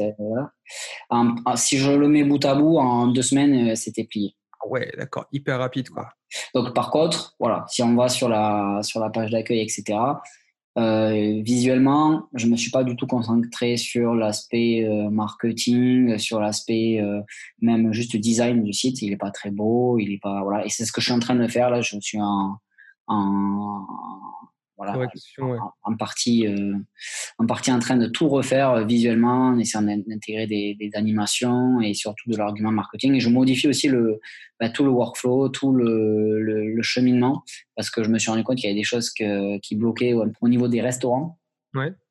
euh, 1.11 1.55
Si 1.55 1.77
je 1.77 1.91
le 1.91 2.07
mets 2.07 2.23
bout 2.23 2.43
à 2.45 2.55
bout, 2.55 2.77
en 2.77 3.07
deux 3.07 3.21
semaines, 3.21 3.69
euh, 3.69 3.75
c'était 3.75 4.05
plié. 4.05 4.35
Ah 4.59 4.67
ouais, 4.67 4.91
d'accord, 4.97 5.25
hyper 5.31 5.59
rapide 5.59 5.89
quoi. 5.89 6.09
Donc 6.55 6.73
par 6.73 6.89
contre, 6.91 7.35
voilà, 7.39 7.65
si 7.67 7.83
on 7.83 7.95
va 7.95 8.09
sur 8.09 8.29
la, 8.29 8.79
sur 8.83 8.99
la 8.99 9.09
page 9.09 9.31
d'accueil, 9.31 9.61
etc., 9.61 9.99
euh, 10.77 11.41
visuellement, 11.43 12.29
je 12.33 12.47
me 12.47 12.55
suis 12.55 12.71
pas 12.71 12.85
du 12.85 12.95
tout 12.95 13.05
concentré 13.05 13.75
sur 13.75 14.15
l'aspect 14.15 14.87
marketing, 15.11 16.17
sur 16.17 16.39
l'aspect 16.39 17.01
même 17.61 17.91
juste 17.91 18.15
design 18.15 18.63
du 18.63 18.71
site. 18.71 19.01
Il 19.01 19.11
est 19.11 19.17
pas 19.17 19.31
très 19.31 19.51
beau, 19.51 19.99
il 19.99 20.13
est 20.13 20.21
pas 20.21 20.41
voilà. 20.43 20.65
Et 20.65 20.69
c'est 20.69 20.85
ce 20.85 20.93
que 20.93 21.01
je 21.01 21.07
suis 21.07 21.13
en 21.13 21.19
train 21.19 21.35
de 21.35 21.47
faire 21.47 21.69
là. 21.69 21.81
Je 21.81 21.99
suis 21.99 22.21
en, 22.21 22.55
en, 23.07 23.85
voilà, 24.81 25.07
en, 25.83 25.95
partie, 25.95 26.47
euh, 26.47 26.73
en 27.37 27.45
partie 27.45 27.71
en 27.71 27.77
train 27.77 27.97
de 27.97 28.07
tout 28.07 28.27
refaire 28.27 28.71
euh, 28.71 28.83
visuellement, 28.83 29.49
en 29.49 29.59
essayant 29.59 29.83
d'intégrer 29.83 30.47
des, 30.47 30.89
animations 30.95 31.79
et 31.81 31.93
surtout 31.93 32.29
de 32.31 32.35
l'argument 32.35 32.71
marketing. 32.71 33.13
Et 33.13 33.19
je 33.19 33.29
modifie 33.29 33.67
aussi 33.67 33.89
le, 33.89 34.19
bah, 34.59 34.69
tout 34.69 34.83
le 34.83 34.89
workflow, 34.89 35.49
tout 35.49 35.71
le, 35.71 36.41
le, 36.41 36.81
cheminement, 36.81 37.43
parce 37.75 37.91
que 37.91 38.03
je 38.03 38.09
me 38.09 38.17
suis 38.17 38.31
rendu 38.31 38.43
compte 38.43 38.57
qu'il 38.57 38.69
y 38.69 38.71
avait 38.71 38.79
des 38.79 38.83
choses 38.83 39.11
que, 39.11 39.59
qui 39.59 39.75
bloquaient 39.75 40.13
au, 40.13 40.49
niveau 40.49 40.67
des 40.67 40.81
restaurants. 40.81 41.37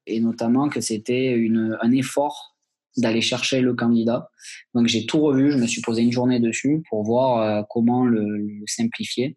Et 0.07 0.20
notamment 0.20 0.68
que 0.68 0.81
c'était 0.81 1.37
un 1.83 1.92
effort 1.92 2.57
d'aller 2.96 3.20
chercher 3.20 3.61
le 3.61 3.74
candidat. 3.74 4.31
Donc 4.74 4.87
j'ai 4.87 5.07
tout 5.07 5.20
revu, 5.20 5.50
je 5.50 5.59
me 5.59 5.66
suis 5.66 5.81
posé 5.81 6.03
une 6.03 6.12
journée 6.12 6.38
dessus 6.38 6.83
pour 6.88 7.03
voir 7.05 7.38
euh, 7.38 7.62
comment 7.68 8.05
le 8.05 8.62
simplifier 8.66 9.37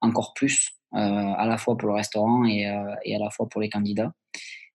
encore 0.00 0.34
plus 0.34 0.70
à 0.94 1.46
la 1.46 1.58
fois 1.58 1.76
pour 1.76 1.88
le 1.88 1.94
restaurant 1.94 2.44
et, 2.44 2.68
euh, 2.68 2.94
et, 3.04 3.14
à 3.16 3.18
la 3.18 3.30
fois 3.30 3.48
pour 3.48 3.60
les 3.60 3.68
candidats. 3.68 4.12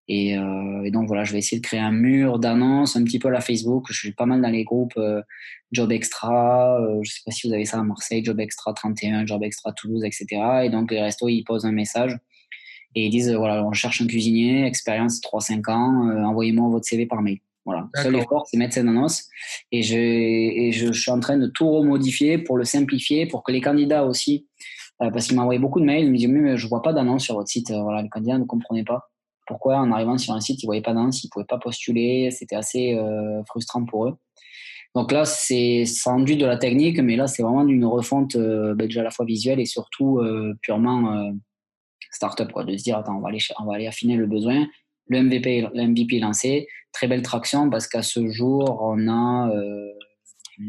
Et, 0.08 0.38
euh, 0.38 0.84
et, 0.84 0.91
donc 0.91 1.08
voilà, 1.08 1.23
je 1.23 1.32
vais 1.32 1.38
essayer 1.38 1.62
de 1.62 1.65
créer 1.65 1.79
un 1.79 1.91
mur 1.91 2.39
d'annonces, 2.39 2.95
un 2.95 3.03
petit 3.03 3.19
peu 3.19 3.27
à 3.27 3.32
la 3.32 3.41
Facebook. 3.41 3.86
Je 3.89 3.97
suis 3.97 4.12
pas 4.12 4.25
mal 4.25 4.41
dans 4.41 4.49
les 4.49 4.63
groupes 4.63 4.99
Job 5.71 5.91
Extra, 5.91 6.79
je 7.03 7.12
sais 7.12 7.21
pas 7.25 7.32
si 7.32 7.47
vous 7.47 7.53
avez 7.53 7.65
ça 7.65 7.79
à 7.79 7.84
Marseille, 7.84 8.23
Job 8.23 8.39
Extra 8.39 8.73
31, 8.73 9.25
Job 9.27 9.43
Extra 9.43 9.71
Toulouse, 9.71 10.03
etc. 10.03 10.25
Et 10.63 10.69
donc 10.69 10.91
les 10.91 11.01
restos, 11.01 11.29
ils 11.29 11.43
posent 11.43 11.65
un 11.65 11.71
message 11.71 12.17
et 12.95 13.05
ils 13.05 13.12
disent 13.12 13.32
voilà, 13.32 13.63
on 13.63 13.71
cherche 13.71 14.01
un 14.01 14.08
cuisinier, 14.08 14.65
expérience 14.65 15.21
3-5 15.21 15.71
ans, 15.71 16.25
envoyez-moi 16.25 16.69
votre 16.69 16.86
CV 16.86 17.05
par 17.05 17.21
mail. 17.21 17.38
Voilà. 17.65 17.88
Seul 18.01 18.15
effort, 18.15 18.47
c'est 18.49 18.58
mettre 18.58 18.73
cette 18.73 18.88
annonce. 18.88 19.27
Et, 19.71 19.84
je, 19.84 19.95
et 19.95 20.71
je, 20.71 20.91
je, 20.91 20.99
suis 20.99 21.12
en 21.12 21.19
train 21.19 21.38
de 21.38 21.45
tout 21.45 21.69
remodifier 21.69 22.39
pour 22.39 22.58
le 22.58 22.63
simplifier, 22.63 23.27
pour 23.27 23.43
que 23.43 23.51
les 23.51 23.62
candidats 23.62 24.05
aussi 24.05 24.47
euh, 24.47 24.78
parce 24.99 25.27
qu'il 25.27 25.35
m'a 25.35 25.43
envoyé 25.43 25.59
beaucoup 25.59 25.79
de 25.79 25.85
mails. 25.85 26.05
Il 26.05 26.12
me 26.12 26.17
dit, 26.17 26.27
mais 26.27 26.57
je 26.57 26.67
vois 26.67 26.81
pas 26.81 26.93
d'annonce 26.93 27.23
sur 27.23 27.35
votre 27.35 27.49
site. 27.49 27.71
Euh, 27.71 27.81
voilà, 27.81 28.01
les 28.01 28.09
candidats 28.09 28.38
ne 28.38 28.43
comprenaient 28.43 28.83
pas 28.83 29.09
pourquoi 29.47 29.77
en 29.77 29.91
arrivant 29.91 30.17
sur 30.17 30.33
un 30.33 30.41
site, 30.41 30.62
ils 30.62 30.67
voyaient 30.67 30.81
pas 30.81 30.93
d'annonce, 30.93 31.23
ils 31.23 31.29
pouvaient 31.29 31.45
pas 31.45 31.57
postuler, 31.57 32.29
c'était 32.29 32.55
assez 32.55 32.93
euh, 32.93 33.41
frustrant 33.45 33.83
pour 33.83 34.07
eux. 34.07 34.15
Donc 34.93 35.12
là, 35.12 35.25
c'est 35.25 35.85
rendu 36.05 36.35
de 36.35 36.45
la 36.45 36.57
technique, 36.57 36.99
mais 36.99 37.15
là, 37.15 37.27
c'est 37.27 37.41
vraiment 37.41 37.65
une 37.65 37.85
refonte 37.85 38.35
ben, 38.38 38.75
déjà 38.75 39.01
à 39.01 39.03
la 39.03 39.12
fois 39.12 39.25
visuelle 39.25 39.59
et 39.59 39.65
surtout 39.65 40.19
purement 40.63 41.31
startup, 42.12 42.51
quoi, 42.51 42.63
de 42.63 42.75
se 42.75 42.83
dire, 42.83 42.97
attends, 42.97 43.17
on 43.17 43.21
va 43.21 43.29
aller, 43.29 43.38
on 43.59 43.65
va 43.65 43.75
aller 43.75 43.85
affiner 43.85 44.17
le 44.17 44.25
besoin. 44.25 44.67
Le 45.07 45.21
MVP, 45.21 45.67
le 45.73 45.88
MVP 45.88 46.17
est 46.17 46.19
lancé, 46.19 46.67
très 46.91 47.07
belle 47.07 47.21
traction 47.21 47.69
parce 47.69 47.88
qu'à 47.88 48.01
ce 48.01 48.27
jour, 48.29 48.79
on 48.81 49.07
a, 49.07 49.51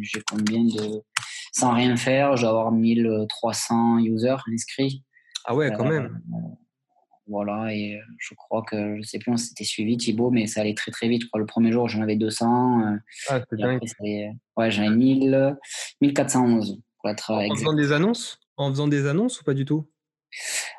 j'ai 0.03 0.21
combien 0.31 0.65
de, 0.65 1.03
sans 1.53 1.75
rien 1.75 1.97
faire, 1.97 2.37
je 2.37 2.43
dois 2.43 2.51
avoir 2.51 2.73
1300 2.73 3.99
users 3.99 4.37
inscrits. 4.53 5.05
Ah 5.45 5.55
ouais, 5.55 5.73
quand 5.77 5.85
même. 5.85 6.21
Euh, 6.35 6.37
voilà, 7.27 7.73
et 7.73 7.97
euh, 7.97 8.01
je 8.19 8.35
crois 8.35 8.63
que, 8.63 8.97
je 8.97 9.03
sais 9.03 9.19
plus, 9.19 9.31
on 9.33 9.37
s'était 9.37 9.65
suivi, 9.65 9.97
Thibaut, 9.97 10.31
mais 10.31 10.47
ça 10.47 10.63
allait 10.63 10.75
très 10.75 10.91
très 10.91 11.09
vite. 11.09 11.23
Je 11.23 11.29
crois 11.29 11.41
le 11.41 11.47
premier 11.47 11.71
jour, 11.73 11.89
j'en 11.89 12.03
avais 12.03 12.17
200. 12.17 12.81
Euh, 12.81 12.97
ah, 13.29 13.41
c'est 13.49 13.57
dingue. 13.57 13.81
ouais, 14.57 14.71
j'en 14.71 14.83
ai 14.83 14.91
1411 14.91 16.81
pour 16.99 17.11
être 17.11 17.31
En 17.31 17.55
faisant 17.55 17.75
des 17.75 17.93
annonces? 17.93 18.39
En 18.57 18.71
faisant 18.71 18.89
des 18.89 19.07
annonces 19.07 19.41
ou 19.41 19.45
pas 19.45 19.55
du 19.55 19.65
tout? 19.65 19.89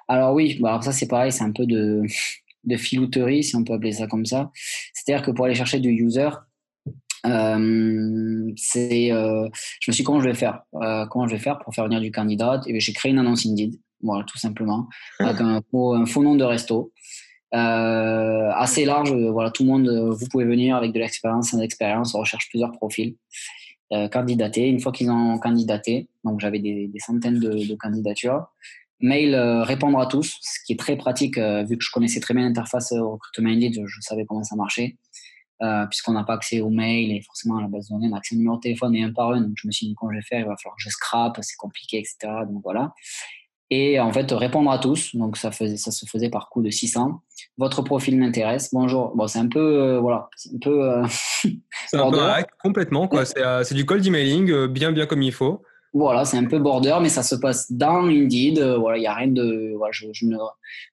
Alors 0.07 0.33
oui, 0.33 0.57
bah, 0.61 0.79
ça 0.81 0.91
c'est 0.91 1.07
pareil, 1.07 1.31
c'est 1.31 1.43
un 1.43 1.51
peu 1.51 1.65
de, 1.65 2.03
de 2.65 2.77
filouterie, 2.77 3.43
si 3.43 3.55
on 3.55 3.63
peut 3.63 3.73
appeler 3.73 3.93
ça 3.93 4.07
comme 4.07 4.25
ça. 4.25 4.51
C'est-à-dire 4.93 5.25
que 5.25 5.31
pour 5.31 5.45
aller 5.45 5.55
chercher 5.55 5.79
du 5.79 5.89
user, 5.89 6.29
euh, 7.25 8.51
c'est, 8.55 9.11
euh, 9.11 9.47
je 9.79 9.91
me 9.91 9.93
suis 9.93 10.01
dit 10.01 10.03
comment 10.03 10.21
je 10.21 10.29
vais 10.29 10.35
faire, 10.35 10.61
euh, 10.75 11.05
comment 11.07 11.27
je 11.27 11.33
vais 11.33 11.41
faire 11.41 11.59
pour 11.59 11.73
faire 11.73 11.85
venir 11.85 12.01
du 12.01 12.11
candidat? 12.11 12.61
Et 12.67 12.79
j'ai 12.79 12.93
créé 12.93 13.11
une 13.11 13.19
annonce 13.19 13.45
Indeed, 13.45 13.75
voilà, 14.01 14.23
tout 14.25 14.37
simplement, 14.37 14.87
avec 15.19 15.41
un 15.41 15.61
faux, 15.69 15.93
un 15.93 16.05
faux 16.05 16.23
nom 16.23 16.35
de 16.35 16.43
resto. 16.43 16.91
assez 17.51 18.85
large, 18.85 19.13
voilà, 19.13 19.51
tout 19.51 19.63
le 19.63 19.69
monde, 19.69 19.89
vous 19.89 20.27
pouvez 20.29 20.45
venir 20.45 20.75
avec 20.75 20.93
de 20.93 20.99
l'expérience, 20.99 21.51
sans 21.51 21.59
expérience, 21.59 22.15
on 22.15 22.19
recherche 22.19 22.49
plusieurs 22.49 22.71
profils. 22.71 23.15
Euh, 23.93 24.07
candidater. 24.07 24.69
Une 24.69 24.79
fois 24.79 24.93
qu'ils 24.93 25.11
ont 25.11 25.37
candidaté, 25.37 26.07
donc 26.23 26.39
j'avais 26.39 26.59
des, 26.59 26.87
des, 26.87 26.99
centaines 26.99 27.39
de, 27.39 27.67
de 27.67 27.75
candidatures, 27.75 28.45
mail 29.01 29.35
répondre 29.35 29.99
à 29.99 30.05
tous, 30.05 30.37
ce 30.41 30.63
qui 30.65 30.71
est 30.71 30.79
très 30.79 30.95
pratique 30.95 31.37
vu 31.37 31.77
que 31.77 31.83
je 31.83 31.91
connaissais 31.91 32.21
très 32.21 32.33
bien 32.33 32.43
l'interface 32.43 32.93
recrutement 32.93 33.49
Indeed, 33.49 33.73
je, 33.73 33.85
je, 33.85 33.99
savais 33.99 34.23
comment 34.25 34.45
ça 34.45 34.55
marchait. 34.55 34.95
Euh, 35.61 35.85
puisqu'on 35.85 36.13
n'a 36.13 36.23
pas 36.23 36.33
accès 36.33 36.59
aux 36.59 36.71
mails 36.71 37.11
et 37.11 37.21
forcément 37.21 37.57
à 37.57 37.61
la 37.61 37.67
base 37.67 37.87
de 37.87 37.93
données, 37.93 38.07
on 38.09 38.15
a 38.15 38.17
accès 38.17 38.33
au 38.33 38.37
numéro 38.39 38.55
de 38.55 38.61
téléphone 38.61 38.95
et 38.95 39.03
un 39.03 39.11
par 39.11 39.29
un. 39.31 39.41
Donc 39.41 39.53
je 39.55 39.67
me 39.67 39.71
suis 39.71 39.87
dit, 39.87 39.93
comment 39.95 40.11
je 40.11 40.17
vais 40.17 40.23
faire? 40.23 40.39
Il 40.39 40.47
va 40.47 40.55
falloir 40.57 40.75
que 40.75 40.81
je 40.81 40.89
scrape, 40.89 41.37
c'est 41.41 41.55
compliqué, 41.55 41.99
etc. 41.99 42.33
Donc 42.49 42.63
voilà. 42.63 42.93
Et 43.69 43.99
en 43.99 44.11
fait, 44.11 44.29
répondre 44.31 44.71
à 44.71 44.79
tous. 44.79 45.15
Donc 45.15 45.37
ça, 45.37 45.51
faisait, 45.51 45.77
ça 45.77 45.91
se 45.91 46.05
faisait 46.07 46.29
par 46.29 46.49
coup 46.49 46.63
de 46.63 46.71
600. 46.71 47.21
Votre 47.57 47.83
profil 47.83 48.17
m'intéresse. 48.17 48.69
Bonjour. 48.73 49.15
Bon, 49.15 49.27
c'est 49.27 49.37
un 49.37 49.47
peu, 49.47 49.59
euh, 49.59 49.99
voilà, 49.99 50.29
c'est 50.35 50.49
un 50.55 50.59
peu. 50.59 50.83
Euh, 50.83 51.05
c'est 51.87 51.97
un 51.97 52.09
peu 52.11 52.19
complètement, 52.63 53.07
quoi. 53.07 53.23
C'est 53.25 53.75
du 53.75 53.85
cold 53.85 54.05
emailing, 54.05 54.65
bien, 54.65 54.91
bien 54.91 55.05
comme 55.05 55.21
il 55.21 55.31
faut. 55.31 55.61
Voilà, 55.93 56.25
c'est 56.25 56.37
un 56.37 56.45
peu 56.45 56.57
border, 56.57 56.97
mais 57.01 57.09
ça 57.09 57.21
se 57.21 57.35
passe 57.35 57.71
dans 57.71 58.05
Indeed. 58.05 58.59
voilà, 58.79 58.97
il 58.97 59.03
y 59.03 59.07
a 59.07 59.13
rien 59.13 59.27
de, 59.27 59.73
voilà, 59.77 59.91
je, 59.91 60.07
je, 60.13 60.25
ne, 60.25 60.37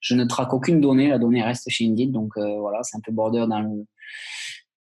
je 0.01 0.15
ne 0.15 0.25
traque 0.25 0.53
aucune 0.53 0.81
donnée. 0.81 1.09
La 1.09 1.19
donnée 1.19 1.43
reste 1.43 1.71
chez 1.71 1.87
Indeed, 1.87 2.13
donc 2.13 2.37
voilà, 2.37 2.81
c'est 2.83 2.97
un 2.97 3.01
peu 3.01 3.13
border 3.13 3.47
dans 3.49 3.61
le, 3.61 3.87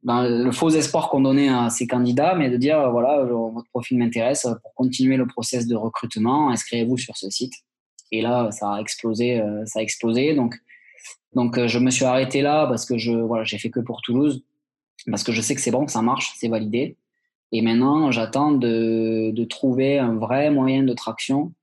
ben, 0.03 0.27
le 0.27 0.51
faux 0.51 0.69
espoir 0.69 1.09
qu'on 1.09 1.21
donnait 1.21 1.49
à 1.49 1.69
ces 1.69 1.87
candidats, 1.87 2.35
mais 2.35 2.49
de 2.49 2.57
dire 2.57 2.91
voilà, 2.91 3.23
votre 3.23 3.67
profil 3.69 3.97
m'intéresse 3.97 4.47
pour 4.61 4.73
continuer 4.73 5.17
le 5.17 5.25
process 5.25 5.67
de 5.67 5.75
recrutement, 5.75 6.49
inscrivez-vous 6.49 6.97
sur 6.97 7.17
ce 7.17 7.29
site. 7.29 7.53
Et 8.11 8.21
là, 8.21 8.51
ça 8.51 8.73
a 8.73 8.79
explosé, 8.79 9.39
euh, 9.39 9.65
ça 9.65 9.79
a 9.79 9.81
explosé. 9.81 10.33
Donc, 10.33 10.55
donc, 11.33 11.57
euh, 11.57 11.67
je 11.67 11.79
me 11.79 11.91
suis 11.91 12.05
arrêté 12.05 12.41
là 12.41 12.67
parce 12.67 12.85
que 12.85 12.97
je, 12.97 13.11
voilà, 13.11 13.43
j'ai 13.43 13.57
fait 13.57 13.69
que 13.69 13.79
pour 13.79 14.01
Toulouse, 14.01 14.43
parce 15.09 15.23
que 15.23 15.31
je 15.31 15.41
sais 15.41 15.55
que 15.55 15.61
c'est 15.61 15.71
bon, 15.71 15.87
ça 15.87 16.01
marche, 16.01 16.33
c'est 16.37 16.47
validé. 16.47 16.97
Et 17.51 17.61
maintenant, 17.61 18.11
j'attends 18.11 18.51
de, 18.51 19.31
de 19.31 19.43
trouver 19.45 19.99
un 19.99 20.15
vrai 20.15 20.51
moyen 20.51 20.83
de 20.83 20.93
traction 20.93 21.53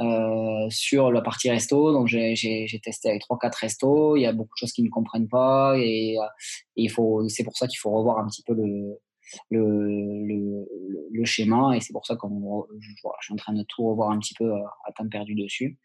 euh, 0.00 0.66
sur 0.70 1.12
la 1.12 1.20
partie 1.20 1.50
resto. 1.50 1.92
Donc, 1.92 2.08
j'ai 2.08 2.80
testé 2.82 3.10
avec 3.10 3.22
3-4 3.22 3.58
restos. 3.60 4.16
Il 4.16 4.22
y 4.22 4.26
a 4.26 4.32
beaucoup 4.32 4.54
de 4.54 4.58
choses 4.58 4.72
qu'ils 4.72 4.84
ne 4.84 4.90
comprennent 4.90 5.28
pas. 5.28 5.76
Et, 5.78 6.18
euh, 6.18 6.26
il 6.76 6.90
faut, 6.90 7.28
c'est 7.28 7.44
pour 7.44 7.56
ça 7.56 7.66
qu'il 7.66 7.78
faut 7.78 7.90
revoir 7.90 8.18
un 8.18 8.26
petit 8.26 8.42
peu 8.42 8.54
le, 8.54 8.98
le, 9.50 10.66
le, 11.12 11.24
schéma. 11.24 11.76
Et 11.76 11.80
c'est 11.80 11.92
pour 11.92 12.06
ça 12.06 12.16
que 12.16 12.26
je, 12.26 12.90
je, 12.90 12.90
suis 13.22 13.32
en 13.32 13.36
train 13.36 13.52
de 13.52 13.64
tout 13.68 13.86
revoir 13.86 14.10
un 14.10 14.18
petit 14.18 14.34
peu 14.34 14.52
euh, 14.52 14.58
à 14.86 14.92
temps 14.92 15.08
perdu 15.08 15.34
dessus. 15.34 15.78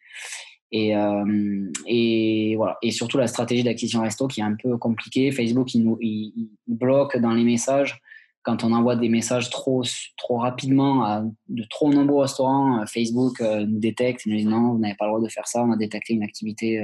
Et, 0.72 0.96
euh, 0.96 1.72
et 1.86 2.56
voilà. 2.56 2.78
Et 2.82 2.92
surtout 2.92 3.18
la 3.18 3.28
stratégie 3.28 3.64
d'acquisition 3.64 4.02
resto 4.02 4.28
qui 4.28 4.42
est 4.42 4.44
un 4.44 4.56
peu 4.56 4.78
compliquée. 4.78 5.32
Facebook, 5.32 5.74
il, 5.76 5.84
nous, 5.84 5.98
il 6.02 6.50
bloque 6.68 7.18
dans 7.18 7.32
les 7.32 7.44
messages 7.44 8.02
quand 8.44 8.64
on 8.64 8.72
envoie 8.72 8.96
des 8.96 9.10
messages 9.10 9.50
trop, 9.50 9.84
trop 10.18 10.38
rapidement 10.38 11.04
à 11.04 11.24
de 11.50 11.64
trop 11.70 11.92
nombreux 11.92 12.22
restaurants, 12.22 12.82
euh, 12.82 12.86
Facebook 12.86 13.42
euh, 13.42 13.66
nous 13.66 13.80
détecte, 13.80 14.26
nous 14.26 14.36
dit 14.36 14.46
non, 14.46 14.74
vous 14.74 14.80
n'avez 14.80 14.96
pas 14.96 15.06
le 15.06 15.12
droit 15.12 15.22
de 15.22 15.30
faire 15.30 15.48
ça, 15.48 15.64
on 15.64 15.72
a 15.72 15.78
détecté 15.78 16.14
une 16.14 16.24
activité 16.24 16.80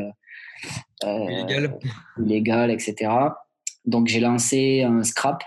euh, 1.04 1.20
illégale. 2.18 2.72
etc. 2.72 3.12
Donc 3.86 4.08
j'ai 4.08 4.20
lancé 4.20 4.84
un 4.84 5.04
scrap 5.04 5.44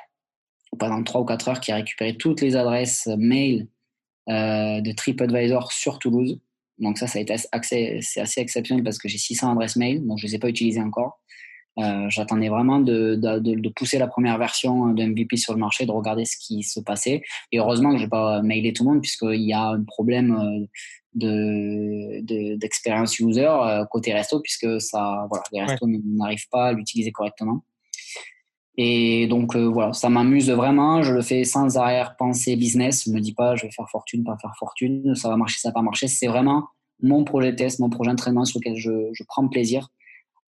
pendant 0.78 1.02
3 1.02 1.20
ou 1.20 1.24
4 1.24 1.48
heures 1.48 1.60
qui 1.60 1.72
a 1.72 1.76
récupéré 1.76 2.16
toutes 2.16 2.40
les 2.40 2.56
adresses 2.56 3.08
mail 3.18 3.66
de 4.28 4.92
TripAdvisor 4.92 5.72
sur 5.72 5.98
Toulouse. 5.98 6.38
Donc 6.78 6.98
ça, 6.98 7.06
ça 7.06 7.18
a 7.18 7.22
été 7.22 7.34
assez, 7.50 7.98
c'est 8.02 8.20
assez 8.20 8.40
exceptionnel 8.40 8.84
parce 8.84 8.98
que 8.98 9.08
j'ai 9.08 9.18
600 9.18 9.52
adresses 9.52 9.76
mail, 9.76 10.06
donc 10.06 10.18
je 10.18 10.26
ne 10.26 10.30
les 10.30 10.36
ai 10.36 10.38
pas 10.38 10.48
utilisées 10.48 10.82
encore. 10.82 11.20
Euh, 11.78 12.06
j'attendais 12.08 12.48
vraiment 12.48 12.80
de, 12.80 13.14
de, 13.14 13.38
de, 13.38 13.68
pousser 13.68 13.98
la 13.98 14.08
première 14.08 14.36
version 14.36 14.88
de 14.88 15.02
MVP 15.04 15.36
sur 15.36 15.52
le 15.52 15.60
marché, 15.60 15.86
de 15.86 15.92
regarder 15.92 16.24
ce 16.24 16.36
qui 16.36 16.64
se 16.64 16.80
passait. 16.80 17.22
Et 17.52 17.60
heureusement 17.60 17.92
que 17.92 17.98
je 17.98 18.04
n'ai 18.04 18.08
pas 18.08 18.42
mailé 18.42 18.72
tout 18.72 18.82
le 18.84 18.90
monde, 18.90 19.00
puisqu'il 19.00 19.42
y 19.42 19.52
a 19.52 19.68
un 19.68 19.84
problème 19.84 20.32
euh, 20.32 20.66
de, 21.14 22.56
d'expérience 22.56 23.20
user 23.20 23.46
euh, 23.46 23.84
côté 23.86 24.12
resto, 24.12 24.40
puisque 24.40 24.80
ça, 24.80 25.26
voilà, 25.30 25.44
les 25.52 25.62
restos 25.62 25.86
n'arrivent 25.86 26.48
pas 26.50 26.68
à 26.68 26.72
l'utiliser 26.72 27.12
correctement. 27.12 27.62
Et 28.76 29.26
donc 29.28 29.56
voilà, 29.56 29.92
ça 29.92 30.08
m'amuse 30.08 30.50
vraiment. 30.50 31.02
Je 31.02 31.12
le 31.12 31.22
fais 31.22 31.44
sans 31.44 31.76
arrière-pensée 31.76 32.56
business. 32.56 33.04
Je 33.06 33.10
me 33.10 33.20
dis 33.20 33.34
pas, 33.34 33.56
je 33.56 33.66
vais 33.66 33.72
faire 33.72 33.88
fortune, 33.90 34.24
pas 34.24 34.36
faire 34.40 34.54
fortune, 34.58 35.14
ça 35.16 35.28
va 35.28 35.36
marcher, 35.36 35.58
ça 35.58 35.70
va 35.70 35.74
pas 35.74 35.82
marcher. 35.82 36.06
C'est 36.06 36.28
vraiment 36.28 36.68
mon 37.02 37.24
projet 37.24 37.54
test, 37.54 37.80
mon 37.80 37.90
projet 37.90 38.10
d'entraînement 38.10 38.44
sur 38.44 38.60
lequel 38.60 38.76
je, 38.76 39.10
je 39.12 39.24
prends 39.26 39.46
plaisir 39.48 39.88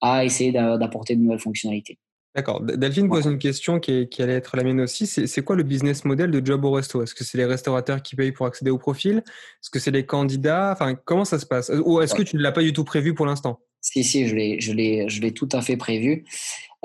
à 0.01 0.25
essayer 0.25 0.53
d'apporter 0.53 1.17
de 1.17 1.21
nouvelles 1.21 1.41
fonctionnalités. 1.41 1.99
D'accord. 2.35 2.61
Delphine 2.63 3.09
pose 3.09 3.27
une 3.27 3.39
question 3.39 3.81
qui, 3.81 4.09
qui, 4.09 4.23
allait 4.23 4.35
être 4.35 4.57
la 4.57 4.63
mienne 4.63 4.81
aussi. 4.81 5.07
C'est 5.07 5.43
quoi 5.43 5.57
le 5.57 5.65
business 5.65 6.05
model 6.05 6.31
de 6.31 6.45
Job 6.45 6.65
au 6.65 6.71
Resto? 6.71 7.03
Est-ce 7.03 7.15
que 7.15 7.25
c'est 7.25 7.39
les 7.39 7.45
restaurateurs 7.45 8.03
qui 8.03 8.15
payent 8.15 8.31
pour 8.31 8.47
accéder 8.47 8.71
au 8.71 8.79
profil? 8.79 9.19
Est-ce 9.27 9.71
que 9.71 9.81
c'est 9.81 9.91
les 9.91 10.07
candidats? 10.07 10.71
Enfin, 10.73 10.95
comment 10.95 11.25
ça 11.25 11.41
se 11.41 11.47
passe? 11.47 11.73
Ou 11.85 12.01
est-ce 12.01 12.15
que 12.15 12.23
tu 12.23 12.37
ne 12.37 12.43
l'as 12.43 12.53
pas 12.53 12.63
du 12.63 12.73
tout 12.73 12.85
prévu 12.85 13.15
pour 13.15 13.27
l'instant? 13.27 13.59
Si, 13.81 14.05
si, 14.05 14.29
je 14.29 14.35
l'ai, 14.73 15.33
tout 15.33 15.49
à 15.51 15.61
fait 15.61 15.77
prévu. 15.77 16.25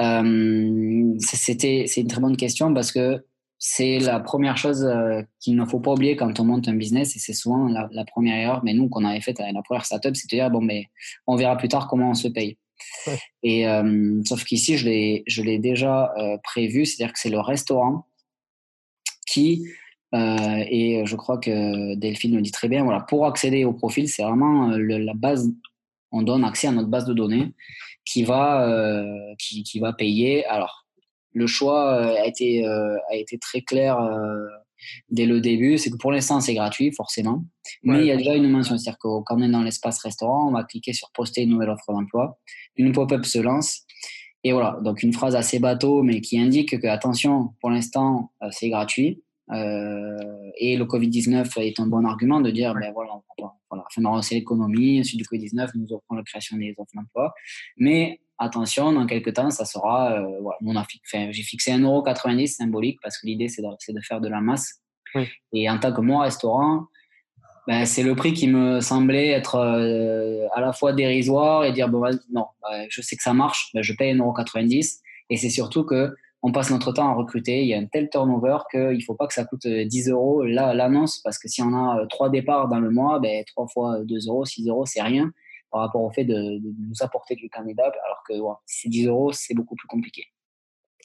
Euh, 0.01 1.13
c'était, 1.19 1.85
c'est 1.87 2.01
une 2.01 2.07
très 2.07 2.21
bonne 2.21 2.37
question 2.37 2.73
parce 2.73 2.91
que 2.91 3.23
c'est 3.59 3.99
la 3.99 4.19
première 4.19 4.57
chose 4.57 4.83
euh, 4.83 5.21
qu'il 5.39 5.55
ne 5.55 5.65
faut 5.65 5.79
pas 5.79 5.93
oublier 5.93 6.15
quand 6.15 6.39
on 6.39 6.43
monte 6.43 6.67
un 6.67 6.75
business 6.75 7.15
et 7.15 7.19
c'est 7.19 7.33
souvent 7.33 7.67
la, 7.67 7.87
la, 7.91 8.03
première 8.03 8.37
erreur. 8.37 8.61
Mais 8.63 8.73
nous, 8.73 8.89
qu'on 8.89 9.05
avait 9.05 9.21
fait 9.21 9.39
à 9.39 9.51
la 9.51 9.61
première 9.61 9.85
startup, 9.85 10.15
c'est 10.15 10.29
de 10.29 10.35
dire 10.35 10.49
bon, 10.49 10.61
mais 10.61 10.85
on 11.27 11.35
verra 11.35 11.55
plus 11.55 11.69
tard 11.69 11.87
comment 11.87 12.09
on 12.09 12.15
se 12.15 12.27
paye. 12.27 12.57
Et 13.43 13.65
sauf 14.25 14.43
qu'ici, 14.43 14.77
je 14.77 14.85
l'ai, 14.85 15.23
je 15.27 15.41
l'ai 15.41 15.59
déjà 15.59 16.13
prévu, 16.43 16.85
c'est-à-dire 16.85 17.13
que 17.13 17.19
c'est 17.19 17.29
le 17.29 17.39
restaurant 17.39 18.07
qui 19.27 19.65
et 20.13 21.03
je 21.05 21.15
crois 21.15 21.37
que 21.37 21.95
Delphine 21.95 22.35
le 22.35 22.41
dit 22.41 22.51
très 22.51 22.69
bien. 22.69 22.83
Voilà, 22.83 23.01
pour 23.01 23.25
accéder 23.25 23.65
au 23.65 23.73
profil, 23.73 24.07
c'est 24.07 24.23
vraiment 24.23 24.69
la 24.69 25.13
base. 25.13 25.51
On 26.11 26.21
donne 26.21 26.45
accès 26.45 26.67
à 26.67 26.71
notre 26.71 26.87
base 26.87 27.05
de 27.05 27.13
données 27.13 27.53
qui 28.05 28.23
va 28.23 29.05
qui, 29.37 29.79
va 29.79 29.93
payer. 29.93 30.45
Alors, 30.45 30.85
le 31.33 31.47
choix 31.47 32.05
a 32.05 32.25
été 32.25 32.65
a 32.65 33.15
été 33.15 33.37
très 33.37 33.61
clair 33.61 33.97
dès 35.09 35.25
le 35.25 35.41
début, 35.41 35.77
c'est 35.77 35.89
que 35.89 35.97
pour 35.97 36.11
l'instant, 36.11 36.39
c'est 36.39 36.53
gratuit, 36.53 36.91
forcément. 36.91 37.43
Mais 37.83 38.01
il 38.01 38.07
y 38.07 38.11
a 38.11 38.17
déjà 38.17 38.35
une 38.35 38.49
mention. 38.49 38.77
C'est-à-dire 38.77 38.99
que 38.99 39.07
quand 39.25 39.37
on 39.37 39.41
est 39.41 39.49
dans 39.49 39.63
l'espace 39.63 39.99
restaurant, 39.99 40.49
on 40.49 40.51
va 40.51 40.63
cliquer 40.63 40.93
sur 40.93 41.11
poster 41.11 41.43
une 41.43 41.51
nouvelle 41.51 41.69
offre 41.69 41.91
d'emploi. 41.91 42.39
Une 42.75 42.91
pop-up 42.91 43.25
se 43.25 43.39
lance. 43.39 43.81
Et 44.43 44.51
voilà, 44.51 44.77
donc 44.83 45.01
une 45.01 45.13
phrase 45.13 45.35
assez 45.35 45.57
bateau, 45.59 46.03
mais 46.03 46.21
qui 46.21 46.39
indique 46.39 46.79
que, 46.79 46.87
attention, 46.87 47.53
pour 47.61 47.71
l'instant, 47.71 48.31
euh, 48.43 48.47
c'est 48.51 48.69
gratuit. 48.69 49.23
Euh, 49.51 50.17
et 50.57 50.77
le 50.77 50.85
Covid-19 50.85 51.59
est 51.61 51.79
un 51.79 51.87
bon 51.87 52.05
argument 52.05 52.41
de 52.41 52.51
dire, 52.51 52.73
ben 52.73 52.91
voilà, 52.93 53.13
voilà 53.37 53.53
afin 53.87 54.01
de 54.01 54.07
relancer 54.07 54.35
l'économie, 54.35 55.03
suite 55.03 55.19
du 55.19 55.25
Covid-19, 55.25 55.71
nous 55.75 55.93
offrons 55.93 56.15
la 56.15 56.23
création 56.23 56.57
des 56.57 56.73
offres 56.77 56.91
d'emploi. 56.93 57.33
Mais 57.77 58.19
attention, 58.37 58.91
dans 58.91 59.05
quelques 59.05 59.33
temps, 59.33 59.49
ça 59.49 59.65
sera, 59.65 60.13
euh, 60.13 60.39
voilà, 60.61 60.85
j'ai 61.09 61.43
fixé 61.43 61.71
1,90€ 61.71 62.47
symbolique 62.47 62.99
parce 63.01 63.19
que 63.19 63.27
l'idée, 63.27 63.47
c'est 63.47 63.61
de, 63.61 63.67
de, 63.67 64.01
faire 64.01 64.21
de 64.21 64.27
la 64.27 64.41
masse. 64.41 64.81
Et 65.53 65.69
en 65.69 65.79
tant 65.79 65.93
que 65.93 66.01
moi, 66.01 66.23
restaurant, 66.23 66.87
ben, 67.67 67.85
c'est 67.85 68.03
le 68.03 68.15
prix 68.15 68.33
qui 68.33 68.47
me 68.47 68.81
semblait 68.81 69.29
être 69.29 69.55
euh, 69.55 70.45
à 70.53 70.61
la 70.61 70.73
fois 70.73 70.93
dérisoire 70.93 71.63
et 71.63 71.71
dire 71.71 71.87
bon, 71.87 72.01
non, 72.31 72.45
ben, 72.61 72.85
je 72.89 73.01
sais 73.01 73.15
que 73.15 73.23
ça 73.23 73.33
marche, 73.33 73.71
ben, 73.73 73.81
je 73.81 73.93
paye 73.93 74.13
1,90€ 74.13 74.99
et 75.29 75.37
c'est 75.37 75.49
surtout 75.49 75.85
que 75.85 76.13
on 76.43 76.51
passe 76.51 76.69
notre 76.69 76.91
temps 76.91 77.09
à 77.09 77.13
recruter. 77.13 77.63
Il 77.63 77.67
y 77.67 77.73
a 77.73 77.79
un 77.79 77.85
tel 77.85 78.07
turnover 78.09 78.57
qu'il 78.69 78.97
ne 78.97 79.03
faut 79.03 79.15
pas 79.15 79.25
que 79.25 79.33
ça 79.33 79.45
coûte 79.45 79.65
10 79.65 80.09
euros 80.09 80.43
l'annonce 80.43 81.19
parce 81.23 81.39
que 81.39 81.47
si 81.47 81.63
on 81.63 81.73
a 81.73 82.05
trois 82.07 82.29
départs 82.29 82.67
dans 82.67 82.79
le 82.79 82.91
mois, 82.91 83.19
ben, 83.19 83.43
3 83.47 83.67
fois 83.67 83.99
2 84.03 84.27
euros, 84.27 84.45
6 84.45 84.67
euros, 84.67 84.85
c'est 84.85 85.01
rien 85.01 85.31
par 85.75 85.81
rapport 85.81 86.03
au 86.03 86.09
fait 86.09 86.23
de, 86.23 86.61
nous 86.63 86.95
apporter 87.01 87.35
du 87.35 87.49
candidat 87.49 87.91
alors 88.05 88.23
que 88.25 88.33
si 88.65 88.83
c'est 88.83 88.89
10 88.89 89.07
euros, 89.07 89.33
c'est 89.33 89.53
beaucoup 89.53 89.75
plus 89.75 89.89
compliqué. 89.89 90.23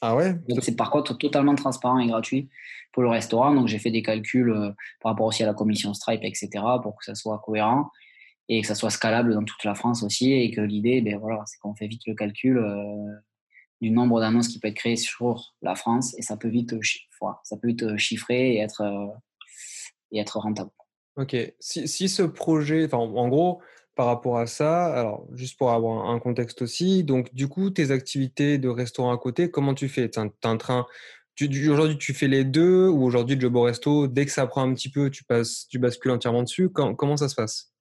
Ah 0.01 0.15
ouais? 0.15 0.35
Donc 0.47 0.63
c'est 0.63 0.77
par 0.77 0.89
contre 0.89 1.17
totalement 1.17 1.55
transparent 1.55 1.99
et 1.99 2.07
gratuit 2.07 2.47
pour 2.93 3.03
le 3.03 3.09
restaurant. 3.09 3.53
Donc 3.53 3.67
j'ai 3.67 3.79
fait 3.79 3.91
des 3.91 4.01
calculs 4.01 4.49
euh, 4.49 4.71
par 5.01 5.11
rapport 5.11 5.25
aussi 5.25 5.43
à 5.43 5.45
la 5.45 5.53
commission 5.53 5.93
Stripe, 5.93 6.21
etc. 6.23 6.49
pour 6.81 6.97
que 6.97 7.03
ça 7.03 7.15
soit 7.15 7.39
cohérent 7.39 7.89
et 8.47 8.61
que 8.61 8.67
ça 8.67 8.75
soit 8.75 8.91
scalable 8.91 9.33
dans 9.33 9.43
toute 9.43 9.61
la 9.65 9.75
France 9.75 10.03
aussi. 10.03 10.31
Et 10.31 10.51
que 10.51 10.61
l'idée, 10.61 11.01
ben 11.01 11.19
voilà, 11.19 11.43
c'est 11.47 11.57
qu'on 11.59 11.75
fait 11.75 11.87
vite 11.87 12.03
le 12.07 12.15
calcul 12.15 12.57
euh, 12.57 13.11
du 13.81 13.91
nombre 13.91 14.21
d'annonces 14.21 14.47
qui 14.47 14.61
peut 14.61 14.69
être 14.69 14.75
créé 14.75 14.95
sur 14.95 15.53
la 15.61 15.75
France 15.75 16.15
et 16.17 16.21
ça 16.21 16.37
peut 16.37 16.47
vite, 16.47 16.73
ça 17.43 17.57
peut 17.57 17.67
vite 17.67 17.97
chiffrer 17.97 18.53
et 18.53 18.59
être, 18.59 18.83
euh, 18.83 19.07
et 20.13 20.19
être 20.19 20.39
rentable. 20.39 20.71
Ok. 21.17 21.35
Si, 21.59 21.89
si 21.89 22.07
ce 22.07 22.23
projet, 22.23 22.85
enfin 22.85 22.99
en 22.99 23.27
gros, 23.27 23.61
par 23.95 24.05
rapport 24.05 24.37
à 24.37 24.47
ça, 24.47 24.85
alors 24.93 25.25
juste 25.33 25.57
pour 25.57 25.71
avoir 25.71 26.09
un 26.09 26.19
contexte 26.19 26.61
aussi, 26.61 27.03
donc 27.03 27.33
du 27.33 27.47
coup, 27.47 27.69
tes 27.69 27.91
activités 27.91 28.57
de 28.57 28.69
restaurant 28.69 29.11
à 29.11 29.17
côté, 29.17 29.51
comment 29.51 29.73
tu 29.73 29.89
fais? 29.89 30.09
Tu 30.09 30.19
en 30.19 30.57
train, 30.57 30.85
aujourd'hui, 31.69 31.97
tu 31.97 32.13
fais 32.13 32.27
les 32.27 32.43
deux 32.43 32.87
ou 32.87 33.03
aujourd'hui, 33.03 33.39
Job 33.39 33.55
au 33.55 33.63
resto, 33.63 34.07
dès 34.07 34.25
que 34.25 34.31
ça 34.31 34.47
prend 34.47 34.63
un 34.63 34.73
petit 34.73 34.89
peu, 34.89 35.09
tu, 35.09 35.23
passes, 35.23 35.67
tu 35.67 35.79
bascules 35.79 36.11
entièrement 36.11 36.43
dessus? 36.43 36.69
Comment, 36.69 37.17
ça 37.17 37.29
se 37.29 37.35
passe? 37.35 37.71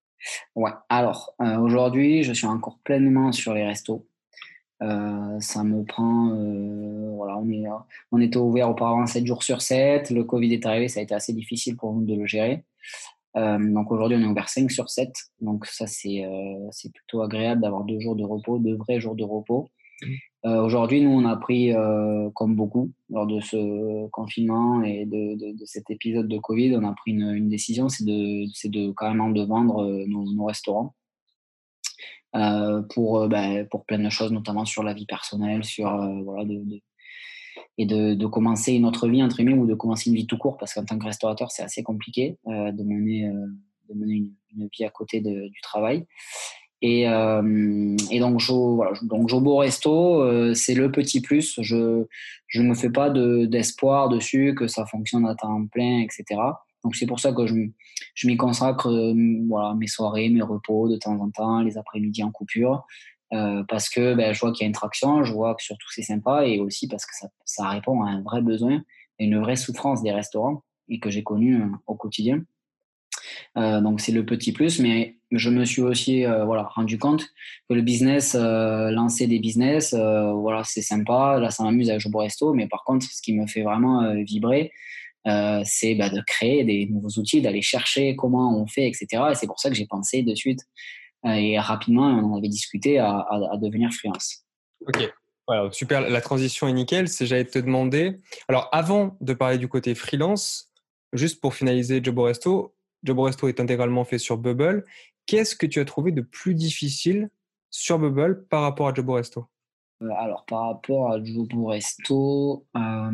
Ouais, 0.55 0.73
alors 0.89 1.35
euh, 1.41 1.59
aujourd'hui, 1.59 2.23
je 2.23 2.33
suis 2.33 2.47
encore 2.47 2.79
pleinement 2.85 3.33
sur 3.33 3.55
les 3.55 3.65
restos. 3.65 4.07
Euh, 4.83 5.41
ça 5.41 5.63
me 5.63 5.85
prend, 5.85 6.31
euh, 6.33 7.11
voilà, 7.15 7.37
on, 7.37 7.49
est, 7.51 7.65
on 8.13 8.21
était 8.21 8.39
ouvert 8.39 8.71
auparavant 8.71 9.07
7 9.07 9.27
jours 9.27 9.43
sur 9.43 9.61
7. 9.61 10.11
Le 10.11 10.25
Covid 10.25 10.53
est 10.53 10.67
arrivé, 10.67 10.89
ça 10.89 11.01
a 11.01 11.03
été 11.03 11.15
assez 11.15 11.33
difficile 11.33 11.77
pour 11.77 11.93
nous 11.93 12.05
de 12.05 12.15
le 12.15 12.27
gérer. 12.27 12.65
Euh, 13.37 13.59
donc 13.73 13.93
aujourd'hui, 13.93 14.17
on 14.19 14.23
est 14.23 14.31
ouvert 14.31 14.49
5 14.49 14.71
sur 14.71 14.89
7. 14.89 15.11
Donc 15.41 15.67
ça, 15.67 15.87
c'est 15.87 16.25
euh, 16.25 16.69
c'est 16.71 16.93
plutôt 16.93 17.23
agréable 17.23 17.63
d'avoir 17.63 17.85
deux 17.85 18.01
jours 18.01 18.17
de 18.17 18.25
repos, 18.25 18.59
deux 18.59 18.77
vrais 18.77 19.01
jours 19.01 19.15
de 19.15 19.25
repos. 19.25 19.69
Mmh. 20.03 20.07
Euh, 20.47 20.63
aujourd'hui, 20.63 21.03
nous, 21.03 21.11
on 21.11 21.27
a 21.27 21.37
pris, 21.37 21.73
comme 22.35 22.57
beaucoup, 22.57 22.91
lors 23.11 23.27
de 23.27 23.41
ce 23.41 24.09
confinement 24.09 24.83
et 24.83 25.05
de, 25.05 25.35
de, 25.37 25.59
de, 25.59 25.65
cet 25.67 25.91
épisode 25.91 26.29
de 26.29 26.39
Covid, 26.39 26.77
on 26.77 26.85
a 26.85 26.95
pris 26.95 27.13
une, 27.13 27.35
une 27.35 27.49
décision, 27.51 27.89
c'est 27.89 28.05
de, 28.05 28.47
de 28.69 28.93
carrément 28.93 29.29
de 29.29 29.43
vendre 29.43 29.85
nos, 30.07 30.33
nos 30.33 30.45
restaurants. 30.47 30.95
pour, 32.89 33.29
ben, 33.29 33.67
pour 33.71 33.85
plein 33.85 33.99
de 33.99 34.09
choses, 34.09 34.33
notamment 34.33 34.65
sur 34.65 34.83
la 34.83 34.95
vie 34.95 35.05
personnelle, 35.05 35.63
sur 35.63 35.91
voilà, 36.25 36.47
de, 36.47 36.81
et 37.81 37.87
de, 37.87 38.13
de, 38.13 38.27
commencer 38.27 38.75
une 38.75 38.85
autre 38.85 39.09
vie, 39.09 39.23
entre 39.23 39.39
guillemets, 39.39 39.55
ou 39.55 39.67
de 39.67 39.75
commencer 39.75 40.11
une 40.11 40.17
vie 40.17 40.27
tout 40.27 40.37
court, 40.37 40.59
parce 40.59 40.75
qu'en 40.75 40.85
tant 40.85 40.99
que 40.99 41.07
restaurateur, 41.07 41.51
c'est 41.51 41.63
assez 41.63 41.83
compliqué 41.83 42.37
euh, 42.47 42.73
de 42.73 42.83
mener, 42.83 43.27
euh, 43.27 43.47
de 43.89 43.95
mener 43.99 44.17
une, 44.55 44.69
vie 44.71 44.85
à 44.85 44.91
côté 44.91 45.21
du 45.23 45.61
travail. 45.63 46.05
Et, 46.83 47.09
euh, 47.09 47.97
et 48.11 48.21
donc, 48.21 48.39
je, 48.39 48.53
voilà, 48.53 48.93
Jobo 49.27 49.57
Resto, 49.57 50.55
c'est 50.55 50.75
le 50.75 50.93
petit 50.93 51.23
plus. 51.23 51.59
Je 51.63 52.05
ne 52.55 52.63
me 52.63 52.75
fais 52.75 52.91
pas 52.91 53.09
d'espoir 53.09 54.11
dessus 54.11 54.55
que 54.55 54.67
ça 54.67 54.85
fonctionne 54.85 55.25
à 55.25 55.35
temps 55.35 55.67
plein, 55.67 56.01
etc. 56.01 56.39
Donc, 56.85 56.97
c'est 56.97 57.07
pour 57.07 57.19
ça 57.19 57.33
que 57.33 57.47
je, 57.47 57.55
je 58.15 58.27
m'y 58.27 58.37
consacre 58.37 58.91
voilà, 59.49 59.75
mes 59.75 59.87
soirées, 59.87 60.29
mes 60.29 60.43
repos 60.43 60.87
de 60.87 60.97
temps 60.97 61.19
en 61.19 61.31
temps, 61.31 61.63
les 61.63 61.79
après-midi 61.79 62.23
en 62.23 62.31
coupure. 62.31 62.85
Euh, 63.33 63.63
parce 63.69 63.89
que 63.89 64.15
ben, 64.15 64.33
je 64.33 64.41
vois 64.41 64.53
qu'il 64.53 64.65
y 64.65 64.65
a 64.65 64.67
une 64.67 64.73
traction, 64.73 65.23
je 65.23 65.33
vois 65.33 65.55
que 65.55 65.63
surtout 65.63 65.87
c'est 65.91 66.03
sympa 66.03 66.47
et 66.47 66.59
aussi 66.59 66.89
parce 66.89 67.07
que 67.07 67.13
ça, 67.45 67.69
répond 67.69 68.03
à 68.03 68.11
un 68.11 68.23
vrai 68.23 68.43
besoin 68.43 68.83
et 69.19 69.27
une 69.27 69.39
vraie 69.39 69.57
souffrance 69.57 70.03
des 70.03 70.11
restaurants 70.11 70.65
et 70.89 70.99
que 70.99 71.11
j'ai 71.11 71.23
connu 71.23 71.63
euh, 71.63 71.67
au 71.87 71.95
quotidien. 71.95 72.43
Euh, 73.57 73.81
donc 73.81 74.01
c'est 74.01 74.11
le 74.11 74.27
petit 74.27 74.53
plus, 74.53 74.81
mais 74.81 75.17
je 75.31 75.49
me 75.51 75.65
suis 75.65 75.83
aussi 75.83 76.25
voilà 76.25 76.65
rendu 76.65 76.99
compte 76.99 77.25
que 77.69 77.75
le 77.75 77.83
business, 77.83 78.35
lancer 78.35 79.29
des 79.29 79.39
business, 79.39 79.95
voilà 79.95 80.65
c'est 80.65 80.83
sympa, 80.83 81.39
là 81.39 81.51
ça 81.51 81.63
m'amuse 81.63 81.89
avec 81.89 82.01
Jobo 82.01 82.19
Resto, 82.19 82.53
mais 82.53 82.67
par 82.67 82.83
contre 82.83 83.07
ce 83.07 83.23
qui 83.23 83.33
me 83.35 83.47
fait 83.47 83.63
vraiment 83.63 84.13
vibrer, 84.25 84.73
c'est 85.25 85.95
bah, 85.95 86.11
de 86.11 86.21
créer 86.27 86.65
des 86.65 86.87
nouveaux 86.87 87.21
outils, 87.21 87.43
d'aller 87.43 87.63
chercher 87.63 88.17
comment 88.17 88.61
on 88.61 88.67
fait, 88.67 88.89
etc. 88.89 89.23
Et 89.31 89.35
c'est 89.37 89.47
pour 89.47 89.61
ça 89.61 89.69
que 89.69 89.77
j'ai 89.77 89.87
pensé 89.87 90.25
de 90.25 90.35
suite 90.35 90.67
et 91.25 91.59
rapidement, 91.59 92.07
on 92.07 92.37
avait 92.37 92.49
discuté 92.49 92.99
à, 92.99 93.27
à, 93.31 93.57
devenir 93.59 93.93
freelance. 93.93 94.45
Ok, 94.87 95.13
voilà, 95.47 95.71
super. 95.73 96.09
La 96.09 96.21
transition 96.21 96.69
est 96.69 96.73
nickel. 96.73 97.09
C'est 97.09 97.27
j'allais 97.27 97.45
te 97.45 97.59
demander. 97.59 98.21
Alors, 98.49 98.69
avant 98.73 99.17
de 99.21 99.35
parler 99.35 99.59
du 99.59 99.69
côté 99.69 99.95
freelance, 99.95 100.73
juste 101.13 101.41
pour 101.41 101.55
finaliser 101.55 102.03
Jobo 102.03 102.23
Resto, 102.25 102.75
Jobo 103.03 103.23
Resto 103.23 103.49
est 103.49 103.61
intégralement 103.61 104.05
fait 104.05 104.19
sur 104.19 104.39
Bubble. 104.39 104.85
Qu'est-ce 105.27 105.55
que 105.55 105.67
tu 105.67 105.81
as 105.81 105.85
trouvé 105.85 106.13
de 106.13 106.23
plus 106.23 106.55
difficile 106.55 107.31
sur 107.71 107.99
Bubble 107.99 108.47
par 108.49 108.63
rapport 108.63 108.89
à 108.89 108.95
Jobo 108.95 109.15
Resto? 109.15 109.47
Euh, 110.03 110.09
Alors, 110.17 110.45
par 110.47 110.69
rapport 110.69 111.13
à 111.13 111.23
Jobo 111.23 111.67
Resto. 111.67 112.67
Euh... 112.77 113.11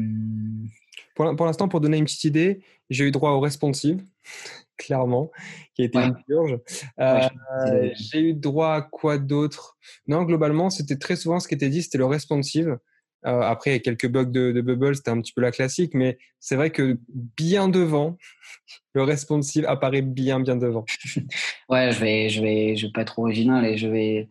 Pour, 1.14 1.34
pour 1.36 1.46
l'instant, 1.46 1.68
pour 1.68 1.80
donner 1.80 1.98
une 1.98 2.04
petite 2.04 2.24
idée, 2.24 2.60
j'ai 2.90 3.04
eu 3.04 3.10
droit 3.10 3.30
au 3.30 3.40
responsive 3.40 4.02
clairement, 4.76 5.30
qui 5.74 5.82
a 5.82 5.84
été 5.86 5.98
une 5.98 6.16
purge. 6.26 6.58
Euh, 7.00 7.90
j'ai 7.94 8.20
eu 8.20 8.34
droit 8.34 8.74
à 8.74 8.82
quoi 8.82 9.18
d'autre? 9.18 9.76
Non, 10.06 10.24
globalement, 10.24 10.70
c'était 10.70 10.96
très 10.96 11.16
souvent 11.16 11.40
ce 11.40 11.48
qui 11.48 11.54
était 11.54 11.70
dit, 11.70 11.82
c'était 11.82 11.98
le 11.98 12.06
responsive. 12.06 12.78
Euh, 13.26 13.40
après, 13.40 13.70
il 13.70 13.72
y 13.72 13.76
a 13.76 13.80
quelques 13.80 14.06
bugs 14.06 14.26
de, 14.26 14.52
de 14.52 14.60
Bubble, 14.60 14.94
c'était 14.94 15.10
un 15.10 15.20
petit 15.20 15.32
peu 15.32 15.40
la 15.40 15.50
classique, 15.50 15.92
mais 15.94 16.18
c'est 16.38 16.54
vrai 16.54 16.70
que 16.70 16.98
bien 17.08 17.68
devant, 17.68 18.18
le 18.94 19.02
responsive 19.02 19.64
apparaît 19.66 20.02
bien, 20.02 20.40
bien 20.40 20.56
devant. 20.56 20.84
ouais, 21.68 21.90
je 21.92 22.00
vais, 22.00 22.28
je 22.28 22.42
vais, 22.42 22.76
je 22.76 22.86
vais 22.86 22.92
pas 22.92 23.00
être 23.00 23.18
original 23.18 23.64
et 23.64 23.78
je 23.78 23.88
vais, 23.88 24.28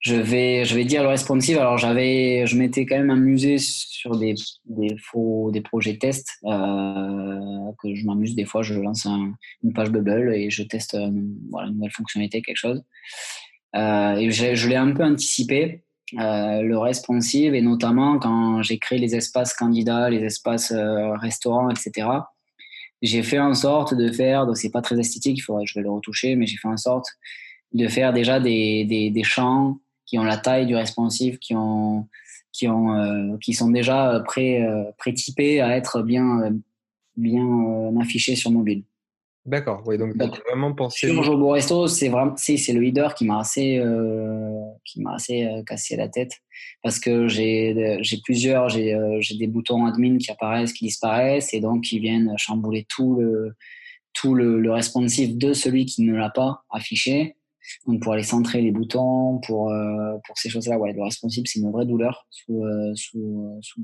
je 0.00 0.14
vais, 0.14 0.64
je 0.64 0.74
vais 0.74 0.84
dire 0.84 1.02
le 1.02 1.08
responsive. 1.08 1.58
Alors, 1.58 1.78
j'avais, 1.78 2.46
je 2.46 2.56
m'étais 2.56 2.86
quand 2.86 2.96
même 2.96 3.10
amusé 3.10 3.56
sur 3.58 4.16
des, 4.16 4.34
faux, 4.98 5.50
des 5.52 5.60
projets 5.60 5.96
tests, 5.96 6.30
euh, 6.44 7.72
que 7.82 7.94
je 7.94 8.04
m'amuse 8.04 8.34
des 8.34 8.44
fois. 8.44 8.62
Je 8.62 8.74
lance 8.74 9.06
une 9.06 9.72
page 9.72 9.90
Bubble 9.90 10.34
et 10.34 10.50
je 10.50 10.62
teste 10.62 10.94
euh, 10.94 11.10
voilà, 11.50 11.68
une 11.68 11.74
nouvelle 11.74 11.90
fonctionnalité, 11.92 12.42
quelque 12.42 12.56
chose. 12.56 12.82
Euh, 13.74 14.14
et 14.16 14.30
je, 14.30 14.54
je 14.54 14.68
l'ai 14.68 14.76
un 14.76 14.92
peu 14.92 15.04
anticipé, 15.04 15.82
euh, 16.18 16.62
le 16.62 16.78
responsive, 16.78 17.54
et 17.54 17.62
notamment 17.62 18.18
quand 18.18 18.62
j'ai 18.62 18.78
créé 18.78 18.98
les 18.98 19.16
espaces 19.16 19.54
candidats, 19.54 20.08
les 20.08 20.22
espaces 20.22 20.70
euh, 20.70 21.16
restaurants, 21.16 21.68
etc. 21.68 22.08
J'ai 23.02 23.22
fait 23.22 23.40
en 23.40 23.54
sorte 23.54 23.92
de 23.94 24.10
faire, 24.12 24.46
donc 24.46 24.56
c'est 24.56 24.70
pas 24.70 24.82
très 24.82 24.98
esthétique, 24.98 25.38
il 25.38 25.40
faudrait, 25.40 25.66
je 25.66 25.74
vais 25.74 25.82
le 25.82 25.90
retoucher, 25.90 26.36
mais 26.36 26.46
j'ai 26.46 26.56
fait 26.56 26.68
en 26.68 26.76
sorte 26.76 27.06
de 27.72 27.88
faire 27.88 28.12
déjà 28.12 28.38
des, 28.38 28.84
des, 28.84 29.10
des 29.10 29.22
champs 29.24 29.78
qui 30.06 30.18
ont 30.18 30.24
la 30.24 30.38
taille 30.38 30.66
du 30.66 30.74
responsive, 30.74 31.38
qui 31.38 31.54
ont 31.54 32.08
qui 32.56 32.68
ont 32.68 32.94
euh, 32.94 33.36
qui 33.38 33.52
sont 33.52 33.70
déjà 33.70 34.22
pré 34.24 34.62
euh, 34.62 34.84
pré-typés 34.96 35.60
à 35.60 35.76
être 35.76 36.02
bien 36.02 36.40
euh, 36.42 36.50
bien 37.16 37.94
affichés 38.00 38.36
sur 38.36 38.50
mobile. 38.50 38.84
D'accord, 39.44 39.82
oui, 39.86 39.96
donc, 39.96 40.16
donc 40.16 40.40
vraiment 40.48 40.74
pensé. 40.74 41.06
Sur 41.06 41.22
Jobo 41.22 41.50
Resto, 41.50 41.86
c'est 41.86 42.08
vraiment 42.08 42.34
c'est 42.36 42.72
le 42.72 42.80
leader 42.80 43.14
qui 43.14 43.24
m'a 43.24 43.38
assez 43.38 43.80
qui 44.84 45.00
m'a 45.00 45.14
assez 45.14 45.48
cassé 45.66 45.94
la 45.96 46.08
tête 46.08 46.32
parce 46.82 46.98
que 46.98 47.28
j'ai 47.28 47.98
j'ai 48.00 48.20
plusieurs 48.24 48.68
j'ai 48.68 48.98
j'ai 49.20 49.36
des 49.36 49.46
boutons 49.46 49.86
admin 49.86 50.18
qui 50.18 50.32
apparaissent, 50.32 50.72
qui 50.72 50.86
disparaissent 50.86 51.54
et 51.54 51.60
donc 51.60 51.84
qui 51.84 52.00
viennent 52.00 52.34
chambouler 52.36 52.86
tout 52.88 53.20
le 53.20 53.54
tout 54.14 54.34
le, 54.34 54.60
le 54.60 54.72
responsive 54.72 55.38
de 55.38 55.52
celui 55.52 55.84
qui 55.86 56.02
ne 56.02 56.16
l'a 56.16 56.30
pas 56.30 56.64
affiché 56.70 57.36
donc 57.86 58.02
pour 58.02 58.12
aller 58.12 58.22
centrer 58.22 58.60
les 58.62 58.70
boutons, 58.70 59.38
pour, 59.46 59.70
euh, 59.70 60.16
pour 60.26 60.38
ces 60.38 60.48
choses-là, 60.48 60.78
ouais, 60.78 60.92
le 60.92 61.02
responsive, 61.02 61.44
c'est 61.46 61.60
une 61.60 61.70
vraie 61.70 61.86
douleur 61.86 62.26
sous, 62.30 62.64
euh, 62.64 62.92
sous, 62.94 63.18
euh, 63.18 63.58
sous. 63.62 63.82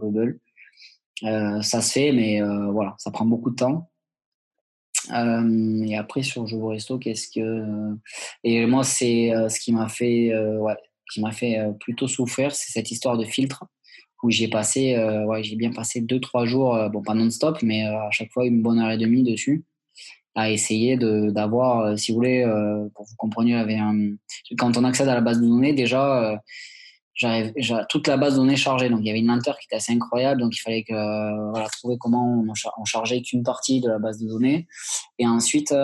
Euh, 1.25 1.63
ça 1.63 1.81
se 1.81 1.93
fait, 1.93 2.13
mais 2.13 2.41
voilà, 2.73 2.95
ça 2.99 3.11
prend 3.11 3.25
beaucoup 3.25 3.51
de 3.51 3.57
temps. 3.57 3.91
et 5.13 5.97
après 5.97 6.23
sur 6.23 6.47
Jobo 6.47 6.69
Resto, 6.69 6.99
qu'est-ce 6.99 7.29
que 7.29 7.95
et 8.45 8.67
moi 8.67 8.85
c'est 8.85 9.31
ce 9.49 9.61
qui 9.61 9.73
m'a 9.73 9.89
fait 9.89 10.37
ouais, 10.37 10.77
qui 11.13 11.21
m'a 11.21 11.33
fait 11.33 11.59
plutôt 11.81 12.09
souffrir, 12.09 12.53
c'est 12.53 12.73
cette 12.73 12.91
histoire 12.91 13.19
de 13.19 13.25
filtre 13.25 13.65
où 14.23 14.31
j'ai 14.31 14.49
passé 14.49 14.97
ouais, 15.27 15.43
j'ai 15.45 15.57
bien 15.57 15.73
passé 15.73 16.01
deux 16.01 16.21
trois 16.21 16.45
jours 16.45 16.77
bon 16.93 17.03
pas 17.03 17.15
non-stop 17.15 17.59
mais 17.63 17.85
à 17.85 18.11
chaque 18.11 18.33
fois 18.33 18.47
une 18.47 18.63
bonne 18.63 18.81
heure 18.81 18.91
et 18.91 18.99
demie 18.99 19.23
dessus 19.23 19.65
à 20.35 20.51
essayer 20.51 20.97
d'avoir, 20.97 21.81
euh, 21.81 21.97
si 21.97 22.13
vous 22.13 22.17
voulez, 22.17 22.43
euh, 22.43 22.89
pour 22.95 23.05
vous 23.05 23.15
compreniez, 23.17 23.55
avait 23.57 23.77
un, 23.77 24.13
quand 24.59 24.77
on 24.77 24.85
accède 24.85 25.09
à 25.09 25.15
la 25.15 25.21
base 25.21 25.41
de 25.41 25.47
données, 25.47 25.75
déjà, 25.75 26.33
euh, 26.33 26.37
j'arrive, 27.15 27.53
toute 27.91 28.09
la 28.09 28.17
base 28.17 28.35
de 28.35 28.39
données 28.39 28.57
chargée. 28.57 28.89
Donc, 28.89 29.01
il 29.01 29.07
y 29.07 29.11
avait 29.11 29.21
une 29.21 29.27
lenteur 29.27 29.59
qui 29.59 29.67
était 29.67 29.77
assez 29.77 29.93
incroyable. 29.93 30.41
Donc, 30.41 30.57
il 30.57 30.61
fallait 30.61 30.85
que, 30.85 31.51
voilà, 31.51 31.69
trouver 31.69 31.97
comment 31.99 32.43
on, 32.79 32.85
chargeait 32.85 33.21
qu'une 33.21 33.43
partie 33.43 33.81
de 33.81 33.89
la 33.89 33.99
base 33.99 34.19
de 34.19 34.29
données. 34.29 34.67
Et 35.19 35.27
ensuite, 35.27 35.75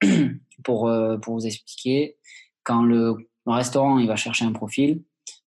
pour, 0.64 0.90
pour 1.22 1.34
vous 1.34 1.46
expliquer, 1.46 2.16
quand 2.62 2.82
le, 2.82 3.16
restaurant 3.46 3.98
il 3.98 4.08
va 4.08 4.16
chercher 4.16 4.44
un 4.44 4.52
profil, 4.52 5.02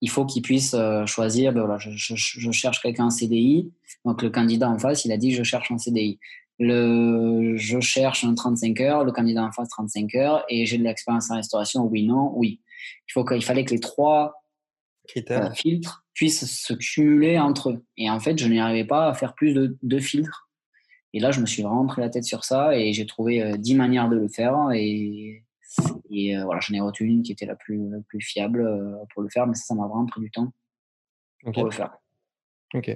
il 0.01 0.09
faut 0.09 0.24
qu'il 0.24 0.42
puisse 0.42 0.76
choisir, 1.07 1.53
ben 1.53 1.61
voilà, 1.61 1.76
je, 1.78 2.14
je 2.14 2.51
cherche 2.53 2.80
quelqu'un 2.80 3.07
en 3.07 3.11
CDI, 3.11 3.70
donc 4.05 4.22
le 4.22 4.30
candidat 4.30 4.70
en 4.70 4.78
face, 4.78 5.05
il 5.05 5.12
a 5.12 5.16
dit 5.16 5.32
je 5.32 5.42
cherche 5.42 5.70
un 5.70 5.78
CDI. 5.78 6.18
Le, 6.62 7.56
je 7.56 7.80
cherche 7.80 8.22
un 8.22 8.34
35 8.34 8.80
heures, 8.80 9.04
le 9.04 9.12
candidat 9.12 9.42
en 9.42 9.50
face 9.50 9.70
35 9.70 10.14
heures, 10.16 10.44
et 10.50 10.66
j'ai 10.66 10.76
de 10.76 10.84
l'expérience 10.84 11.30
en 11.30 11.36
restauration, 11.36 11.84
oui, 11.84 12.06
non, 12.06 12.32
oui. 12.36 12.61
Il, 13.08 13.12
faut 13.12 13.24
qu'il 13.24 13.42
fallait 13.42 13.64
que 13.64 13.72
les 13.72 13.80
trois 13.80 14.44
Critères. 15.08 15.46
Euh, 15.46 15.54
filtres 15.54 16.04
puissent 16.12 16.44
se 16.44 16.74
cumuler 16.74 17.38
entre 17.38 17.70
eux. 17.70 17.84
Et 17.96 18.11
en 18.11 18.20
fait, 18.20 18.38
je 18.38 18.46
n'y 18.46 18.61
arrivais 18.61 18.84
pas 18.84 19.08
à 19.08 19.14
faire 19.14 19.34
plus 19.34 19.54
de 19.54 19.78
deux 19.82 20.00
filtres. 20.00 20.50
Et 21.14 21.18
là, 21.18 21.30
je 21.30 21.40
me 21.40 21.46
suis 21.46 21.62
vraiment 21.62 21.86
pris 21.86 22.02
la 22.02 22.11
tête 22.11 22.24
sur 22.24 22.44
ça 22.44 22.76
et 22.76 22.92
j'ai 22.92 23.06
trouvé 23.06 23.42
euh, 23.42 23.56
dix 23.56 23.74
manières 23.74 24.11
de 24.11 24.16
le 24.16 24.28
faire. 24.28 24.70
Et, 24.74 25.42
et 26.11 26.36
euh, 26.36 26.44
voilà, 26.44 26.61
j'en 26.61 26.74
ai 26.74 26.80
retenu 26.80 27.08
une 27.08 27.22
qui 27.22 27.32
était 27.32 27.46
la 27.46 27.56
plus, 27.56 27.88
la 27.88 28.00
plus 28.06 28.20
fiable 28.20 28.68
pour 29.14 29.22
le 29.22 29.30
faire, 29.30 29.46
mais 29.46 29.54
ça, 29.54 29.64
ça 29.64 29.74
m'a 29.74 29.86
vraiment 29.86 30.04
pris 30.04 30.20
du 30.20 30.30
temps 30.30 30.52
pour 31.54 31.64
le 31.64 31.70
faire. 31.70 31.96
Ok. 32.74 32.94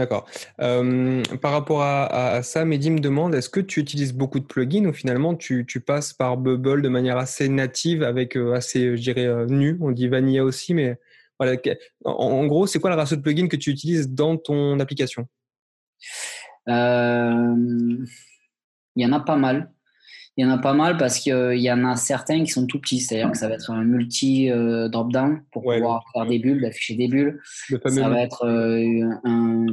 D'accord. 0.00 0.26
par 0.56 1.52
rapport 1.52 1.82
à, 1.82 2.42
ça, 2.42 2.64
Mehdi 2.64 2.90
me 2.90 3.00
demande, 3.00 3.34
est-ce 3.34 3.50
que 3.50 3.60
tu 3.60 3.80
utilises 3.80 4.14
beaucoup 4.14 4.40
de 4.40 4.46
plugins 4.46 4.86
ou 4.86 4.94
finalement 4.94 5.34
tu, 5.34 5.66
passes 5.86 6.14
par 6.14 6.38
Bubble 6.38 6.80
de 6.80 6.88
manière 6.88 7.18
assez 7.18 7.48
native, 7.50 8.02
avec 8.02 8.34
assez, 8.36 8.96
je 8.96 9.02
dirais, 9.02 9.46
nu? 9.46 9.76
On 9.82 9.90
dit 9.90 10.08
Vanilla 10.08 10.42
aussi, 10.42 10.72
mais 10.72 10.98
voilà. 11.38 11.56
En, 12.04 12.46
gros, 12.46 12.66
c'est 12.66 12.80
quoi 12.80 12.88
le 12.88 12.96
ratio 12.96 13.16
de 13.16 13.22
plugins 13.22 13.48
que 13.48 13.56
tu 13.56 13.70
utilises 13.70 14.08
dans 14.08 14.38
ton 14.38 14.80
application? 14.80 15.26
Il 16.66 18.06
y 18.96 19.06
en 19.06 19.12
a 19.12 19.20
pas 19.20 19.36
mal. 19.36 19.70
Il 20.36 20.44
y 20.44 20.48
en 20.48 20.50
a 20.50 20.58
pas 20.58 20.72
mal 20.72 20.96
parce 20.96 21.18
qu'il 21.18 21.58
y 21.60 21.70
en 21.70 21.84
a 21.84 21.96
certains 21.96 22.44
qui 22.44 22.50
sont 22.50 22.66
tout 22.66 22.80
petits, 22.80 23.00
c'est-à-dire 23.00 23.30
que 23.30 23.36
ça 23.36 23.48
va 23.48 23.54
être 23.54 23.70
un 23.70 23.84
multi 23.84 24.48
drop-down 24.48 25.42
pour 25.52 25.62
pouvoir 25.62 26.04
faire 26.14 26.26
des 26.26 26.38
bulles, 26.38 26.64
afficher 26.64 26.94
des 26.94 27.08
bulles. 27.08 27.40
ça 27.86 28.08
va 28.08 28.22
être 28.22 28.46
un, 29.24 29.66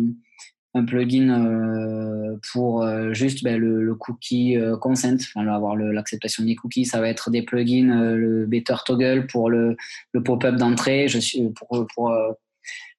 un, 0.73 0.85
plugin 0.85 2.37
pour 2.51 2.85
juste 3.13 3.43
ben, 3.43 3.59
le, 3.59 3.95
cookie 3.95 4.57
consent, 4.81 5.15
enfin, 5.15 5.47
avoir 5.47 5.75
l'acceptation 5.75 6.43
des 6.43 6.55
cookies. 6.55 6.85
Ça 6.85 6.99
va 6.99 7.07
être 7.07 7.29
des 7.29 7.43
plugins, 7.43 8.15
le 8.15 8.45
Better 8.47 8.75
Toggle 8.85 9.27
pour 9.27 9.49
le, 9.49 9.77
le 10.11 10.23
pop-up 10.23 10.55
d'entrée. 10.55 11.07
Je 11.07 11.19
suis 11.19 11.49
pour, 11.51 11.87
pour, 11.93 12.11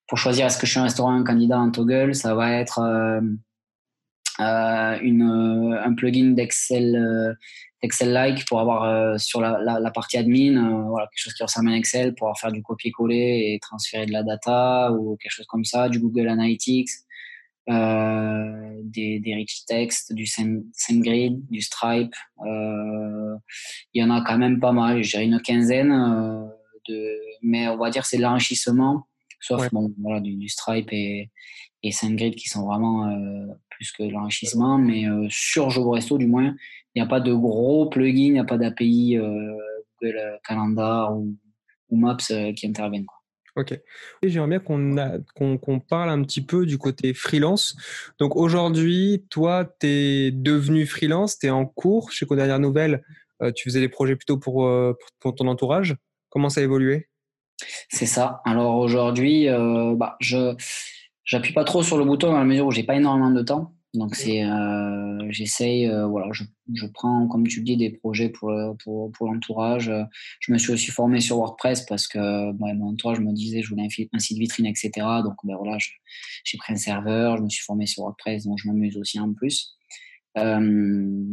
pour 0.09 0.19
choisir 0.19 0.47
est-ce 0.47 0.59
que 0.59 0.67
je 0.67 0.73
suis 0.73 0.81
un 0.81 0.85
restaurant 0.85 1.13
un 1.13 1.23
candidat 1.23 1.59
en 1.59 1.71
toggle. 1.71 2.15
Ça 2.15 2.35
va 2.35 2.53
être 2.53 2.81
euh, 2.81 3.21
une, 4.39 5.23
euh, 5.23 5.83
un 5.83 5.95
plugin 5.95 6.33
d'Excel 6.33 6.97
euh, 6.97 7.35
Excel-like 7.83 8.45
pour 8.47 8.59
avoir 8.59 9.21
sur 9.21 9.41
la, 9.41 9.61
la, 9.61 9.91
partie 9.93 10.17
admin, 10.17 10.83
voilà, 10.89 11.07
quelque 11.07 11.23
chose 11.23 11.35
qui 11.35 11.45
ressemble 11.45 11.71
à 11.71 11.77
Excel 11.77 12.13
pour 12.17 12.37
faire 12.37 12.51
du 12.51 12.61
copier-coller 12.61 13.53
et 13.53 13.59
transférer 13.61 14.05
de 14.05 14.13
la 14.13 14.25
data 14.25 14.91
ou 14.91 15.17
quelque 15.17 15.31
chose 15.31 15.47
comme 15.47 15.65
ça, 15.65 15.89
du 15.89 16.01
Google 16.01 16.27
Analytics, 16.27 16.91
des, 17.69 19.21
des 19.21 19.35
rich 19.37 19.65
text, 19.69 20.13
du 20.13 20.27
SendGrid, 20.27 21.49
du 21.49 21.61
Stripe. 21.61 22.17
il 22.45 23.39
y 23.95 24.03
en 24.03 24.11
a 24.11 24.25
quand 24.27 24.39
même 24.39 24.59
pas 24.59 24.73
mal, 24.73 25.01
dirais 25.03 25.27
une 25.27 25.41
quinzaine, 25.41 25.93
de, 26.89 27.17
mais 27.43 27.69
on 27.69 27.77
va 27.77 27.91
dire 27.91 28.07
c'est 28.07 28.19
l'enrichissement, 28.19 29.07
sauf 29.39 29.71
bon, 29.71 29.95
voilà, 30.03 30.19
du, 30.19 30.35
du 30.35 30.49
Stripe 30.49 30.89
et, 30.91 31.31
et 31.85 31.93
SendGrid 31.93 32.35
qui 32.35 32.49
sont 32.49 32.67
vraiment 32.67 33.07
plus 33.79 33.93
que 33.93 34.03
l'enrichissement, 34.03 34.77
mais 34.77 35.09
euh, 35.09 35.29
sur 35.31 35.71
Joboresto, 35.71 36.19
du 36.19 36.27
moins, 36.27 36.57
il 36.95 37.01
n'y 37.01 37.03
a 37.03 37.07
pas 37.07 37.21
de 37.21 37.33
gros 37.33 37.89
plugins, 37.89 38.27
il 38.27 38.33
n'y 38.33 38.39
a 38.41 38.45
pas 38.45 38.59
d'API 38.59 39.17
euh, 39.17 39.57
Google 40.03 40.39
Calendar 40.47 41.17
ou, 41.17 41.37
Maps 41.91 42.17
euh, 42.33 42.53
qui 42.53 42.67
interviennent. 42.67 43.07
Ok. 43.57 43.79
J'aimerais 44.23 44.59
bien 44.59 45.23
qu'on 45.35 45.81
parle 45.81 46.11
un 46.11 46.23
petit 46.23 46.45
peu 46.45 46.67
du 46.67 46.77
côté 46.77 47.15
freelance. 47.15 47.77
Donc 48.19 48.37
aujourd'hui, 48.37 49.25
toi, 49.31 49.65
tu 49.81 49.87
es 49.87 50.31
devenu 50.31 50.87
freelance, 50.87 51.39
tu 51.39 51.47
es 51.47 51.51
en 51.51 51.67
cours. 51.67 52.11
Je 52.13 52.19
sais 52.19 52.27
qu'aux 52.27 52.37
dernières 52.37 52.61
nouvelles, 52.61 53.03
tu 53.57 53.65
faisais 53.65 53.81
des 53.81 53.89
projets 53.89 54.15
plutôt 54.15 54.37
pour, 54.37 54.71
pour, 55.19 55.35
ton 55.35 55.49
entourage. 55.49 55.97
Comment 56.29 56.51
ça 56.51 56.61
a 56.61 56.65
évolué? 56.65 57.09
C'est 57.89 58.07
ça. 58.07 58.43
Alors 58.45 58.77
aujourd'hui, 58.77 59.49
bah, 59.49 60.17
je 60.21 60.55
J'appuie 61.29 61.53
pas 61.53 61.65
trop 61.65 61.83
sur 61.83 61.99
le 61.99 62.07
bouton 62.07 62.29
dans 62.29 62.39
la 62.39 62.45
mesure 62.45 62.67
où 62.67 62.71
j'ai 62.71 62.85
pas 62.85 62.97
énormément 62.97 63.31
de 63.31 63.43
temps. 63.43 63.75
Donc 63.93 64.15
c'est, 64.15 64.45
euh, 64.45 65.27
j'essaye, 65.29 65.87
euh, 65.87 66.07
voilà, 66.07 66.29
je, 66.33 66.45
je, 66.73 66.87
prends, 66.87 67.29
comme 67.29 67.47
tu 67.47 67.61
dis, 67.63 67.77
des 67.77 67.91
projets 67.91 68.31
pour, 68.31 68.51
pour, 68.83 69.13
pour 69.13 69.31
l'entourage. 69.31 69.93
Je 70.41 70.53
me 70.53 70.57
suis 70.57 70.73
aussi 70.73 70.91
formé 70.91 71.21
sur 71.21 71.37
WordPress 71.37 71.85
parce 71.85 72.09
que 72.09 72.53
bah, 72.53 72.73
mon 72.75 72.93
entourage 72.93 73.21
me 73.21 73.33
disait 73.35 73.61
je 73.61 73.69
voulais 73.69 73.87
un, 74.13 74.19
site 74.19 74.39
vitrine, 74.39 74.65
etc. 74.65 74.91
Donc 75.23 75.35
ben, 75.45 75.57
voilà, 75.57 75.77
j'ai 76.45 76.57
pris 76.57 76.73
un 76.73 76.77
serveur, 76.77 77.37
je 77.37 77.43
me 77.43 77.49
suis 77.51 77.63
formé 77.63 77.85
sur 77.85 78.05
WordPress, 78.05 78.47
donc 78.47 78.59
je 78.63 78.67
m'amuse 78.67 78.97
aussi 78.97 79.21
en 79.21 79.35
plus. 79.35 79.77
Euh, 80.39 81.25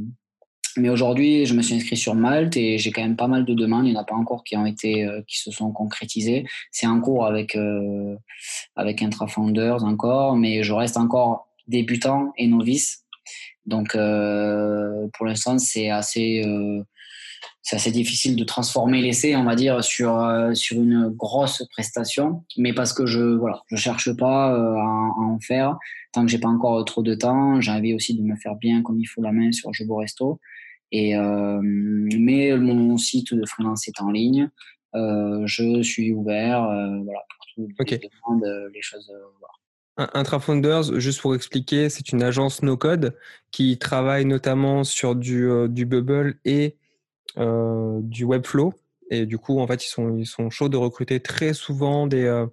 mais 0.78 0.90
aujourd'hui, 0.90 1.46
je 1.46 1.54
me 1.54 1.62
suis 1.62 1.76
inscrit 1.76 1.98
sur 1.98 2.16
Malte 2.16 2.58
et 2.58 2.78
j'ai 2.78 2.92
quand 2.92 3.02
même 3.02 3.16
pas 3.16 3.28
mal 3.28 3.46
de 3.46 3.54
demandes. 3.54 3.86
Il 3.86 3.92
n'y 3.92 3.98
en 3.98 4.02
a 4.02 4.06
pas 4.06 4.16
encore 4.16 4.44
qui 4.44 4.58
ont 4.58 4.66
été, 4.66 5.06
euh, 5.06 5.22
qui 5.28 5.40
se 5.40 5.52
sont 5.52 5.72
concrétisées. 5.72 6.46
C'est 6.72 6.88
en 6.88 7.00
cours 7.00 7.26
avec 7.26 7.56
euh, 7.56 8.16
avec 8.76 9.02
Intrafounders 9.02 9.84
encore, 9.84 10.36
mais 10.36 10.64
je 10.64 10.74
reste 10.74 10.98
encore 10.98 11.48
débutant 11.68 12.34
et 12.38 12.48
novice. 12.48 13.06
Donc 13.66 13.96
euh, 13.96 15.08
pour 15.14 15.26
l'instant, 15.26 15.58
c'est 15.58 15.90
assez 15.90 16.44
euh, 16.46 16.84
c'est 17.62 17.78
assez 17.78 17.92
difficile 17.92 18.36
de 18.36 18.44
transformer 18.44 19.02
l'essai, 19.02 19.36
on 19.36 19.44
va 19.44 19.56
dire, 19.56 19.84
sur 19.84 20.20
euh, 20.20 20.54
sur 20.54 20.78
une 20.78 21.10
grosse 21.10 21.64
prestation. 21.72 22.44
Mais 22.58 22.74
parce 22.74 22.94
que 22.94 23.06
je 23.06 23.22
voilà, 23.22 23.62
je 23.68 23.76
cherche 23.76 24.16
pas 24.16 24.48
à, 24.48 24.54
à 24.54 25.22
en 25.22 25.40
faire 25.40 25.78
tant 26.12 26.26
que 26.26 26.32
j'ai 26.32 26.40
pas 26.40 26.48
encore 26.48 26.84
trop 26.86 27.02
de 27.02 27.16
temps. 27.16 27.60
J'ai 27.62 27.72
envie 27.72 27.94
aussi 27.94 28.16
de 28.16 28.22
me 28.22 28.36
faire 28.36 28.56
bien 28.56 28.82
comme 28.82 29.00
il 29.00 29.06
faut 29.06 29.22
la 29.22 29.32
main 29.32 29.52
sur 29.52 29.74
Jobo 29.74 29.98
Resto. 29.98 30.40
Et, 30.98 31.14
euh, 31.18 31.60
mais 31.62 32.56
mon 32.56 32.98
site 32.98 33.34
de 33.34 33.46
freelance 33.46 33.86
est 33.90 34.02
en 34.02 34.12
ligne. 34.12 34.50
Euh, 34.96 35.42
je 35.46 35.82
suis 35.84 36.14
ouvert 36.14 36.64
euh, 36.64 37.00
voilà, 37.04 37.20
pour 37.30 37.46
tout 37.54 37.68
okay. 37.80 38.00
les, 38.02 38.10
les 38.74 38.82
choses. 38.82 39.12
Intrafounders, 39.98 40.98
juste 40.98 41.20
pour 41.20 41.36
expliquer, 41.36 41.90
c'est 41.90 42.14
une 42.14 42.24
agence 42.24 42.64
no-code 42.64 43.14
qui 43.52 43.78
travaille 43.78 44.24
notamment 44.24 44.86
sur 44.86 45.18
du, 45.18 45.50
du 45.68 45.86
Bubble 45.86 46.40
et 46.46 46.78
du 47.36 48.24
Webflow. 48.24 48.74
Et 49.12 49.26
du 49.26 49.38
coup, 49.38 49.60
en 49.60 49.68
fait, 49.68 49.86
ils 49.86 49.90
sont, 49.90 50.18
ils 50.18 50.26
sont 50.26 50.50
chauds 50.50 50.70
de 50.70 50.78
recruter 50.78 51.20
très 51.20 51.54
souvent 51.54 52.08
des, 52.08 52.46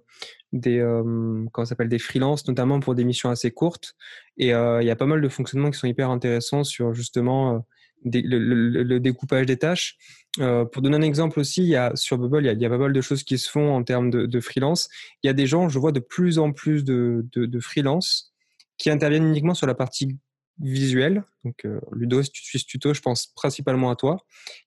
des, 0.51 0.79
euh, 0.79 1.45
comment 1.53 1.65
s'appelle, 1.65 1.89
des 1.89 1.99
freelances, 1.99 2.45
notamment 2.47 2.81
pour 2.81 2.93
des 2.93 3.05
missions 3.05 3.29
assez 3.29 3.51
courtes. 3.51 3.95
Et 4.37 4.47
il 4.47 4.85
y 4.85 4.91
a 4.91 4.95
pas 4.97 5.05
mal 5.05 5.21
de 5.21 5.29
fonctionnements 5.29 5.71
qui 5.71 5.79
sont 5.79 5.87
hyper 5.87 6.09
intéressants 6.09 6.65
sur 6.65 6.93
justement 6.93 7.65
le, 8.05 8.99
découpage 8.99 9.45
des 9.45 9.57
tâches. 9.57 9.97
Euh, 10.39 10.65
pour 10.65 10.81
donner 10.81 10.97
un 10.97 11.01
exemple 11.01 11.39
aussi, 11.39 11.61
il 11.61 11.69
y 11.69 11.75
a, 11.75 11.91
sur 11.95 12.17
Bubble, 12.17 12.45
il 12.45 12.61
y, 12.61 12.65
a, 12.65 12.69
pas 12.69 12.77
mal 12.77 12.93
de 12.93 13.01
choses 13.01 13.23
qui 13.23 13.37
se 13.37 13.49
font 13.49 13.75
en 13.75 13.83
termes 13.83 14.09
de, 14.09 14.39
freelance. 14.39 14.89
Il 15.23 15.27
y 15.27 15.29
a 15.29 15.33
des 15.33 15.47
gens, 15.47 15.69
je 15.69 15.79
vois 15.79 15.91
de 15.91 15.99
plus 15.99 16.39
en 16.39 16.51
plus 16.51 16.83
de, 16.83 17.25
de 17.33 17.59
freelance 17.59 18.33
qui 18.77 18.89
interviennent 18.89 19.27
uniquement 19.27 19.53
sur 19.53 19.67
la 19.67 19.75
partie 19.75 20.17
visuel. 20.59 21.23
Donc, 21.43 21.65
euh, 21.65 21.79
Ludo, 21.91 22.21
si 22.23 22.31
tu 22.31 22.43
suis 22.43 22.59
ce 22.59 22.65
tuto, 22.65 22.93
je 22.93 23.01
pense 23.01 23.27
principalement 23.27 23.89
à 23.89 23.95
toi. 23.95 24.17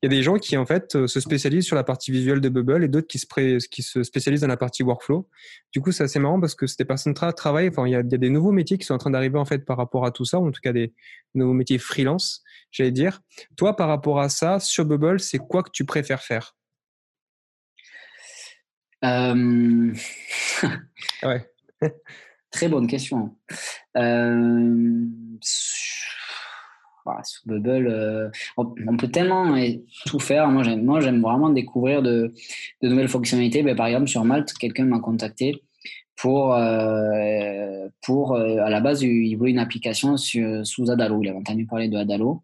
Il 0.03 0.07
y 0.07 0.07
a 0.07 0.17
des 0.17 0.23
gens 0.23 0.37
qui, 0.37 0.57
en 0.57 0.67
fait, 0.67 0.95
euh, 0.97 1.07
se 1.07 1.21
spécialisent 1.21 1.65
sur 1.65 1.77
la 1.77 1.85
partie 1.85 2.11
visuelle 2.11 2.41
de 2.41 2.49
Bubble 2.49 2.85
et 2.85 2.89
d'autres 2.89 3.07
qui 3.07 3.19
se, 3.19 3.67
qui 3.69 3.83
se 3.83 4.03
spécialisent 4.03 4.43
dans 4.43 4.49
la 4.49 4.57
partie 4.57 4.83
workflow. 4.83 5.29
Du 5.73 5.81
coup, 5.81 5.93
c'est 5.93 6.05
assez 6.05 6.19
marrant 6.19 6.41
parce 6.41 6.55
que 6.55 6.67
ces 6.67 6.85
personnes 6.85 7.15
travaillent, 7.15 7.69
enfin, 7.69 7.87
il 7.87 7.93
y, 7.93 7.97
a, 7.97 8.01
il 8.01 8.11
y 8.11 8.15
a 8.15 8.19
des 8.19 8.31
nouveaux 8.31 8.53
métiers 8.53 8.79
qui 8.79 8.85
sont 8.85 8.95
en 8.95 8.99
train 8.99 9.11
d'arriver, 9.11 9.39
en 9.39 9.45
fait, 9.45 9.65
par 9.65 9.77
rapport 9.77 10.05
à 10.05 10.11
tout 10.11 10.25
ça, 10.25 10.39
ou 10.39 10.49
en 10.49 10.53
tout 10.53 10.61
cas 10.61 10.73
des 10.73 10.93
nouveaux 11.35 11.55
métiers 11.55 11.79
freelance, 11.79 12.43
j'allais 12.71 12.93
dire. 12.93 13.21
Toi, 13.57 13.77
par 13.77 13.89
rapport 13.89 14.21
à 14.21 14.29
ça, 14.29 14.61
sur 14.61 14.85
Bubble, 14.85 15.21
c'est 15.21 15.39
quoi 15.39 15.63
que 15.63 15.71
tu 15.71 15.85
préfères 15.85 16.23
faire? 16.23 16.57
Euh... 19.05 19.93
ouais. 21.23 21.51
Très 22.57 22.69
bonne 22.69 22.87
question. 22.87 23.37
Euh, 23.99 25.05
sur 25.43 27.13
Bubble, 27.45 27.87
euh, 27.87 28.31
on, 28.57 28.97
peut 28.97 29.09
tellement 29.09 29.55
tout 30.07 30.19
faire. 30.19 30.49
Moi, 30.49 30.63
j'aime, 30.63 31.21
vraiment 31.21 31.51
découvrir 31.51 32.01
de, 32.01 32.33
de 32.81 32.89
nouvelles 32.89 33.11
fonctionnalités. 33.11 33.63
Ben, 33.63 33.77
par 33.77 33.89
exemple, 33.89 34.09
sur 34.09 34.25
Malte, 34.25 34.55
quelqu'un 34.55 34.87
m'a 34.87 35.01
contacté 35.01 35.63
pour, 36.17 36.55
euh, 36.55 37.89
pour 38.03 38.35
à 38.35 38.71
la 38.71 38.81
base, 38.81 39.03
il 39.03 39.37
voulait 39.37 39.51
une 39.51 39.59
application 39.59 40.17
sur, 40.17 40.67
sous 40.67 40.91
Adalo. 40.91 41.23
Il 41.23 41.29
avait 41.29 41.37
entendu 41.37 41.67
parler 41.67 41.89
de 41.89 41.99
Adalo. 41.99 42.43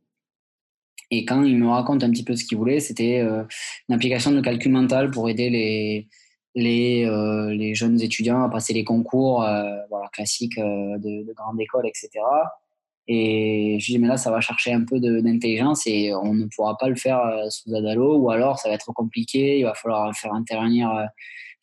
Et 1.10 1.24
quand 1.24 1.42
il 1.42 1.56
me 1.56 1.68
raconte 1.68 2.04
un 2.04 2.10
petit 2.10 2.24
peu 2.24 2.36
ce 2.36 2.44
qu'il 2.44 2.58
voulait, 2.58 2.80
c'était 2.80 3.20
une 3.20 3.94
application 3.94 4.32
de 4.32 4.42
calcul 4.42 4.72
mental 4.72 5.10
pour 5.10 5.30
aider 5.30 5.48
les, 5.48 6.08
les, 6.54 7.04
euh, 7.06 7.50
les 7.50 7.74
jeunes 7.74 8.00
étudiants 8.00 8.42
à 8.42 8.48
passer 8.48 8.72
les 8.72 8.84
concours 8.84 9.42
euh, 9.42 9.64
voilà, 9.90 10.08
classiques 10.12 10.58
euh, 10.58 10.98
de, 10.98 11.26
de 11.26 11.32
grande 11.32 11.60
école, 11.60 11.86
etc. 11.86 12.10
Et 13.08 13.78
je 13.80 13.86
dis, 13.86 13.98
mais 13.98 14.06
là, 14.06 14.16
ça 14.16 14.30
va 14.30 14.40
chercher 14.40 14.72
un 14.72 14.84
peu 14.84 15.00
d'intelligence 15.00 15.86
et 15.86 16.14
on 16.14 16.34
ne 16.34 16.46
pourra 16.46 16.76
pas 16.76 16.88
le 16.88 16.94
faire 16.94 17.18
euh, 17.20 17.50
sous 17.50 17.74
Adalo 17.74 18.16
ou 18.16 18.30
alors 18.30 18.58
ça 18.58 18.68
va 18.68 18.74
être 18.74 18.92
compliqué, 18.92 19.58
il 19.58 19.64
va 19.64 19.74
falloir 19.74 20.14
faire 20.14 20.32
intervenir. 20.32 20.88
Euh, 20.90 21.04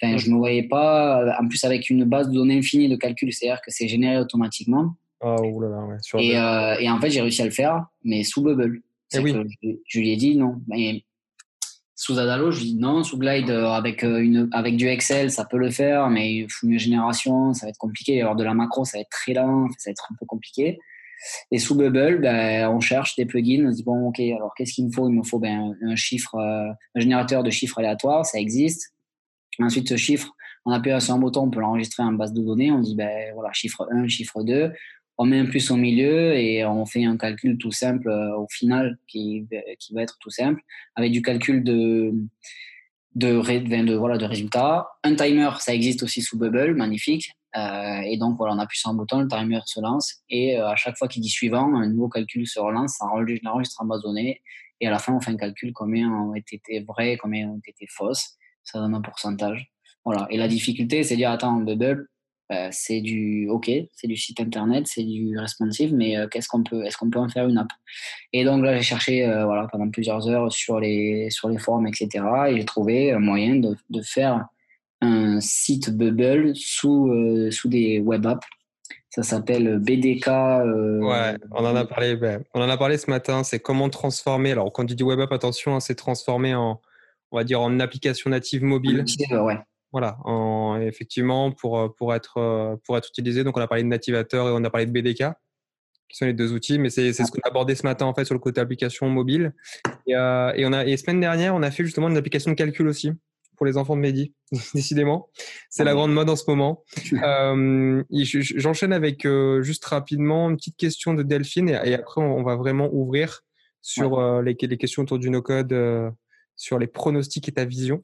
enfin, 0.01 0.17
je 0.17 0.27
ne 0.29 0.33
me 0.33 0.39
voyais 0.39 0.63
pas, 0.63 1.21
euh, 1.21 1.31
en 1.39 1.47
plus 1.47 1.63
avec 1.63 1.89
une 1.89 2.03
base 2.03 2.29
de 2.29 2.33
données 2.33 2.57
infinie 2.57 2.89
de 2.89 2.97
calcul, 2.97 3.31
c'est-à-dire 3.31 3.61
que 3.61 3.71
c'est 3.71 3.87
généré 3.87 4.17
automatiquement. 4.17 4.95
Oh, 5.21 5.59
là 5.61 5.85
ouais, 5.85 6.77
et, 6.79 6.83
et, 6.83 6.89
en 6.89 6.99
fait, 7.01 7.09
j'ai 7.09 7.21
réussi 7.21 7.41
à 7.41 7.45
le 7.45 7.51
faire, 7.51 7.85
mais 8.03 8.23
sous 8.23 8.41
Bubble. 8.41 8.81
Eh 9.13 9.19
oui. 9.19 9.33
je, 9.63 9.69
je, 9.85 9.99
lui 9.99 10.11
ai 10.11 10.15
dit 10.15 10.37
non. 10.37 10.61
Mais 10.67 11.03
sous 11.99 12.17
Adalo, 12.17 12.49
je 12.49 12.61
dis 12.61 12.75
non. 12.75 13.03
Sous 13.03 13.17
Glide, 13.17 13.49
avec, 13.49 14.03
une, 14.03 14.47
avec 14.53 14.77
du 14.77 14.87
Excel, 14.87 15.31
ça 15.31 15.43
peut 15.43 15.57
le 15.57 15.69
faire, 15.69 16.09
mais 16.09 16.47
une 16.63 16.79
génération, 16.79 17.53
ça 17.53 17.65
va 17.65 17.71
être 17.71 17.77
compliqué. 17.77 18.21
Alors 18.21 18.37
de 18.37 18.43
la 18.45 18.53
macro, 18.53 18.85
ça 18.85 18.97
va 18.97 19.01
être 19.01 19.09
très 19.09 19.33
lent, 19.33 19.67
ça 19.77 19.89
va 19.89 19.91
être 19.91 20.07
un 20.09 20.15
peu 20.17 20.25
compliqué. 20.25 20.79
Et 21.51 21.59
sous 21.59 21.75
Bubble, 21.75 22.21
ben, 22.21 22.69
on 22.69 22.79
cherche 22.79 23.17
des 23.17 23.25
plugins. 23.25 23.65
On 23.67 23.71
se 23.71 23.75
dit, 23.75 23.83
bon, 23.83 24.07
OK, 24.07 24.21
alors 24.21 24.53
qu'est-ce 24.55 24.75
qu'il 24.75 24.85
me 24.85 24.91
faut? 24.91 25.09
Il 25.09 25.13
me 25.15 25.23
faut 25.23 25.39
ben, 25.39 25.75
un 25.81 25.95
chiffre, 25.97 26.35
euh, 26.35 26.69
un 26.95 26.99
générateur 26.99 27.43
de 27.43 27.49
chiffres 27.49 27.79
aléatoires, 27.79 28.25
ça 28.25 28.39
existe. 28.39 28.93
Ensuite, 29.59 29.89
ce 29.89 29.97
chiffre, 29.97 30.33
en 30.63 30.71
appuyant 30.71 31.01
sur 31.01 31.15
un 31.15 31.19
bouton, 31.19 31.43
on 31.43 31.49
peut 31.49 31.59
l'enregistrer 31.59 32.03
en 32.03 32.13
base 32.13 32.31
de 32.31 32.41
données. 32.41 32.71
On 32.71 32.79
dit, 32.79 32.95
ben, 32.95 33.33
voilà, 33.33 33.51
chiffre 33.51 33.85
1, 33.91 34.07
chiffre 34.07 34.41
2. 34.41 34.71
On 35.21 35.25
met 35.25 35.37
un 35.37 35.45
plus 35.45 35.69
au 35.69 35.75
milieu 35.75 36.33
et 36.33 36.65
on 36.65 36.85
fait 36.85 37.03
un 37.03 37.17
calcul 37.17 37.57
tout 37.57 37.71
simple 37.71 38.09
euh, 38.09 38.37
au 38.37 38.47
final 38.49 38.97
qui, 39.05 39.45
qui 39.77 39.93
va 39.93 40.01
être 40.01 40.17
tout 40.19 40.29
simple 40.29 40.61
avec 40.95 41.11
du 41.11 41.21
calcul 41.21 41.61
de, 41.63 42.13
de, 43.15 43.41
de, 43.41 43.95
voilà, 43.95 44.17
de 44.17 44.25
résultats. 44.25 44.87
Un 45.03 45.15
timer, 45.15 45.49
ça 45.59 45.75
existe 45.75 46.03
aussi 46.03 46.21
sous 46.21 46.39
Bubble, 46.39 46.73
magnifique. 46.73 47.33
Euh, 47.57 48.01
et 48.05 48.17
donc 48.17 48.37
voilà, 48.37 48.53
on 48.53 48.59
appuie 48.59 48.79
sur 48.79 48.91
un 48.91 48.93
bouton, 48.93 49.21
le 49.21 49.27
timer 49.27 49.59
se 49.65 49.81
lance 49.81 50.21
et 50.29 50.57
euh, 50.57 50.67
à 50.67 50.75
chaque 50.75 50.95
fois 50.97 51.07
qu'il 51.07 51.21
dit 51.21 51.29
suivant, 51.29 51.75
un 51.75 51.89
nouveau 51.89 52.07
calcul 52.07 52.47
se 52.47 52.59
relance, 52.59 52.97
ça 52.97 53.05
enregistre 53.05 53.81
en 53.81 54.15
et 54.15 54.87
à 54.87 54.91
la 54.91 54.99
fin 54.99 55.13
on 55.13 55.19
fait 55.19 55.31
un 55.31 55.37
calcul 55.37 55.73
combien 55.73 56.09
ont 56.11 56.33
été 56.35 56.59
vrais, 56.87 57.17
combien 57.17 57.49
ont 57.49 57.61
été 57.67 57.87
fausses. 57.89 58.37
Ça 58.63 58.79
donne 58.79 58.93
un 58.93 59.01
pourcentage. 59.01 59.71
Voilà. 60.05 60.27
Et 60.29 60.37
la 60.37 60.47
difficulté, 60.47 61.03
c'est 61.03 61.15
de 61.15 61.19
dire 61.19 61.31
attends, 61.31 61.57
Bubble, 61.57 62.07
euh, 62.51 62.69
c'est 62.71 63.01
du 63.01 63.47
OK, 63.49 63.69
c'est 63.93 64.07
du 64.07 64.15
site 64.17 64.39
internet, 64.41 64.87
c'est 64.87 65.03
du 65.03 65.37
responsive, 65.37 65.93
mais 65.93 66.15
qu'est-ce 66.31 66.47
qu'on 66.47 66.63
peut, 66.63 66.83
est-ce 66.85 66.97
qu'on 66.97 67.09
peut 67.09 67.19
en 67.19 67.29
faire 67.29 67.47
une 67.47 67.57
app? 67.57 67.69
Et 68.33 68.43
donc 68.43 68.63
là, 68.63 68.75
j'ai 68.75 68.83
cherché 68.83 69.25
voilà 69.25 69.67
pendant 69.71 69.89
plusieurs 69.89 70.27
heures 70.27 70.51
sur 70.51 70.79
les 70.79 71.29
sur 71.29 71.49
les 71.49 71.57
forums, 71.57 71.87
etc. 71.87 72.25
Et 72.49 72.57
j'ai 72.57 72.65
trouvé 72.65 73.11
un 73.11 73.19
moyen 73.19 73.55
de, 73.55 73.75
de 73.89 74.01
faire 74.01 74.47
un 75.01 75.39
site 75.39 75.89
Bubble 75.91 76.55
sous, 76.55 77.09
euh, 77.11 77.51
sous 77.51 77.69
des 77.69 77.99
web 77.99 78.25
apps. 78.25 78.47
Ça 79.09 79.23
s'appelle 79.23 79.79
BDK. 79.79 80.27
Euh, 80.27 80.99
ouais, 80.99 81.35
on 81.51 81.65
en 81.65 81.75
a 81.75 81.85
parlé. 81.85 82.15
Ben, 82.15 82.43
on 82.53 82.61
en 82.61 82.69
a 82.69 82.77
parlé 82.77 82.97
ce 82.97 83.09
matin. 83.09 83.43
C'est 83.43 83.59
comment 83.59 83.89
transformer. 83.89 84.51
Alors, 84.51 84.71
quand 84.71 84.85
tu 84.85 84.95
dis 84.95 85.03
web 85.03 85.19
app, 85.19 85.31
attention, 85.31 85.75
hein, 85.75 85.79
c'est 85.79 85.95
transformer 85.95 86.53
en, 86.53 86.79
on 87.31 87.37
va 87.37 87.43
dire, 87.43 87.59
en 87.59 87.79
application 87.79 88.29
native 88.29 88.63
mobile. 88.63 89.03
ouais. 89.31 89.57
Voilà, 89.91 90.17
en, 90.23 90.79
effectivement, 90.79 91.51
pour, 91.51 91.95
pour, 91.95 92.13
être, 92.13 92.77
pour 92.85 92.97
être 92.97 93.07
utilisé. 93.09 93.43
Donc, 93.43 93.57
on 93.57 93.61
a 93.61 93.67
parlé 93.67 93.83
de 93.83 93.87
Nativator 93.87 94.47
et 94.47 94.51
on 94.51 94.63
a 94.63 94.69
parlé 94.69 94.85
de 94.85 94.91
BDK, 94.91 95.23
qui 96.07 96.17
sont 96.17 96.25
les 96.25 96.33
deux 96.33 96.53
outils. 96.53 96.77
Mais 96.77 96.89
c'est 96.89 97.11
ce 97.11 97.23
qu'on 97.23 97.39
a 97.43 97.47
abordé 97.47 97.73
ce 97.73 97.83
matin, 97.83 98.05
en 98.05 98.13
fait, 98.13 98.25
sur 98.25 98.35
le 98.35 98.39
côté 98.39 98.61
application 98.61 99.09
mobile. 99.09 99.53
Et, 100.05 100.15
euh, 100.15 100.53
et, 100.55 100.65
on 100.65 100.73
a, 100.73 100.85
et 100.85 100.95
semaine 100.95 101.19
dernière, 101.19 101.55
on 101.55 101.63
a 101.63 101.71
fait 101.71 101.83
justement 101.83 102.07
une 102.07 102.17
application 102.17 102.51
de 102.51 102.55
calcul 102.55 102.87
aussi 102.87 103.11
pour 103.59 103.65
les 103.65 103.75
enfants 103.75 103.97
de 103.97 104.01
Mehdi, 104.01 104.33
décidément. 104.73 105.29
C'est 105.69 105.83
la 105.83 105.93
grande 105.93 106.13
mode 106.13 106.29
en 106.29 106.35
ce 106.35 106.45
moment. 106.47 106.83
Euh, 107.21 108.03
J'enchaîne 108.11 108.93
avec 108.93 109.25
euh, 109.25 109.61
juste 109.61 109.83
rapidement 109.83 110.49
une 110.49 110.55
petite 110.55 110.77
question 110.77 111.13
de 111.13 111.21
Delphine 111.21 111.67
et, 111.67 111.93
après 111.93 112.21
on, 112.21 112.43
va 112.43 112.55
vraiment 112.55 112.89
ouvrir 112.93 113.41
sur 113.81 114.17
euh, 114.17 114.41
les, 114.41 114.55
les, 114.59 114.77
questions 114.77 115.03
autour 115.03 115.19
du 115.19 115.29
no-code, 115.29 115.73
euh, 115.73 116.09
sur 116.55 116.79
les 116.79 116.87
pronostics 116.87 117.49
et 117.49 117.51
ta 117.51 117.65
vision. 117.65 118.01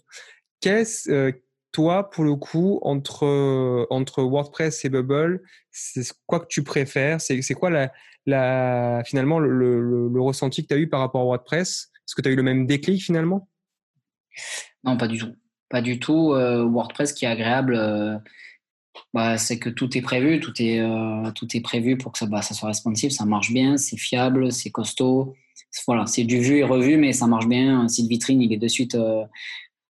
Qu'est-ce, 0.59 1.31
toi, 1.75 2.09
pour 2.09 2.23
le 2.23 2.35
coup, 2.37 2.79
entre, 2.83 3.85
entre 3.89 4.23
WordPress 4.23 4.85
et 4.85 4.89
Bubble, 4.89 5.41
c'est 5.71 6.09
quoi 6.25 6.39
que 6.39 6.47
tu 6.47 6.63
préfères? 6.63 7.19
C'est 7.19 7.53
quoi 7.53 7.69
la, 8.25 9.03
finalement 9.05 9.39
le, 9.39 10.21
ressenti 10.21 10.63
que 10.63 10.69
tu 10.69 10.73
as 10.73 10.77
eu 10.77 10.87
par 10.87 11.01
rapport 11.01 11.19
à 11.19 11.25
WordPress? 11.25 11.91
Est-ce 11.93 12.15
que 12.15 12.21
tu 12.21 12.29
as 12.29 12.31
eu 12.31 12.37
le 12.37 12.43
même 12.43 12.65
déclic 12.65 13.03
finalement? 13.03 13.49
Non, 14.85 14.95
pas 14.95 15.09
du 15.09 15.17
tout. 15.17 15.35
Pas 15.67 15.81
du 15.81 15.99
tout. 15.99 16.31
Euh, 16.31 16.63
WordPress 16.63 17.11
qui 17.11 17.25
est 17.25 17.27
agréable, 17.27 17.75
euh, 17.75 18.17
bah, 19.13 19.37
c'est 19.37 19.59
que 19.59 19.69
tout 19.69 19.97
est 19.97 20.01
prévu, 20.01 20.39
tout 20.39 20.53
est, 20.61 20.79
euh, 20.79 21.29
prévu 21.61 21.97
pour 21.97 22.13
que 22.13 22.19
ça, 22.19 22.25
bah, 22.25 22.41
ça 22.41 22.53
soit 22.53 22.69
responsive, 22.69 23.11
ça 23.11 23.25
marche 23.25 23.51
bien, 23.51 23.75
c'est 23.75 23.97
fiable, 23.97 24.49
c'est 24.53 24.71
costaud. 24.71 25.35
Voilà, 25.87 26.05
c'est 26.05 26.23
du 26.23 26.39
vu 26.39 26.59
et 26.59 26.63
revu, 26.63 26.95
mais 26.95 27.11
ça 27.11 27.27
marche 27.27 27.47
bien. 27.47 27.81
Un 27.81 27.89
site 27.89 28.07
vitrine, 28.07 28.41
il 28.41 28.53
est 28.53 28.57
de 28.57 28.67
suite, 28.69 28.97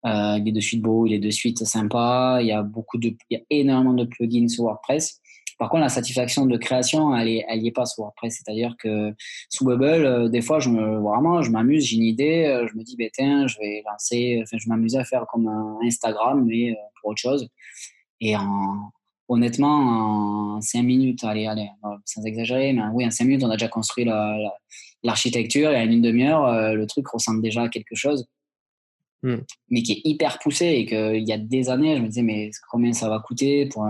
il 0.06 0.44
est 0.48 0.52
de 0.52 0.60
suite 0.60 0.82
beau, 0.82 1.06
il 1.06 1.14
est 1.14 1.20
de 1.20 1.30
suite 1.30 1.64
sympa. 1.66 2.40
Il 2.42 2.48
y 2.48 2.52
a 2.52 2.64
beaucoup 2.64 2.98
de, 2.98 3.10
il 3.30 3.38
y 3.38 3.42
a 3.42 3.44
énormément 3.50 3.94
de 3.94 4.06
plugins 4.06 4.48
sur 4.48 4.64
WordPress. 4.66 5.20
Par 5.60 5.70
contre, 5.70 5.82
la 5.82 5.90
satisfaction 5.90 6.46
de 6.46 6.56
création, 6.56 7.14
elle 7.14 7.28
n'y 7.28 7.44
elle 7.46 7.68
est 7.68 7.72
pas 7.72 7.86
sous 7.86 8.02
WordPress. 8.02 8.38
C'est-à-dire 8.38 8.76
que 8.80 9.14
sous 9.50 9.66
Bubble, 9.66 10.06
euh, 10.06 10.30
des 10.30 10.42
fois, 10.42 10.60
je 10.60 10.70
me, 10.70 11.00
vraiment, 11.00 11.42
je 11.42 11.52
m'amuse, 11.52 11.86
j'ai 11.86 11.98
une 11.98 12.04
idée, 12.04 12.46
euh, 12.46 12.66
je 12.72 12.78
me 12.78 12.84
dis, 12.84 12.96
ben, 12.96 13.10
tiens, 13.14 13.46
je 13.46 13.58
vais 13.60 13.84
lancer, 13.86 14.40
enfin, 14.42 14.56
je 14.58 14.70
m'amuse 14.70 14.96
à 14.96 15.04
faire 15.04 15.26
comme 15.28 15.50
un 15.50 15.78
Instagram, 15.84 16.46
mais 16.48 16.72
euh, 16.72 16.76
pour 17.02 17.12
autre 17.12 17.20
chose. 17.20 17.50
Et 18.22 18.38
en, 18.38 18.92
honnêtement, 19.28 20.56
en 20.56 20.62
cinq 20.62 20.84
minutes, 20.84 21.26
allez, 21.26 21.46
allez, 21.46 21.70
sans 22.06 22.24
exagérer, 22.24 22.72
mais 22.72 22.84
oui, 22.94 23.06
en 23.06 23.12
cinq 23.12 23.26
minutes, 23.26 23.44
on 23.44 23.50
a 23.50 23.58
déjà 23.58 23.68
construit 23.68 24.06
l'architecture 25.04 25.72
la, 25.72 25.84
et 25.84 25.88
en 25.88 25.92
une 25.92 26.02
demi-heure, 26.02 26.74
le 26.74 26.86
truc 26.88 27.06
ressemble 27.10 27.42
déjà 27.42 27.64
à 27.64 27.70
quelque 27.70 27.96
chose. 27.96 28.26
Hmm. 29.22 29.40
mais 29.70 29.84
qui 29.84 29.92
est 29.92 30.02
hyper 30.06 30.40
poussé 30.40 30.66
et 30.66 30.86
qu'il 30.86 31.28
y 31.28 31.34
a 31.34 31.38
des 31.38 31.70
années, 31.70 31.98
je 31.98 32.02
me 32.02 32.08
disais, 32.08 32.22
mais 32.22 32.52
combien 32.72 32.94
ça 32.94 33.10
va 33.10 33.20
coûter 33.20 33.66
pour, 33.66 33.86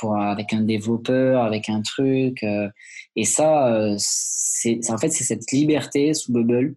pour 0.00 0.16
avec 0.16 0.54
un 0.54 0.62
développeur, 0.62 1.42
avec 1.42 1.68
un 1.68 1.82
truc. 1.82 2.42
Euh, 2.42 2.70
et 3.14 3.24
ça, 3.24 3.66
euh, 3.66 3.94
c'est 3.98 4.80
en 4.90 4.96
fait, 4.96 5.10
c'est 5.10 5.24
cette 5.24 5.52
liberté 5.52 6.14
sous 6.14 6.32
Bubble 6.32 6.74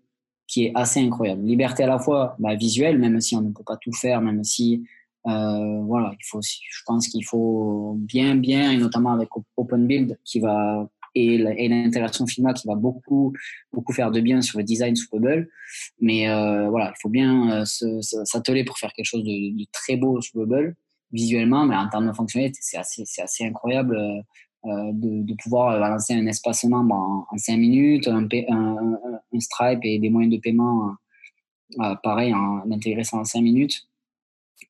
qui 0.48 0.66
est 0.66 0.72
assez 0.76 1.00
incroyable. 1.00 1.46
Liberté 1.46 1.84
à 1.84 1.88
la 1.88 1.98
fois 1.98 2.36
bah, 2.38 2.56
visuelle, 2.56 3.00
même 3.00 3.22
si 3.22 3.36
on 3.36 3.42
ne 3.42 3.52
peut 3.52 3.64
pas 3.66 3.78
tout 3.78 3.94
faire, 3.94 4.22
même 4.22 4.44
si, 4.44 4.84
euh, 5.28 5.82
voilà, 5.84 6.12
il 6.20 6.26
faut, 6.26 6.42
je 6.42 6.82
pense 6.86 7.08
qu'il 7.08 7.26
faut 7.26 7.96
bien, 7.98 8.36
bien, 8.36 8.72
et 8.72 8.78
notamment 8.78 9.14
avec 9.14 9.30
Open 9.58 9.88
Build 9.88 10.20
qui 10.26 10.42
va 10.42 10.90
et 11.16 11.38
l'intégration 11.70 12.28
Figma 12.28 12.54
qui 12.54 12.68
va 12.68 12.76
beaucoup, 12.76 13.34
beaucoup 13.72 13.94
faire 13.94 14.12
de 14.12 14.20
bien 14.20 14.42
sur 14.42 14.60
le 14.60 14.64
design 14.64 14.96
sous 14.96 15.08
Bubble. 15.12 15.48
Mais 16.02 16.30
euh, 16.30 16.70
voilà, 16.70 16.94
il 16.96 17.00
faut 17.02 17.10
bien 17.10 17.62
euh, 17.62 17.66
s'atteler 18.02 18.66
pour 18.66 18.78
faire 18.78 18.92
quelque 18.94 19.06
chose 19.06 19.24
de, 19.24 19.66
très 19.72 19.96
beau 19.96 20.22
sous 20.22 20.38
Bubble 20.38 20.76
visuellement, 21.12 21.66
mais 21.66 21.76
en 21.76 21.88
termes 21.88 22.08
de 22.08 22.14
fonctionnalité, 22.14 22.60
c'est 22.62 22.78
assez, 22.78 23.04
assez 23.22 23.46
incroyable 23.46 23.96
euh, 23.96 24.22
euh 24.66 24.92
de, 24.94 25.34
pouvoir 25.42 25.80
lancer 25.80 26.14
un 26.14 26.26
espacement 26.28 26.80
en, 26.80 27.26
en 27.32 27.38
5 27.38 27.58
minutes, 27.58 28.08
un, 28.08 28.28
Stripe 29.40 29.80
et 29.84 30.00
des 30.00 30.10
moyens 30.10 30.34
de 30.34 30.40
paiement 30.40 30.96
pareil, 32.04 32.34
en, 32.34 32.70
intégrer 32.72 33.04
ça 33.04 33.18
en 33.18 33.24
5 33.26 33.42
minutes. 33.42 33.88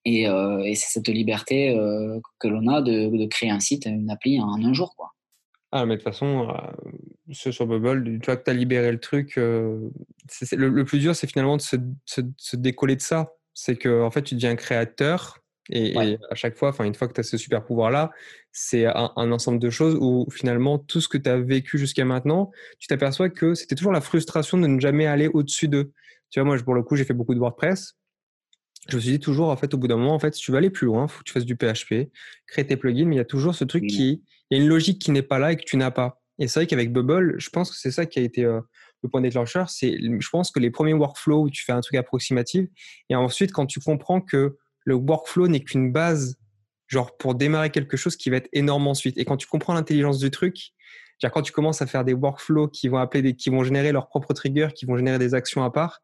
Et, 0.04 0.24
et 0.24 0.76
c'est 0.76 0.90
cette 0.92 1.08
liberté 1.08 1.74
que 2.40 2.48
l'on 2.48 2.68
a 2.68 2.82
de, 2.82 3.16
de, 3.16 3.26
créer 3.26 3.50
un 3.50 3.60
site, 3.60 3.86
une 3.86 4.10
appli 4.10 4.40
en 4.40 4.64
un 4.64 4.74
jour. 4.74 4.96
Quoi. 4.96 5.15
Ah, 5.78 5.86
mais 5.86 5.98
de 5.98 6.02
toute 6.02 6.06
façon, 6.06 6.48
euh, 6.50 7.34
sur 7.34 7.68
Bubble, 7.68 8.20
tu 8.22 8.26
vois 8.28 8.38
que 8.38 8.46
tu 8.46 8.50
as 8.50 8.54
libéré 8.54 8.94
le 8.94 8.98
truc. 8.98 9.38
Euh, 9.38 9.90
le, 10.54 10.86
plus 10.86 11.00
dur, 11.00 11.14
c'est 11.14 11.28
finalement 11.28 11.58
de 11.58 11.62
se, 11.62 11.76
se, 12.06 12.56
décoller 12.56 12.96
de 12.96 13.02
ça. 13.02 13.34
C'est 13.54 13.76
que 13.76 14.02
en 14.02 14.10
fait, 14.10 14.22
tu 14.22 14.36
deviens 14.36 14.56
créateur. 14.56 15.40
Et, 15.70 16.18
à 16.32 16.36
chaque 16.36 16.56
fois, 16.56 16.74
une 16.86 16.96
fois 16.96 17.10
que 17.10 17.14
tu 17.14 17.20
as 17.20 17.24
ce 17.24 17.36
super 17.36 17.66
pouvoir-là, 17.66 18.12
c'est 18.54 18.86
un, 18.86 19.12
ensemble 19.18 19.60
de 19.60 19.70
choses 19.70 19.98
où 20.00 20.26
finalement, 20.32 20.80
tout 20.80 21.02
ce 21.02 21.10
que 21.10 21.18
tu 21.18 21.30
as 21.30 21.42
vécu 21.42 21.78
jusqu'à 21.78 22.06
maintenant, 22.06 22.52
tu 22.80 22.88
t'aperçois 22.88 23.30
que 23.30 23.54
c'était 23.54 23.76
toujours 23.76 23.92
la 23.92 24.00
frustration 24.00 24.58
de 24.58 24.68
ne 24.68 24.80
jamais 24.80 25.08
aller 25.08 25.28
au-dessus 25.28 25.68
d'eux. 25.68 25.92
Tu 26.30 26.40
vois, 26.40 26.46
moi, 26.46 26.58
pour 26.64 26.76
le 26.76 26.84
coup, 26.84 26.96
j'ai 26.96 27.04
fait 27.04 27.14
beaucoup 27.14 27.34
de 27.34 27.40
WordPress 27.40 27.98
je 28.88 28.98
me 28.98 29.02
suis 29.02 29.12
dit 29.12 29.20
toujours, 29.20 29.50
en 29.50 29.58
fait, 29.58 29.74
au 29.74 29.78
bout 29.78 29.88
d'un 29.88 29.98
moment, 29.98 30.14
en 30.14 30.20
fait, 30.20 30.36
si 30.36 30.42
tu 30.42 30.52
veux 30.52 30.58
aller 30.58 30.70
plus 30.70 30.86
loin, 30.86 31.06
il 31.06 31.12
faut 31.12 31.20
que 31.20 31.24
tu 31.24 31.34
fasses 31.34 31.46
du 31.46 31.56
PHP, 31.56 32.12
créer 32.48 32.68
tes 32.68 32.78
plugins, 32.78 33.06
mais 33.06 33.16
il 33.16 33.18
y 33.18 33.22
a 33.22 33.26
toujours 33.26 33.56
ce 33.56 33.64
truc 33.64 33.88
qui, 33.88 34.22
il 34.50 34.58
y 34.58 34.62
a 34.62 34.64
une 34.64 34.70
logique 34.70 35.02
qui 35.02 35.12
n'est 35.12 35.22
pas 35.22 35.40
là 35.40 35.52
et 35.52 35.56
que 35.56 35.64
tu 35.64 35.78
n'as 35.78 35.92
pas. 35.92 36.22
Et 36.40 36.48
c'est 36.48 36.60
vrai 36.60 36.68
qu'avec 36.68 36.92
Bubble, 36.92 37.36
je 37.38 37.50
pense 37.50 37.72
que 37.72 37.78
c'est 37.78 37.92
ça 37.92 38.06
qui 38.06 38.20
a 38.20 38.22
été 38.22 38.44
euh, 38.44 38.60
le 39.04 39.10
point 39.10 39.22
déclencheur. 39.22 39.70
C'est, 39.70 39.98
je 40.00 40.30
pense 40.30 40.52
que 40.52 40.60
les 40.60 40.72
premiers 40.72 40.94
workflows 40.94 41.44
où 41.44 41.50
tu 41.50 41.64
fais 41.64 41.72
un 41.72 41.82
truc 41.82 41.96
approximatif, 41.96 42.68
et 43.10 43.16
ensuite 43.16 43.52
quand 43.52 43.66
tu 43.66 43.80
comprends 43.80 44.22
que 44.22 44.58
le 44.84 44.96
workflow 44.96 45.48
n'est 45.48 45.62
qu'une 45.62 45.92
base, 45.92 46.38
genre 46.88 47.18
pour 47.18 47.36
démarrer 47.36 47.72
quelque 47.72 47.98
chose 47.98 48.16
qui 48.16 48.30
va 48.30 48.38
être 48.38 48.50
énorme 48.54 48.88
ensuite. 48.88 49.18
Et 49.18 49.26
quand 49.26 49.38
tu 49.38 49.48
comprends 49.48 49.74
l'intelligence 49.74 50.20
du 50.20 50.30
truc, 50.30 50.74
quand 51.24 51.42
tu 51.42 51.52
commences 51.52 51.82
à 51.82 51.88
faire 51.88 52.04
des 52.04 52.14
workflows 52.14 52.68
qui 52.68 52.88
vont 52.88 52.98
appeler 52.98 53.36
qui 53.36 53.50
vont 53.50 53.64
générer 53.64 53.92
leurs 53.92 54.08
propres 54.08 54.34
triggers, 54.34 54.70
qui 54.76 54.86
vont 54.86 54.98
générer 54.98 55.18
des 55.18 55.34
actions 55.34 55.64
à 55.64 55.72
part, 55.72 56.02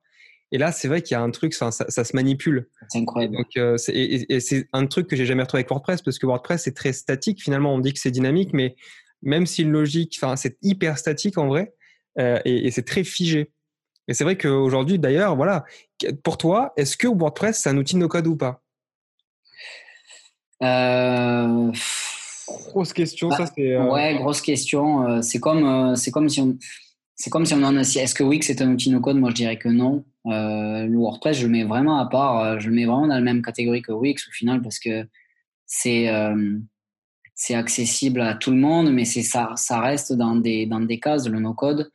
et 0.51 0.57
là, 0.57 0.71
c'est 0.71 0.87
vrai 0.87 1.01
qu'il 1.01 1.15
y 1.15 1.17
a 1.17 1.21
un 1.21 1.31
truc, 1.31 1.53
ça, 1.53 1.71
ça, 1.71 2.03
se 2.03 2.15
manipule. 2.15 2.67
C'est 2.89 2.99
incroyable. 2.99 3.37
Donc, 3.37 3.57
euh, 3.57 3.77
et, 3.87 4.39
c'est 4.39 4.67
un 4.73 4.85
truc 4.85 5.07
que 5.07 5.15
j'ai 5.15 5.25
jamais 5.25 5.43
retrouvé 5.43 5.59
avec 5.59 5.69
WordPress 5.69 6.01
parce 6.01 6.19
que 6.19 6.25
WordPress 6.25 6.63
c'est 6.63 6.73
très 6.75 6.93
statique. 6.93 7.41
Finalement, 7.41 7.73
on 7.73 7.79
dit 7.79 7.93
que 7.93 7.99
c'est 7.99 8.11
dynamique, 8.11 8.51
mais 8.53 8.75
même 9.21 9.45
si 9.45 9.61
une 9.61 9.71
logique, 9.71 10.19
enfin, 10.21 10.35
c'est 10.35 10.57
hyper 10.61 10.97
statique 10.97 11.37
en 11.37 11.47
vrai, 11.47 11.73
euh, 12.19 12.39
et, 12.43 12.67
et 12.67 12.71
c'est 12.71 12.83
très 12.83 13.03
figé. 13.03 13.51
Et 14.07 14.13
c'est 14.13 14.23
vrai 14.25 14.37
qu'aujourd'hui, 14.37 14.99
d'ailleurs, 14.99 15.35
voilà, 15.35 15.63
pour 16.23 16.37
toi, 16.37 16.73
est-ce 16.75 16.97
que 16.97 17.07
WordPress, 17.07 17.61
c'est 17.61 17.69
un 17.69 17.77
outil 17.77 17.95
no-code 17.97 18.27
ou 18.27 18.35
pas? 18.35 18.61
Euh... 20.63 21.71
Grosse 22.47 22.91
question, 22.93 23.31
ça 23.31 23.45
Bah, 23.45 23.51
c'est. 23.55 23.71
euh, 23.73 23.89
Ouais, 23.89 24.15
grosse 24.15 24.41
question. 24.41 25.21
C'est 25.21 25.39
comme, 25.39 25.95
c'est 25.95 26.11
comme 26.11 26.27
si 26.27 26.41
on, 26.41 26.57
c'est 27.15 27.29
comme 27.29 27.45
si 27.45 27.53
on 27.53 27.63
en 27.63 27.77
a. 27.77 27.83
si- 27.83 27.99
Est-ce 27.99 28.13
que 28.15 28.23
Wix 28.23 28.49
est 28.49 28.61
un 28.61 28.71
outil 28.73 28.89
no-code 28.89 29.17
Moi, 29.17 29.29
je 29.29 29.35
dirais 29.35 29.57
que 29.57 29.69
non. 29.69 30.03
Euh, 30.27 30.85
le 30.85 30.97
WordPress, 30.97 31.37
je 31.37 31.47
le 31.47 31.51
mets 31.51 31.63
vraiment 31.63 31.97
à 31.97 32.05
part. 32.05 32.39
euh, 32.39 32.59
Je 32.59 32.69
le 32.69 32.75
mets 32.75 32.85
vraiment 32.85 33.07
dans 33.07 33.15
la 33.15 33.21
même 33.21 33.41
catégorie 33.41 33.81
que 33.81 33.91
Wix 33.91 34.27
au 34.27 34.31
final 34.31 34.61
parce 34.61 34.79
que 34.79 35.07
c'est, 35.65 36.09
euh, 36.09 36.59
c'est 37.33 37.55
accessible 37.55 38.21
à 38.21 38.35
tout 38.35 38.51
le 38.51 38.57
monde, 38.57 38.91
mais 38.91 39.05
c'est 39.05 39.23
ça, 39.23 39.53
ça 39.55 39.79
reste 39.79 40.13
dans 40.13 40.35
des, 40.35 40.65
dans 40.65 40.79
des 40.81 40.99
cases 40.99 41.27
le 41.27 41.39
no-code. 41.39 41.89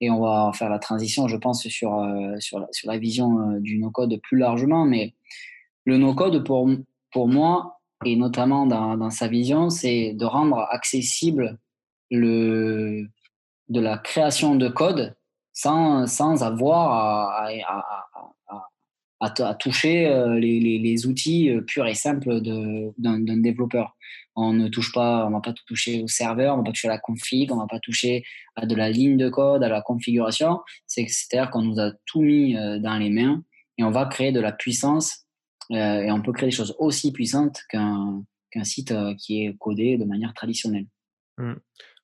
Et 0.00 0.10
on 0.10 0.20
va 0.20 0.50
faire 0.52 0.68
la 0.68 0.80
transition, 0.80 1.28
je 1.28 1.36
pense, 1.36 1.66
sur, 1.68 1.94
euh, 1.94 2.34
sur, 2.40 2.58
la, 2.58 2.66
sur 2.72 2.90
la 2.90 2.98
vision 2.98 3.38
euh, 3.38 3.60
du 3.60 3.78
no-code 3.78 4.20
plus 4.22 4.36
largement. 4.36 4.84
Mais 4.84 5.14
le 5.84 5.96
no-code, 5.96 6.44
pour, 6.44 6.68
pour 7.12 7.28
moi, 7.28 7.80
et 8.04 8.16
notamment 8.16 8.66
dans, 8.66 8.96
dans 8.96 9.10
sa 9.10 9.28
vision, 9.28 9.70
c'est 9.70 10.12
de 10.12 10.24
rendre 10.24 10.66
accessible 10.70 11.58
le, 12.10 13.06
de 13.68 13.80
la 13.80 13.96
création 13.96 14.56
de 14.56 14.68
code 14.68 15.14
sans, 15.52 16.06
sans 16.06 16.42
avoir 16.42 16.92
à, 16.92 17.48
à, 17.66 18.12
à, 19.20 19.54
toucher 19.54 20.06
euh, 20.08 20.38
les, 20.38 20.58
les, 20.78 21.06
outils 21.06 21.50
euh, 21.50 21.60
purs 21.60 21.86
et 21.86 21.94
simples 21.94 22.40
d'un 22.42 23.36
développeur. 23.38 23.96
On 24.34 24.52
ne 24.52 24.68
touche 24.68 24.92
pas, 24.92 25.26
on 25.26 25.30
va 25.30 25.40
pas 25.40 25.52
toucher 25.66 26.02
au 26.02 26.08
serveur, 26.08 26.54
on 26.54 26.58
va 26.58 26.64
pas 26.64 26.72
toucher 26.72 26.88
à 26.88 26.92
la 26.92 26.98
config, 26.98 27.52
on 27.52 27.56
va 27.58 27.66
pas 27.66 27.78
toucher 27.80 28.24
à 28.56 28.66
de 28.66 28.74
la 28.74 28.90
ligne 28.90 29.16
de 29.16 29.28
code, 29.28 29.62
à 29.62 29.68
la 29.68 29.82
configuration. 29.82 30.60
C'est- 30.86 31.06
C'est-à-dire 31.08 31.50
qu'on 31.50 31.62
nous 31.62 31.78
a 31.78 31.92
tout 32.06 32.22
mis 32.22 32.56
euh, 32.56 32.78
dans 32.78 32.96
les 32.96 33.10
mains 33.10 33.42
et 33.78 33.84
on 33.84 33.90
va 33.90 34.06
créer 34.06 34.32
de 34.32 34.40
la 34.40 34.52
puissance 34.52 35.26
et 35.70 36.10
on 36.10 36.20
peut 36.20 36.32
créer 36.32 36.50
des 36.50 36.54
choses 36.54 36.74
aussi 36.78 37.12
puissantes 37.12 37.62
qu'un 37.70 38.22
qu'un 38.50 38.64
site 38.64 38.92
qui 39.16 39.44
est 39.46 39.56
codé 39.56 39.96
de 39.96 40.04
manière 40.04 40.34
traditionnelle. 40.34 40.86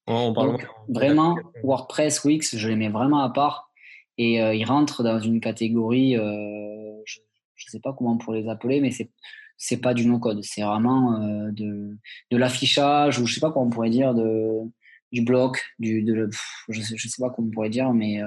On 0.09 0.33
parle 0.33 0.53
Donc, 0.53 0.67
vraiment, 0.89 1.37
WordPress, 1.63 2.25
Wix, 2.25 2.57
je 2.57 2.69
les 2.69 2.77
mets 2.77 2.89
vraiment 2.89 3.21
à 3.21 3.31
part. 3.31 3.71
Et 4.17 4.43
euh, 4.43 4.55
ils 4.55 4.65
rentrent 4.65 5.03
dans 5.03 5.21
une 5.21 5.41
catégorie, 5.41 6.17
euh, 6.17 7.03
je 7.05 7.21
ne 7.67 7.71
sais 7.71 7.81
pas 7.81 7.93
comment 7.93 8.13
on 8.13 8.19
pourrait 8.19 8.43
les 8.43 8.49
appeler, 8.49 8.81
mais 8.81 8.91
c'est 8.91 9.11
c'est 9.61 9.79
pas 9.79 9.93
du 9.93 10.07
no-code. 10.07 10.43
C'est 10.45 10.63
vraiment 10.63 11.21
euh, 11.21 11.51
de, 11.51 11.97
de 12.31 12.37
l'affichage, 12.37 13.19
ou 13.19 13.27
je 13.27 13.35
sais 13.35 13.41
pas 13.41 13.51
comment 13.51 13.67
on 13.67 13.71
pourrait 13.71 13.91
dire, 13.91 14.15
de, 14.15 14.61
du 15.11 15.23
bloc, 15.23 15.65
du, 15.81 16.03
de, 16.03 16.27
pff, 16.27 16.65
je 16.69 16.81
sais, 16.81 16.97
je 16.97 17.09
sais 17.09 17.21
pas 17.21 17.31
comment 17.31 17.49
on 17.49 17.51
pourrait 17.51 17.71
dire, 17.71 17.93
mais 17.93 18.21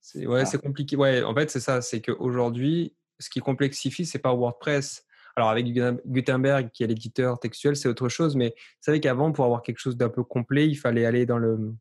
C'est 0.00 0.26
ouais, 0.26 0.44
c'est 0.44 0.60
compliqué. 0.60 0.96
Ouais, 0.96 1.22
en 1.22 1.34
fait, 1.34 1.50
c'est 1.50 1.60
ça. 1.60 1.80
C'est 1.80 2.02
qu'aujourd'hui, 2.02 2.94
ce 3.18 3.30
qui 3.30 3.40
complexifie, 3.40 4.04
c'est 4.04 4.18
pas 4.18 4.34
WordPress. 4.34 5.03
Alors, 5.36 5.50
avec 5.50 5.66
Gutenberg- 6.06 6.70
qui 6.72 6.84
est 6.84 6.86
l'éditeur 6.86 7.40
textuel, 7.40 7.76
c'est 7.76 7.88
autre 7.88 8.08
chose. 8.08 8.36
Mais 8.36 8.48
vous 8.48 8.82
savez 8.82 9.00
qu'avant, 9.00 9.32
pour 9.32 9.44
avoir 9.44 9.62
quelque 9.62 9.78
chose 9.78 9.96
d'un 9.96 10.08
peu 10.08 10.22
complet, 10.22 10.68
il 10.68 10.76
fallait 10.76 11.06
aller 11.06 11.26
dans, 11.26 11.38
le, 11.38 11.74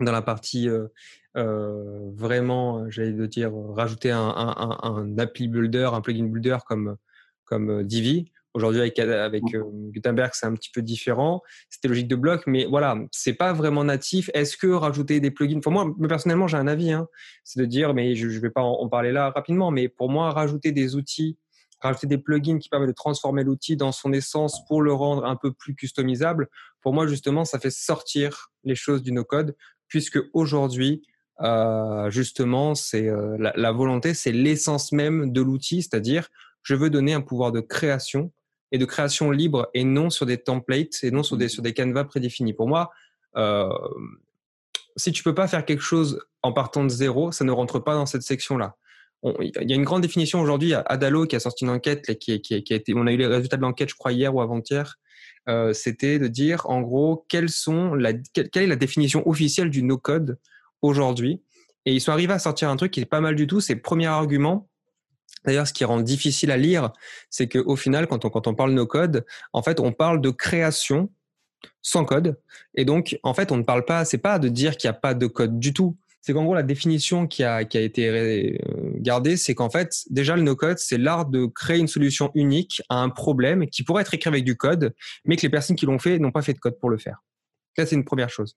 dans 0.00 0.12
la 0.12 0.22
partie 0.22 0.68
euh, 0.68 0.88
euh, 1.36 2.10
vraiment, 2.14 2.90
j'allais 2.90 3.12
dire, 3.28 3.52
rajouter 3.54 4.10
un, 4.10 4.18
un, 4.18 4.54
un, 4.58 4.78
un 4.82 5.18
appli 5.18 5.48
builder, 5.48 5.90
un 5.92 6.00
plugin 6.00 6.24
builder 6.24 6.58
comme, 6.66 6.96
comme 7.44 7.70
euh, 7.70 7.82
Divi. 7.84 8.32
Aujourd'hui, 8.54 8.80
avec, 8.80 8.98
avec 8.98 9.42
euh, 9.54 9.62
Gutenberg, 9.92 10.30
c'est 10.32 10.46
un 10.46 10.54
petit 10.54 10.70
peu 10.72 10.80
différent. 10.80 11.42
C'était 11.68 11.88
logique 11.88 12.08
de 12.08 12.16
bloc, 12.16 12.44
mais 12.46 12.64
voilà, 12.64 12.96
c'est 13.12 13.34
pas 13.34 13.52
vraiment 13.52 13.84
natif. 13.84 14.30
Est-ce 14.32 14.56
que 14.56 14.66
rajouter 14.68 15.20
des 15.20 15.30
plugins 15.30 15.60
Pour 15.60 15.72
moi, 15.72 15.94
personnellement, 16.08 16.48
j'ai 16.48 16.56
un 16.56 16.66
avis. 16.66 16.90
Hein, 16.90 17.06
c'est 17.44 17.60
de 17.60 17.66
dire, 17.66 17.92
mais 17.92 18.14
je 18.14 18.26
ne 18.26 18.38
vais 18.40 18.48
pas 18.48 18.62
en, 18.62 18.72
en 18.80 18.88
parler 18.88 19.12
là 19.12 19.30
rapidement, 19.30 19.70
mais 19.70 19.88
pour 19.90 20.08
moi, 20.08 20.30
rajouter 20.30 20.72
des 20.72 20.96
outils, 20.96 21.36
rajouter 21.80 22.06
des 22.06 22.18
plugins 22.18 22.58
qui 22.58 22.68
permettent 22.68 22.88
de 22.88 22.94
transformer 22.94 23.44
l'outil 23.44 23.76
dans 23.76 23.92
son 23.92 24.12
essence 24.12 24.64
pour 24.66 24.82
le 24.82 24.92
rendre 24.92 25.24
un 25.24 25.36
peu 25.36 25.52
plus 25.52 25.74
customisable, 25.74 26.48
pour 26.80 26.92
moi, 26.92 27.06
justement, 27.06 27.44
ça 27.44 27.58
fait 27.58 27.70
sortir 27.70 28.50
les 28.64 28.74
choses 28.74 29.02
du 29.02 29.12
no-code, 29.12 29.56
puisque 29.88 30.18
aujourd'hui, 30.32 31.02
euh, 31.40 32.10
justement, 32.10 32.74
c'est 32.74 33.08
euh, 33.08 33.36
la, 33.38 33.52
la 33.56 33.72
volonté, 33.72 34.14
c'est 34.14 34.32
l'essence 34.32 34.92
même 34.92 35.32
de 35.32 35.40
l'outil, 35.42 35.82
c'est-à-dire, 35.82 36.28
je 36.62 36.74
veux 36.74 36.90
donner 36.90 37.12
un 37.12 37.20
pouvoir 37.20 37.52
de 37.52 37.60
création 37.60 38.32
et 38.72 38.78
de 38.78 38.84
création 38.84 39.30
libre 39.30 39.68
et 39.74 39.84
non 39.84 40.10
sur 40.10 40.26
des 40.26 40.38
templates 40.38 41.02
et 41.02 41.10
non 41.10 41.22
sur 41.22 41.36
des, 41.36 41.48
sur 41.48 41.62
des 41.62 41.72
canevas 41.72 42.04
prédéfinis. 42.04 42.54
Pour 42.54 42.68
moi, 42.68 42.90
euh, 43.36 43.68
si 44.96 45.12
tu 45.12 45.22
peux 45.22 45.34
pas 45.34 45.46
faire 45.46 45.64
quelque 45.64 45.82
chose 45.82 46.20
en 46.42 46.52
partant 46.52 46.82
de 46.82 46.88
zéro, 46.88 47.30
ça 47.32 47.44
ne 47.44 47.52
rentre 47.52 47.78
pas 47.78 47.94
dans 47.94 48.06
cette 48.06 48.22
section-là. 48.22 48.76
Il 49.22 49.50
y 49.70 49.72
a 49.72 49.76
une 49.76 49.84
grande 49.84 50.02
définition 50.02 50.40
aujourd'hui. 50.40 50.74
A 50.74 50.80
Adalo 50.80 51.26
qui 51.26 51.36
a 51.36 51.40
sorti 51.40 51.64
une 51.64 51.70
enquête, 51.70 52.18
qui, 52.18 52.32
a 52.32 52.74
été, 52.74 52.94
on 52.94 53.06
a 53.06 53.12
eu 53.12 53.16
les 53.16 53.26
résultats 53.26 53.56
de 53.56 53.62
l'enquête, 53.62 53.88
je 53.88 53.94
crois, 53.94 54.12
hier 54.12 54.34
ou 54.34 54.40
avant-hier. 54.40 54.98
Euh, 55.48 55.72
C'était 55.72 56.18
de 56.18 56.28
dire, 56.28 56.68
en 56.68 56.80
gros, 56.80 57.24
quelles 57.28 57.48
sont 57.48 57.94
la, 57.94 58.12
quelle, 58.12 58.50
quelle 58.50 58.64
est 58.64 58.68
la 58.68 58.76
définition 58.76 59.26
officielle 59.28 59.70
du 59.70 59.82
no-code 59.82 60.38
aujourd'hui? 60.82 61.42
Et 61.86 61.94
ils 61.94 62.00
sont 62.00 62.12
arrivés 62.12 62.34
à 62.34 62.38
sortir 62.38 62.68
un 62.68 62.76
truc 62.76 62.92
qui 62.92 63.00
est 63.00 63.06
pas 63.06 63.20
mal 63.20 63.34
du 63.36 63.46
tout. 63.46 63.60
C'est 63.60 63.74
le 63.74 63.82
premier 63.82 64.06
argument. 64.06 64.68
D'ailleurs, 65.44 65.66
ce 65.66 65.72
qui 65.72 65.84
rend 65.84 66.00
difficile 66.00 66.50
à 66.50 66.56
lire, 66.56 66.90
c'est 67.30 67.48
qu'au 67.48 67.76
final, 67.76 68.06
quand 68.08 68.24
on, 68.24 68.30
quand 68.30 68.46
on 68.48 68.54
parle 68.54 68.72
no-code, 68.72 69.24
en 69.52 69.62
fait, 69.62 69.80
on 69.80 69.92
parle 69.92 70.20
de 70.20 70.30
création 70.30 71.10
sans 71.82 72.04
code. 72.04 72.38
Et 72.74 72.84
donc, 72.84 73.18
en 73.22 73.34
fait, 73.34 73.52
on 73.52 73.56
ne 73.56 73.62
parle 73.62 73.84
pas, 73.84 74.04
c'est 74.04 74.18
pas 74.18 74.38
de 74.38 74.48
dire 74.48 74.76
qu'il 74.76 74.90
n'y 74.90 74.96
a 74.96 74.98
pas 74.98 75.14
de 75.14 75.26
code 75.26 75.58
du 75.58 75.72
tout. 75.72 75.96
C'est 76.26 76.32
qu'en 76.32 76.42
gros, 76.42 76.56
la 76.56 76.64
définition 76.64 77.28
qui 77.28 77.44
a, 77.44 77.62
été 77.62 78.58
gardée, 78.96 79.36
c'est 79.36 79.54
qu'en 79.54 79.70
fait, 79.70 80.02
déjà, 80.10 80.34
le 80.34 80.42
no-code, 80.42 80.76
c'est 80.76 80.98
l'art 80.98 81.26
de 81.26 81.46
créer 81.46 81.78
une 81.78 81.86
solution 81.86 82.32
unique 82.34 82.82
à 82.88 82.96
un 82.96 83.10
problème 83.10 83.68
qui 83.68 83.84
pourrait 83.84 84.02
être 84.02 84.12
écrit 84.12 84.26
avec 84.26 84.42
du 84.42 84.56
code, 84.56 84.92
mais 85.24 85.36
que 85.36 85.42
les 85.42 85.50
personnes 85.50 85.76
qui 85.76 85.86
l'ont 85.86 86.00
fait 86.00 86.18
n'ont 86.18 86.32
pas 86.32 86.42
fait 86.42 86.52
de 86.52 86.58
code 86.58 86.80
pour 86.80 86.90
le 86.90 86.98
faire. 86.98 87.22
Ça, 87.78 87.86
c'est 87.86 87.94
une 87.94 88.04
première 88.04 88.28
chose. 88.28 88.56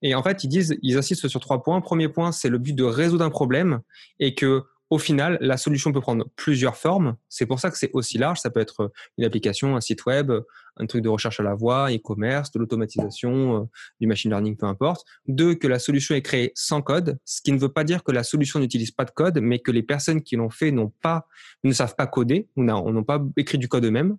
Et 0.00 0.14
en 0.14 0.22
fait, 0.22 0.44
ils 0.44 0.48
disent, 0.48 0.78
ils 0.80 0.96
insistent 0.96 1.26
sur 1.26 1.40
trois 1.40 1.60
points. 1.60 1.80
Premier 1.80 2.08
point, 2.08 2.30
c'est 2.30 2.48
le 2.48 2.58
but 2.58 2.76
de 2.76 2.84
résoudre 2.84 3.24
un 3.24 3.30
problème 3.30 3.80
et 4.20 4.36
que 4.36 4.62
au 4.90 4.98
final, 4.98 5.38
la 5.40 5.56
solution 5.56 5.92
peut 5.92 6.00
prendre 6.00 6.26
plusieurs 6.34 6.76
formes. 6.76 7.16
C'est 7.28 7.46
pour 7.46 7.60
ça 7.60 7.70
que 7.70 7.76
c'est 7.76 7.90
aussi 7.92 8.16
large. 8.16 8.40
Ça 8.40 8.50
peut 8.50 8.60
être 8.60 8.90
une 9.18 9.24
application, 9.24 9.76
un 9.76 9.80
site 9.80 10.06
web, 10.06 10.32
un 10.78 10.86
truc 10.86 11.02
de 11.02 11.08
recherche 11.08 11.40
à 11.40 11.42
la 11.42 11.54
voix, 11.54 11.90
e-commerce, 11.92 12.50
de 12.52 12.58
l'automatisation, 12.58 13.68
du 14.00 14.06
machine 14.06 14.30
learning, 14.30 14.56
peu 14.56 14.66
importe. 14.66 15.04
Deux, 15.26 15.54
que 15.54 15.66
la 15.66 15.78
solution 15.78 16.14
est 16.14 16.22
créée 16.22 16.52
sans 16.54 16.80
code, 16.80 17.18
ce 17.24 17.42
qui 17.42 17.52
ne 17.52 17.58
veut 17.58 17.68
pas 17.68 17.84
dire 17.84 18.02
que 18.02 18.12
la 18.12 18.22
solution 18.22 18.60
n'utilise 18.60 18.90
pas 18.90 19.04
de 19.04 19.10
code, 19.10 19.38
mais 19.40 19.58
que 19.58 19.70
les 19.70 19.82
personnes 19.82 20.22
qui 20.22 20.36
l'ont 20.36 20.50
fait 20.50 20.70
n'ont 20.70 20.92
pas, 21.02 21.26
ne 21.64 21.72
savent 21.72 21.96
pas 21.96 22.06
coder, 22.06 22.48
ou 22.56 22.62
n'ont 22.62 23.04
pas 23.04 23.22
écrit 23.36 23.58
du 23.58 23.68
code 23.68 23.84
eux-mêmes. 23.84 24.16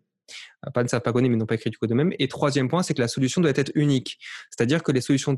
Pas 0.76 0.84
ne 0.84 0.88
savent 0.88 1.02
pas 1.02 1.12
coder, 1.12 1.30
mais 1.30 1.38
n'ont 1.38 1.48
pas 1.48 1.56
écrit 1.56 1.72
du 1.72 1.80
code 1.80 1.92
eux-mêmes. 1.92 2.14
Et 2.20 2.28
troisième 2.28 2.70
point, 2.70 2.84
c'est 2.84 2.94
que 2.94 3.02
la 3.02 3.08
solution 3.08 3.42
doit 3.42 3.52
être 3.56 3.72
unique. 3.74 4.20
C'est-à-dire 4.52 4.84
que 4.84 4.92
les 4.92 5.02
solutions 5.02 5.36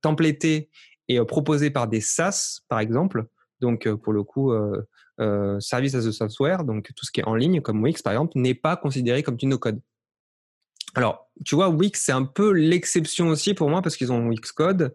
templétées 0.00 0.70
et 1.08 1.18
proposées 1.24 1.70
par 1.70 1.88
des 1.88 2.00
SaaS, 2.00 2.60
par 2.68 2.78
exemple, 2.78 3.26
donc 3.60 3.88
pour 3.94 4.12
le 4.12 4.22
coup 4.22 4.52
euh, 4.52 4.82
euh, 5.20 5.60
service 5.60 5.94
as 5.94 6.06
a 6.06 6.12
software, 6.12 6.64
donc 6.64 6.90
tout 6.94 7.04
ce 7.04 7.12
qui 7.12 7.20
est 7.20 7.26
en 7.26 7.34
ligne 7.34 7.60
comme 7.60 7.82
Wix 7.82 8.02
par 8.02 8.12
exemple, 8.12 8.32
n'est 8.36 8.54
pas 8.54 8.76
considéré 8.76 9.22
comme 9.22 9.36
du 9.36 9.46
no-code. 9.46 9.80
Alors, 10.96 11.30
tu 11.44 11.54
vois, 11.54 11.68
Wix 11.68 12.00
c'est 12.04 12.12
un 12.12 12.24
peu 12.24 12.50
l'exception 12.50 13.28
aussi 13.28 13.54
pour 13.54 13.70
moi 13.70 13.80
parce 13.80 13.96
qu'ils 13.96 14.10
ont 14.12 14.26
Wix 14.26 14.50
Code, 14.50 14.92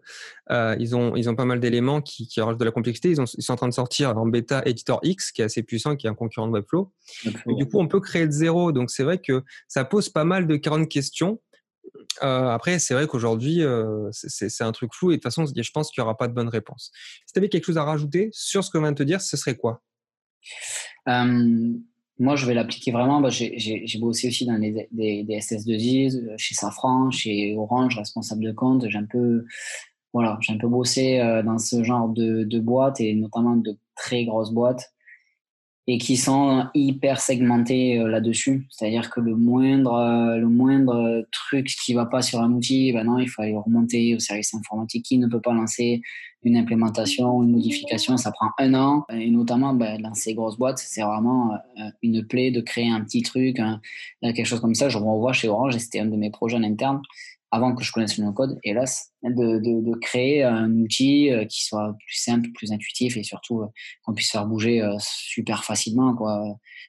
euh, 0.50 0.76
ils 0.78 0.94
ont 0.94 1.16
ils 1.16 1.30
ont 1.30 1.34
pas 1.34 1.46
mal 1.46 1.58
d'éléments 1.58 2.02
qui, 2.02 2.28
qui 2.28 2.40
rajoutent 2.40 2.60
de 2.60 2.64
la 2.64 2.70
complexité. 2.70 3.10
Ils, 3.10 3.20
ont, 3.20 3.24
ils 3.24 3.42
sont 3.42 3.54
en 3.54 3.56
train 3.56 3.68
de 3.68 3.72
sortir 3.72 4.16
en 4.18 4.26
bêta 4.26 4.62
Editor 4.66 5.00
X 5.02 5.32
qui 5.32 5.40
est 5.40 5.46
assez 5.46 5.62
puissant, 5.62 5.96
qui 5.96 6.06
est 6.06 6.10
un 6.10 6.14
concurrent 6.14 6.48
de 6.48 6.52
Webflow. 6.52 6.92
Et 7.24 7.54
du 7.54 7.66
coup, 7.66 7.78
on 7.78 7.88
peut 7.88 8.00
créer 8.00 8.26
de 8.26 8.32
zéro. 8.32 8.72
Donc 8.72 8.90
c'est 8.90 9.04
vrai 9.04 9.18
que 9.18 9.42
ça 9.68 9.84
pose 9.84 10.10
pas 10.10 10.24
mal 10.24 10.46
de 10.46 10.56
40 10.56 10.88
questions. 10.88 11.40
Euh, 12.22 12.48
après, 12.48 12.78
c'est 12.78 12.94
vrai 12.94 13.06
qu'aujourd'hui, 13.06 13.62
euh, 13.62 14.08
c'est 14.12 14.64
un 14.64 14.72
truc 14.72 14.94
flou 14.94 15.10
et 15.10 15.14
de 15.14 15.16
toute 15.16 15.24
façon, 15.24 15.44
je 15.46 15.70
pense 15.70 15.90
qu'il 15.90 16.02
n'y 16.02 16.04
aura 16.04 16.16
pas 16.16 16.28
de 16.28 16.32
bonne 16.32 16.48
réponse. 16.48 16.90
Si 17.26 17.32
tu 17.32 17.38
avais 17.38 17.48
quelque 17.48 17.64
chose 17.64 17.78
à 17.78 17.84
rajouter 17.84 18.30
sur 18.32 18.64
ce 18.64 18.70
que 18.70 18.78
je 18.78 18.82
viens 18.82 18.92
de 18.92 18.96
te 18.96 19.02
dire, 19.02 19.20
ce 19.20 19.36
serait 19.36 19.56
quoi? 19.56 19.82
Euh, 21.08 21.72
Moi, 22.18 22.36
je 22.36 22.46
vais 22.46 22.54
l'appliquer 22.54 22.92
vraiment. 22.92 23.20
Bah, 23.20 23.28
J'ai 23.30 23.98
bossé 24.00 24.28
aussi 24.28 24.46
dans 24.46 24.58
des, 24.58 24.88
des, 24.90 25.24
des, 25.24 25.38
SS2I, 25.38 26.36
chez 26.38 26.54
Safran, 26.54 27.10
chez 27.10 27.54
Orange, 27.56 27.96
responsable 27.98 28.44
de 28.44 28.52
compte. 28.52 28.88
J'ai 28.88 28.98
un 28.98 29.06
peu, 29.06 29.44
voilà, 30.12 30.38
un 30.48 30.58
peu 30.58 30.68
bossé 30.68 31.20
euh, 31.20 31.42
dans 31.42 31.58
ce 31.58 31.84
genre 31.84 32.08
de 32.08 32.58
boîtes 32.60 33.00
et 33.00 33.14
notamment 33.14 33.56
de 33.56 33.76
très 33.94 34.24
grosses 34.24 34.52
boîtes 34.52 34.92
et 35.88 35.98
qui 35.98 36.16
sont 36.16 36.66
hyper 36.74 37.20
segmentés 37.20 37.98
euh, 37.98 38.08
là-dessus. 38.08 38.66
C'est-à-dire 38.70 39.10
que 39.10 39.20
le 39.20 39.36
moindre, 39.36 39.94
euh, 39.94 40.36
le 40.36 40.48
moindre 40.48 41.26
truc 41.30 41.66
qui 41.66 41.94
va 41.94 42.06
pas 42.06 42.22
sur 42.22 42.40
un 42.40 42.50
outil, 42.52 42.92
ben 42.92 43.04
non, 43.04 43.18
il 43.18 43.28
faut 43.28 43.42
aller 43.42 43.56
remonter 43.56 44.14
au 44.14 44.18
service 44.18 44.52
informatique 44.54 45.04
qui 45.04 45.18
ne 45.18 45.28
peut 45.28 45.40
pas 45.40 45.52
lancer 45.52 46.02
une 46.42 46.56
implémentation, 46.56 47.42
une 47.42 47.52
modification, 47.52 48.16
ça 48.16 48.30
prend 48.30 48.50
un 48.58 48.74
an. 48.74 49.04
Et 49.10 49.30
notamment 49.30 49.74
ben, 49.74 50.00
dans 50.00 50.14
ces 50.14 50.34
grosses 50.34 50.58
boîtes, 50.58 50.78
c'est 50.78 51.02
vraiment 51.02 51.52
euh, 51.54 51.90
une 52.02 52.24
plaie 52.26 52.50
de 52.50 52.60
créer 52.60 52.88
un 52.88 53.02
petit 53.02 53.22
truc, 53.22 53.58
un, 53.60 53.80
quelque 54.22 54.44
chose 54.44 54.60
comme 54.60 54.74
ça. 54.74 54.88
Je 54.88 54.98
revois 54.98 55.32
chez 55.32 55.48
Orange 55.48 55.76
et 55.76 55.78
c'était 55.78 56.00
un 56.00 56.06
de 56.06 56.16
mes 56.16 56.30
projets 56.30 56.56
en 56.56 56.62
interne. 56.62 57.00
Avant 57.50 57.74
que 57.74 57.84
je 57.84 57.92
connaisse 57.92 58.18
le 58.18 58.24
no-code, 58.24 58.58
hélas, 58.64 59.12
de, 59.22 59.58
de, 59.58 59.80
de, 59.80 59.96
créer 59.98 60.42
un 60.42 60.70
outil 60.80 61.30
euh, 61.30 61.44
qui 61.44 61.64
soit 61.64 61.94
plus 62.06 62.16
simple, 62.16 62.48
plus 62.54 62.72
intuitif 62.72 63.16
et 63.16 63.22
surtout 63.22 63.62
euh, 63.62 63.66
qu'on 64.04 64.14
puisse 64.14 64.30
faire 64.30 64.46
bouger 64.46 64.82
euh, 64.82 64.96
super 65.00 65.64
facilement, 65.64 66.14
quoi. 66.14 66.42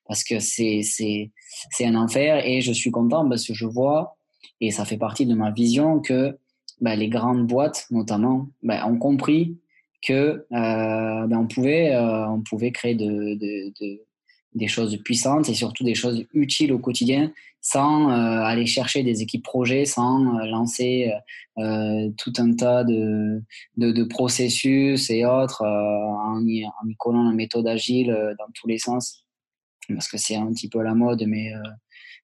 Parce 0.08 0.24
que 0.24 0.40
c'est, 0.40 0.82
c'est, 0.84 1.32
c'est 1.72 1.86
un 1.86 1.96
enfer 1.96 2.46
et 2.46 2.62
je 2.62 2.72
suis 2.72 2.92
content 2.92 3.28
parce 3.30 3.46
que 3.46 3.54
je 3.54 3.66
vois, 3.66 4.18
et 4.60 4.72
ça 4.72 4.86
fait 4.86 4.98
partie 4.98 5.26
de 5.26 5.36
ma 5.36 5.52
vision, 5.52 6.00
que 6.00 6.38
bah, 6.82 6.96
les 6.96 7.10
grandes 7.10 7.46
boîtes, 7.46 7.86
notamment, 7.92 8.50
bah, 8.64 8.88
ont 8.88 8.98
compris 8.98 9.60
que 10.02 10.14
euh, 10.14 11.28
bah, 11.28 11.38
on, 11.38 11.48
pouvait, 11.48 11.96
on 11.96 12.42
pouvait 12.42 12.72
créer 12.72 12.96
de, 12.96 13.06
de, 13.06 13.74
de, 13.80 14.07
des 14.54 14.68
choses 14.68 14.98
puissantes 15.04 15.50
et 15.50 15.54
surtout 15.54 15.84
des 15.84 15.96
choses 15.96 16.26
utiles 16.34 16.74
au 16.74 16.80
quotidien 16.80 17.32
sans 17.62 18.10
euh, 18.10 18.44
aller 18.44 18.66
chercher 18.66 19.04
des 19.04 19.22
équipes 19.22 19.44
projets, 19.44 19.84
sans 19.84 20.38
euh, 20.40 20.46
lancer 20.46 21.12
euh, 21.58 22.10
tout 22.18 22.32
un 22.38 22.54
tas 22.54 22.86
de, 22.86 23.42
de, 23.76 24.04
processus 24.04 25.10
et 25.10 25.26
autres 25.26 25.64
en 25.66 26.46
y, 26.46 26.66
en, 26.66 26.88
y, 26.88 26.96
collant 26.96 27.24
la 27.24 27.34
méthode 27.34 27.68
agile 27.68 28.08
dans 28.40 28.48
tous 28.54 28.68
les 28.68 28.78
sens 28.78 29.26
parce 29.90 30.08
que 30.08 30.18
c'est 30.18 30.36
un 30.36 30.48
petit 30.54 30.70
peu 30.70 30.82
la 30.82 30.94
mode 30.94 31.24
mais 31.28 31.52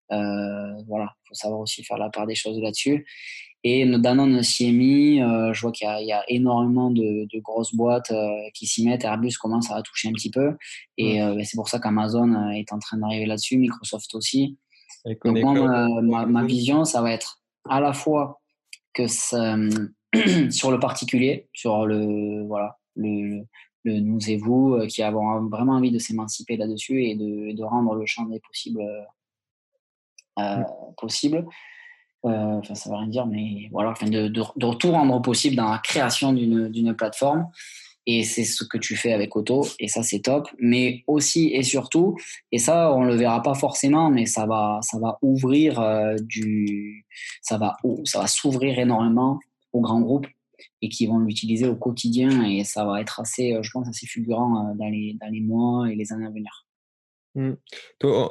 voilà, 0.09 1.09
il 1.09 1.27
faut 1.27 1.33
savoir 1.33 1.59
aussi 1.59 1.83
faire 1.83 1.97
la 1.97 2.09
part 2.09 2.27
des 2.27 2.35
choses 2.35 2.59
là-dessus. 2.61 3.05
Et 3.63 3.85
Danone 3.85 4.41
CMI, 4.41 5.21
euh, 5.21 5.53
je 5.53 5.61
vois 5.61 5.71
qu'il 5.71 5.87
y, 5.87 6.05
y, 6.05 6.11
a 6.11 6.23
énormément 6.27 6.91
de, 6.91 7.27
de 7.31 7.39
grosses 7.39 7.73
boîtes 7.73 8.11
euh, 8.11 8.29
qui 8.53 8.67
s'y 8.67 8.85
mettent. 8.85 9.05
Airbus 9.05 9.33
commence 9.39 9.71
à 9.71 9.81
toucher 9.81 10.09
un 10.09 10.11
petit 10.11 10.31
peu. 10.31 10.57
Et 10.97 11.21
euh, 11.21 11.41
c'est 11.43 11.55
pour 11.55 11.69
ça 11.69 11.79
qu'Amazon 11.79 12.51
est 12.51 12.71
en 12.73 12.79
train 12.79 12.97
d'arriver 12.97 13.25
là-dessus, 13.25 13.57
Microsoft 13.57 14.13
aussi. 14.15 14.57
Donc 15.05 15.37
moi, 15.39 16.01
ma, 16.01 16.25
ma, 16.25 16.43
vision, 16.45 16.85
ça 16.85 17.01
va 17.01 17.11
être 17.11 17.41
à 17.69 17.79
la 17.79 17.93
fois 17.93 18.41
que 18.93 19.07
ça, 19.07 19.55
sur 20.49 20.71
le 20.71 20.79
particulier, 20.79 21.47
sur 21.53 21.85
le, 21.85 22.45
voilà, 22.45 22.77
le, 22.95 23.43
le 23.83 23.99
nous 23.99 24.29
et 24.29 24.37
vous, 24.37 24.79
qui 24.87 25.01
avons 25.03 25.47
vraiment 25.47 25.73
envie 25.73 25.91
de 25.91 25.99
s'émanciper 25.99 26.57
là-dessus 26.57 27.03
et 27.03 27.15
de, 27.15 27.53
de, 27.53 27.63
rendre 27.63 27.95
le 27.95 28.05
champ 28.05 28.25
des 28.25 28.39
possibles 28.39 28.81
euh, 30.39 30.63
possible. 30.97 31.45
Euh, 32.25 32.59
enfin, 32.59 32.73
ça 32.73 32.89
veut 32.89 32.95
rien 32.95 33.07
dire, 33.07 33.25
mais 33.25 33.67
voilà, 33.71 33.91
enfin, 33.91 34.09
de, 34.09 34.27
de, 34.29 34.41
de, 34.55 34.73
tout 34.75 34.91
rendre 34.91 35.21
possible 35.21 35.55
dans 35.57 35.69
la 35.69 35.79
création 35.79 36.31
d'une 36.33 36.95
plateforme. 36.95 37.47
Et 38.05 38.23
c'est 38.23 38.43
ce 38.43 38.65
que 38.65 38.77
tu 38.77 38.97
fais 38.97 39.13
avec 39.13 39.35
Auto, 39.35 39.65
et 39.79 39.87
ça 39.87 40.03
c'est 40.03 40.19
top. 40.19 40.49
Mais 40.59 41.03
aussi 41.07 41.51
et 41.53 41.63
surtout, 41.63 42.17
et 42.51 42.57
ça 42.59 42.93
on 42.93 43.03
le 43.03 43.15
verra 43.15 43.41
pas 43.41 43.53
forcément, 43.53 44.09
mais 44.09 44.25
ça 44.25 44.45
va, 44.45 44.79
ça 44.81 44.99
va 44.99 45.17
ouvrir 45.21 45.79
euh, 45.79 46.15
du, 46.21 47.05
ça 47.41 47.57
va, 47.57 47.77
ça 48.03 48.19
va 48.19 48.27
s'ouvrir 48.27 48.77
énormément 48.77 49.39
aux 49.71 49.81
grands 49.81 50.01
groupes 50.01 50.27
et 50.81 50.89
qui 50.89 51.07
vont 51.07 51.19
l'utiliser 51.19 51.67
au 51.67 51.75
quotidien, 51.75 52.43
et 52.43 52.63
ça 52.65 52.85
va 52.85 53.01
être 53.01 53.19
assez, 53.21 53.57
je 53.61 53.71
pense, 53.71 53.87
assez 53.87 54.05
fulgurant 54.05 54.67
euh, 54.67 54.73
dans 54.75 54.89
les, 54.89 55.17
dans 55.19 55.27
les 55.27 55.41
mois 55.41 55.89
et 55.89 55.95
les 55.95 56.11
années 56.11 56.25
à 56.25 56.29
venir. 56.29 56.62
Mmh. 57.35 57.53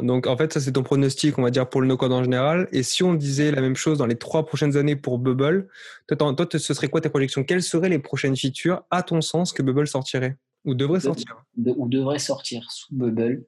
Donc, 0.02 0.26
en 0.26 0.36
fait, 0.36 0.52
ça, 0.52 0.60
c'est 0.60 0.72
ton 0.72 0.82
pronostic, 0.82 1.38
on 1.38 1.42
va 1.42 1.50
dire, 1.50 1.68
pour 1.68 1.80
le 1.80 1.88
no-code 1.88 2.12
en 2.12 2.22
général. 2.22 2.68
Et 2.72 2.82
si 2.82 3.02
on 3.02 3.14
disait 3.14 3.50
la 3.50 3.60
même 3.60 3.74
chose 3.74 3.98
dans 3.98 4.06
les 4.06 4.16
trois 4.16 4.46
prochaines 4.46 4.76
années 4.76 4.96
pour 4.96 5.18
Bubble, 5.18 5.68
toi, 6.06 6.34
toi 6.34 6.46
ce 6.52 6.74
serait 6.74 6.88
quoi 6.88 7.00
ta 7.00 7.10
projection? 7.10 7.42
Quelles 7.42 7.62
seraient 7.62 7.88
les 7.88 7.98
prochaines 7.98 8.36
features, 8.36 8.84
à 8.90 9.02
ton 9.02 9.20
sens, 9.20 9.52
que 9.52 9.62
Bubble 9.62 9.88
sortirait? 9.88 10.36
Ou 10.64 10.74
devrait 10.74 11.00
sortir? 11.00 11.44
de, 11.56 11.74
Ou 11.76 11.88
devrait 11.88 12.20
sortir 12.20 12.70
sous 12.70 12.94
Bubble 12.94 13.44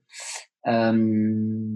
euh, 0.67 1.69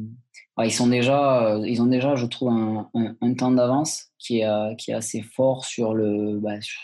ils, 0.65 0.73
sont 0.73 0.89
déjà, 0.89 1.55
euh, 1.55 1.69
ils 1.69 1.81
ont 1.81 1.87
déjà, 1.87 2.17
je 2.17 2.27
trouve, 2.27 2.49
un, 2.49 2.91
un, 2.95 3.15
un 3.21 3.35
temps 3.35 3.53
d'avance 3.53 4.07
qui, 4.19 4.41
est, 4.41 4.77
qui 4.77 4.91
est 4.91 4.95
assez 4.95 5.23
fort 5.23 5.65
sur 5.65 5.95
le. 5.95 6.41
Bah, 6.41 6.61
sur, 6.61 6.81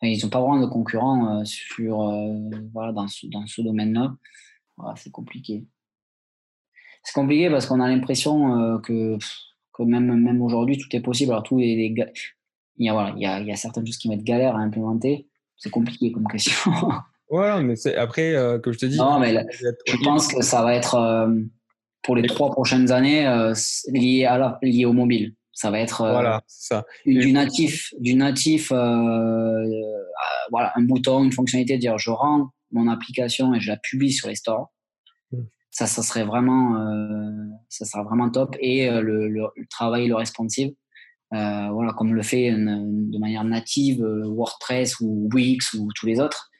ils 0.00 0.22
n'ont 0.22 0.30
pas 0.30 0.40
vraiment 0.40 0.60
de 0.60 0.70
concurrents 0.70 1.40
euh, 1.40 1.44
sur, 1.44 1.98
voilà, 2.72 2.92
dans 2.92 3.08
ce, 3.08 3.26
dans 3.26 3.46
ce 3.46 3.60
domaine-là. 3.60 4.14
Voilà, 4.78 4.94
c'est 4.96 5.10
compliqué 5.10 5.66
c'est 7.02 7.14
compliqué 7.14 7.50
parce 7.50 7.66
qu'on 7.66 7.80
a 7.80 7.88
l'impression 7.88 8.60
euh, 8.60 8.78
que, 8.78 9.16
que 9.72 9.82
même, 9.82 10.14
même 10.14 10.42
aujourd'hui, 10.42 10.78
tout 10.78 10.94
est 10.94 11.00
possible. 11.00 11.32
Alors, 11.32 11.42
tout 11.42 11.58
les, 11.58 11.94
il, 12.78 12.86
y 12.86 12.88
a, 12.88 12.92
voilà, 12.92 13.12
il, 13.16 13.22
y 13.22 13.26
a, 13.26 13.40
il 13.40 13.46
y 13.46 13.52
a 13.52 13.56
certaines 13.56 13.86
choses 13.86 13.98
qui 13.98 14.08
vont 14.08 14.14
être 14.14 14.24
galères 14.24 14.56
à 14.56 14.60
implémenter. 14.60 15.26
C'est 15.56 15.70
compliqué 15.70 16.12
comme 16.12 16.26
question. 16.26 16.72
ouais, 17.30 17.62
mais 17.62 17.76
c'est 17.76 17.96
après 17.96 18.34
euh, 18.34 18.58
que 18.58 18.72
je 18.72 18.78
te 18.78 18.86
dis. 18.86 18.96
Non, 18.96 19.18
mais 19.18 19.32
là, 19.32 19.44
je 19.50 19.96
pense 20.04 20.32
que 20.32 20.42
ça 20.42 20.62
va 20.62 20.74
être 20.74 20.94
euh, 20.94 21.28
pour 22.02 22.16
les 22.16 22.26
trois 22.26 22.50
prochaines 22.50 22.92
années 22.92 23.26
euh, 23.26 23.54
lié, 23.88 24.24
à 24.24 24.38
la, 24.38 24.58
lié 24.62 24.84
au 24.84 24.92
mobile. 24.92 25.34
Ça 25.52 25.72
va 25.72 25.80
être 25.80 26.08
voilà, 26.08 26.40
ça. 26.46 26.84
du 27.04 27.32
natif, 27.32 27.92
du 27.98 28.14
natif 28.14 28.70
voilà, 28.70 30.72
un 30.76 30.82
bouton, 30.82 31.24
une 31.24 31.32
fonctionnalité 31.32 31.74
de 31.74 31.80
dire 31.80 31.98
je 31.98 32.10
rends 32.10 32.50
mon 32.70 32.86
application 32.86 33.52
et 33.54 33.60
je 33.60 33.72
la 33.72 33.76
publie 33.76 34.12
sur 34.12 34.28
les 34.28 34.36
stores 34.36 34.70
ça, 35.78 35.86
ça 35.86 36.02
serait 36.02 36.24
vraiment, 36.24 36.76
euh, 36.76 37.30
ça 37.68 37.84
sera 37.84 38.02
vraiment 38.02 38.28
top. 38.30 38.56
Et 38.58 38.90
euh, 38.90 39.00
le, 39.00 39.28
le, 39.28 39.42
le, 39.54 39.66
travail, 39.70 40.08
le 40.08 40.16
responsive, 40.16 40.72
euh, 41.32 41.68
voilà, 41.70 41.92
comme 41.92 42.14
le 42.14 42.22
fait 42.22 42.48
une, 42.48 43.10
de 43.12 43.18
manière 43.18 43.44
native 43.44 44.02
WordPress 44.02 44.98
ou 44.98 45.28
Wix 45.32 45.74
ou 45.74 45.88
tous 45.94 46.06
les 46.06 46.18
autres. 46.18 46.50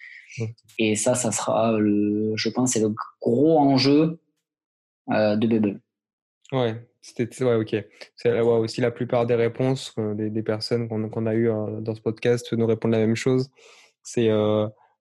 Et 0.79 0.95
ça, 0.95 1.17
ça 1.17 1.33
sera, 1.33 1.81
le, 1.81 2.33
je 2.37 2.49
pense, 2.49 2.75
c'est 2.75 2.81
le 2.81 2.95
gros 3.21 3.59
enjeu 3.59 4.21
euh, 5.11 5.35
de 5.35 5.49
Bubble. 5.49 5.81
Ouais, 6.53 6.81
c'était 7.03 7.43
ouais, 7.43 7.57
ok. 7.57 7.75
C'est 8.15 8.31
ouais, 8.31 8.41
aussi 8.41 8.81
la 8.81 8.93
plupart 8.93 9.27
des 9.27 9.35
réponses 9.35 9.97
des, 10.15 10.31
des 10.31 10.43
personnes 10.45 10.89
qu'on 10.89 11.09
qu 11.09 11.29
a 11.29 11.35
eues 11.35 11.51
dans 11.81 11.95
ce 11.97 12.01
podcast 12.01 12.53
nous 12.53 12.67
répondent 12.67 12.93
la 12.93 12.99
même 12.99 13.17
chose. 13.17 13.51
C'est 14.05 14.31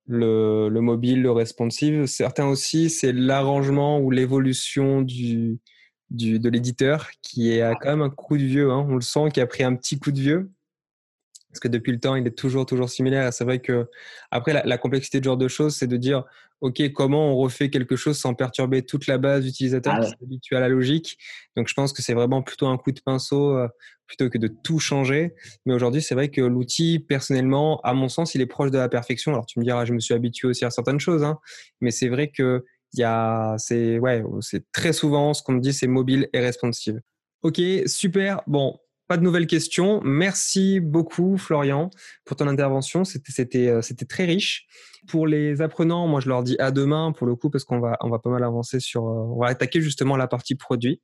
le, 0.08 0.70
le, 0.70 0.82
mobile, 0.82 1.22
le 1.22 1.32
responsive. 1.32 2.05
Certains 2.05 2.47
aussi, 2.47 2.89
c'est 2.89 3.12
l'arrangement 3.12 3.99
ou 3.99 4.10
l'évolution 4.10 5.01
du, 5.01 5.60
du, 6.10 6.39
de 6.39 6.49
l'éditeur 6.49 7.10
qui 7.22 7.51
est 7.51 7.62
quand 7.82 7.89
même 7.89 8.01
un 8.01 8.10
coup 8.10 8.38
de 8.38 8.43
vieux. 8.43 8.72
Hein. 8.72 8.86
On 8.89 8.95
le 8.95 9.01
sent 9.01 9.30
qui 9.34 9.41
a 9.41 9.47
pris 9.47 9.64
un 9.64 9.76
petit 9.76 9.99
coup 9.99 10.12
de 10.12 10.20
vieux. 10.20 10.51
Parce 11.49 11.60
que 11.60 11.68
depuis 11.68 11.91
le 11.91 11.99
temps, 11.99 12.16
il 12.16 12.28
est 12.28 12.38
toujours, 12.38 12.66
toujours 12.66 12.89
similaire. 12.89 13.32
C'est 13.34 13.43
vrai 13.43 13.60
que, 13.60 13.88
après, 14.32 14.53
la, 14.53 14.64
la, 14.64 14.78
complexité 14.78 15.20
de 15.20 15.24
genre 15.24 15.38
de 15.38 15.47
choses, 15.47 15.76
c'est 15.76 15.88
de 15.88 15.97
dire, 15.97 16.24
OK, 16.62 16.82
comment 16.93 17.34
on 17.34 17.36
refait 17.36 17.70
quelque 17.70 17.95
chose 17.95 18.18
sans 18.18 18.34
perturber 18.34 18.82
toute 18.82 19.05
la 19.08 19.18
base 19.18 19.43
d'utilisateurs 19.43 19.93
ah 19.95 19.99
ouais. 19.99 20.05
qui 20.05 20.12
s'habituent 20.20 20.55
à 20.55 20.60
la 20.60 20.70
logique? 20.70 21.18
Donc, 21.55 21.68
je 21.68 21.74
pense 21.74 21.93
que 21.93 22.01
c'est 22.01 22.16
vraiment 22.16 22.41
plutôt 22.41 22.68
un 22.68 22.78
coup 22.78 22.91
de 22.91 22.99
pinceau 22.99 23.55
euh, 23.55 23.68
plutôt 24.08 24.30
que 24.30 24.38
de 24.38 24.47
tout 24.47 24.80
changer. 24.80 25.36
Mais 25.66 25.74
aujourd'hui, 25.74 26.01
c'est 26.01 26.16
vrai 26.16 26.30
que 26.30 26.41
l'outil, 26.41 26.99
personnellement, 26.99 27.80
à 27.82 27.93
mon 27.93 28.10
sens, 28.10 28.34
il 28.34 28.41
est 28.41 28.47
proche 28.47 28.72
de 28.72 28.78
la 28.78 28.89
perfection. 28.89 29.34
Alors, 29.34 29.45
tu 29.45 29.60
me 29.60 29.64
diras, 29.64 29.86
je 29.86 29.93
me 29.93 29.99
suis 29.99 30.14
habitué 30.14 30.47
aussi 30.47 30.66
à 30.66 30.72
certaines 30.72 30.99
choses, 30.99 31.24
hein, 31.24 31.38
mais 31.82 31.91
c'est 31.91 32.10
vrai 32.10 32.30
que 32.30 32.66
il 32.93 33.01
y 33.01 33.03
a, 33.03 33.55
c'est, 33.58 33.99
ouais, 33.99 34.24
c'est 34.39 34.72
très 34.72 34.93
souvent 34.93 35.34
ce 35.34 35.43
qu'on 35.43 35.53
me 35.53 35.60
dit, 35.60 35.74
c'est 35.74 35.88
mobile 35.88 36.30
et 36.34 36.39
responsive. 36.39 37.01
Ok, 37.43 37.62
super. 37.86 38.41
Bon, 38.47 38.80
pas 39.08 39.18
de 39.18 39.24
nouvelles 39.24 39.47
questions. 39.47 40.01
Merci 40.03 40.80
beaucoup, 40.80 41.38
Florian, 41.38 41.89
pour 42.26 42.38
ton 42.38 42.47
intervention. 42.47 43.03
C'était, 43.03 43.68
euh, 43.68 43.82
c'était 43.82 44.05
très 44.05 44.26
riche. 44.26 44.68
Pour 45.08 45.28
les 45.28 45.62
apprenants, 45.62 46.08
moi, 46.08 46.20
je 46.20 46.28
leur 46.28 46.43
dis 46.43 46.58
à 46.60 46.72
demain, 46.72 47.14
pour 47.14 47.28
le 47.28 47.36
coup, 47.36 47.49
parce 47.49 47.64
qu'on 47.64 47.80
va, 47.80 47.97
on 48.01 48.10
va 48.10 48.20
pas 48.20 48.30
mal 48.30 48.43
avancer 48.43 48.80
sur, 48.80 49.05
euh, 49.05 49.34
on 49.36 49.39
va 49.39 49.47
attaquer 49.47 49.82
justement 49.82 50.18
la 50.18 50.28
partie 50.28 50.55
produit. 50.55 51.01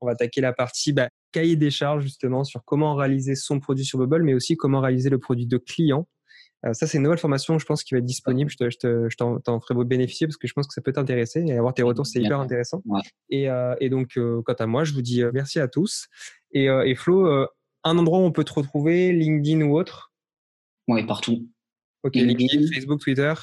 On 0.00 0.06
va 0.06 0.12
attaquer 0.12 0.40
la 0.40 0.52
partie 0.52 0.92
bah, 0.92 1.08
cahier 1.32 1.56
des 1.56 1.70
charges 1.70 2.02
justement 2.02 2.44
sur 2.44 2.64
comment 2.64 2.94
réaliser 2.94 3.36
son 3.36 3.60
produit 3.60 3.84
sur 3.84 3.98
Bubble, 3.98 4.22
mais 4.22 4.34
aussi 4.34 4.56
comment 4.56 4.80
réaliser 4.80 5.08
le 5.08 5.18
produit 5.18 5.46
de 5.46 5.56
client. 5.56 6.06
Euh, 6.64 6.72
ça, 6.72 6.86
c'est 6.86 6.96
une 6.96 7.04
nouvelle 7.04 7.18
formation, 7.18 7.58
je 7.58 7.66
pense, 7.66 7.84
qui 7.84 7.94
va 7.94 7.98
être 7.98 8.04
disponible. 8.04 8.50
Je, 8.50 8.56
te, 8.56 8.70
je, 8.70 8.78
te, 8.78 9.08
je 9.10 9.16
t'en, 9.16 9.38
t'en 9.38 9.60
ferai 9.60 9.84
bénéficier 9.84 10.26
parce 10.26 10.36
que 10.36 10.48
je 10.48 10.52
pense 10.54 10.66
que 10.66 10.72
ça 10.72 10.80
peut 10.80 10.92
t'intéresser 10.92 11.44
et 11.46 11.58
avoir 11.58 11.74
tes 11.74 11.82
retours, 11.82 12.06
c'est 12.06 12.20
hyper 12.20 12.40
intéressant. 12.40 12.82
Ouais. 12.86 13.00
Et, 13.28 13.50
euh, 13.50 13.74
et, 13.80 13.90
donc, 13.90 14.16
euh, 14.16 14.40
quant 14.44 14.54
à 14.54 14.66
moi, 14.66 14.84
je 14.84 14.94
vous 14.94 15.02
dis 15.02 15.22
merci 15.32 15.60
à 15.60 15.68
tous. 15.68 16.08
Et, 16.54 16.68
euh, 16.68 16.86
et 16.86 16.94
Flo, 16.94 17.26
euh, 17.26 17.46
un 17.84 17.98
endroit 17.98 18.18
où 18.18 18.22
on 18.22 18.32
peut 18.32 18.44
te 18.44 18.52
retrouver, 18.52 19.12
LinkedIn 19.12 19.60
ou 19.62 19.76
autre? 19.76 20.12
Oui, 20.88 21.04
partout. 21.04 21.46
Ok, 22.02 22.14
LinkedIn, 22.14 22.46
LinkedIn 22.60 22.74
Facebook, 22.74 23.00
Twitter? 23.00 23.34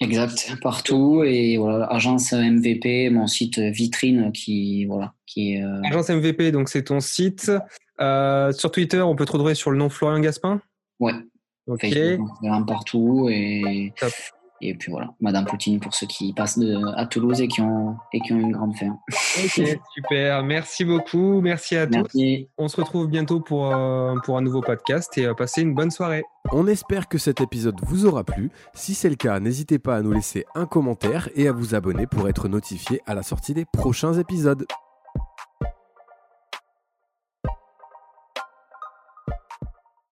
Exact, 0.00 0.56
partout 0.60 1.22
et 1.24 1.56
voilà, 1.56 1.86
agence 1.86 2.32
MVP, 2.32 3.10
mon 3.10 3.28
site 3.28 3.60
vitrine 3.60 4.32
qui 4.32 4.86
voilà, 4.86 5.14
qui 5.24 5.54
est. 5.54 5.62
Euh... 5.62 5.80
Agence 5.84 6.10
MVP, 6.10 6.50
donc 6.50 6.68
c'est 6.68 6.84
ton 6.84 6.98
site. 7.00 7.52
Euh, 8.00 8.50
sur 8.52 8.72
Twitter, 8.72 9.00
on 9.00 9.14
peut 9.14 9.24
te 9.24 9.32
retrouver 9.32 9.54
sur 9.54 9.70
le 9.70 9.78
nom 9.78 9.88
Florian 9.88 10.18
Gaspin? 10.20 10.60
Ouais. 10.98 11.12
Ok. 11.68 11.86
Partout 12.66 13.28
et 13.30 13.92
Top. 13.98 14.12
Et 14.60 14.74
puis 14.74 14.90
voilà, 14.90 15.14
Madame 15.20 15.44
Poutine 15.44 15.80
pour 15.80 15.94
ceux 15.94 16.06
qui 16.06 16.32
passent 16.32 16.58
de, 16.58 16.76
à 16.96 17.06
Toulouse 17.06 17.40
et 17.40 17.48
qui 17.48 17.60
ont 17.60 17.96
et 18.12 18.20
qui 18.20 18.32
ont 18.32 18.38
une 18.38 18.52
grande 18.52 18.76
faim. 18.76 18.98
Ok, 19.08 19.78
super. 19.94 20.42
Merci 20.44 20.84
beaucoup, 20.84 21.40
merci 21.40 21.76
à 21.76 21.86
merci. 21.86 22.48
tous. 22.56 22.64
On 22.64 22.68
se 22.68 22.76
retrouve 22.76 23.08
bientôt 23.08 23.40
pour 23.40 23.74
euh, 23.74 24.14
pour 24.24 24.38
un 24.38 24.42
nouveau 24.42 24.60
podcast 24.60 25.16
et 25.18 25.26
euh, 25.26 25.34
passez 25.34 25.62
une 25.62 25.74
bonne 25.74 25.90
soirée. 25.90 26.22
On 26.52 26.66
espère 26.66 27.08
que 27.08 27.18
cet 27.18 27.40
épisode 27.40 27.80
vous 27.82 28.06
aura 28.06 28.22
plu. 28.22 28.50
Si 28.74 28.94
c'est 28.94 29.08
le 29.08 29.16
cas, 29.16 29.40
n'hésitez 29.40 29.78
pas 29.78 29.96
à 29.96 30.02
nous 30.02 30.12
laisser 30.12 30.44
un 30.54 30.66
commentaire 30.66 31.28
et 31.34 31.48
à 31.48 31.52
vous 31.52 31.74
abonner 31.74 32.06
pour 32.06 32.28
être 32.28 32.48
notifié 32.48 33.00
à 33.06 33.14
la 33.14 33.22
sortie 33.22 33.54
des 33.54 33.64
prochains 33.64 34.14
épisodes. 34.14 34.66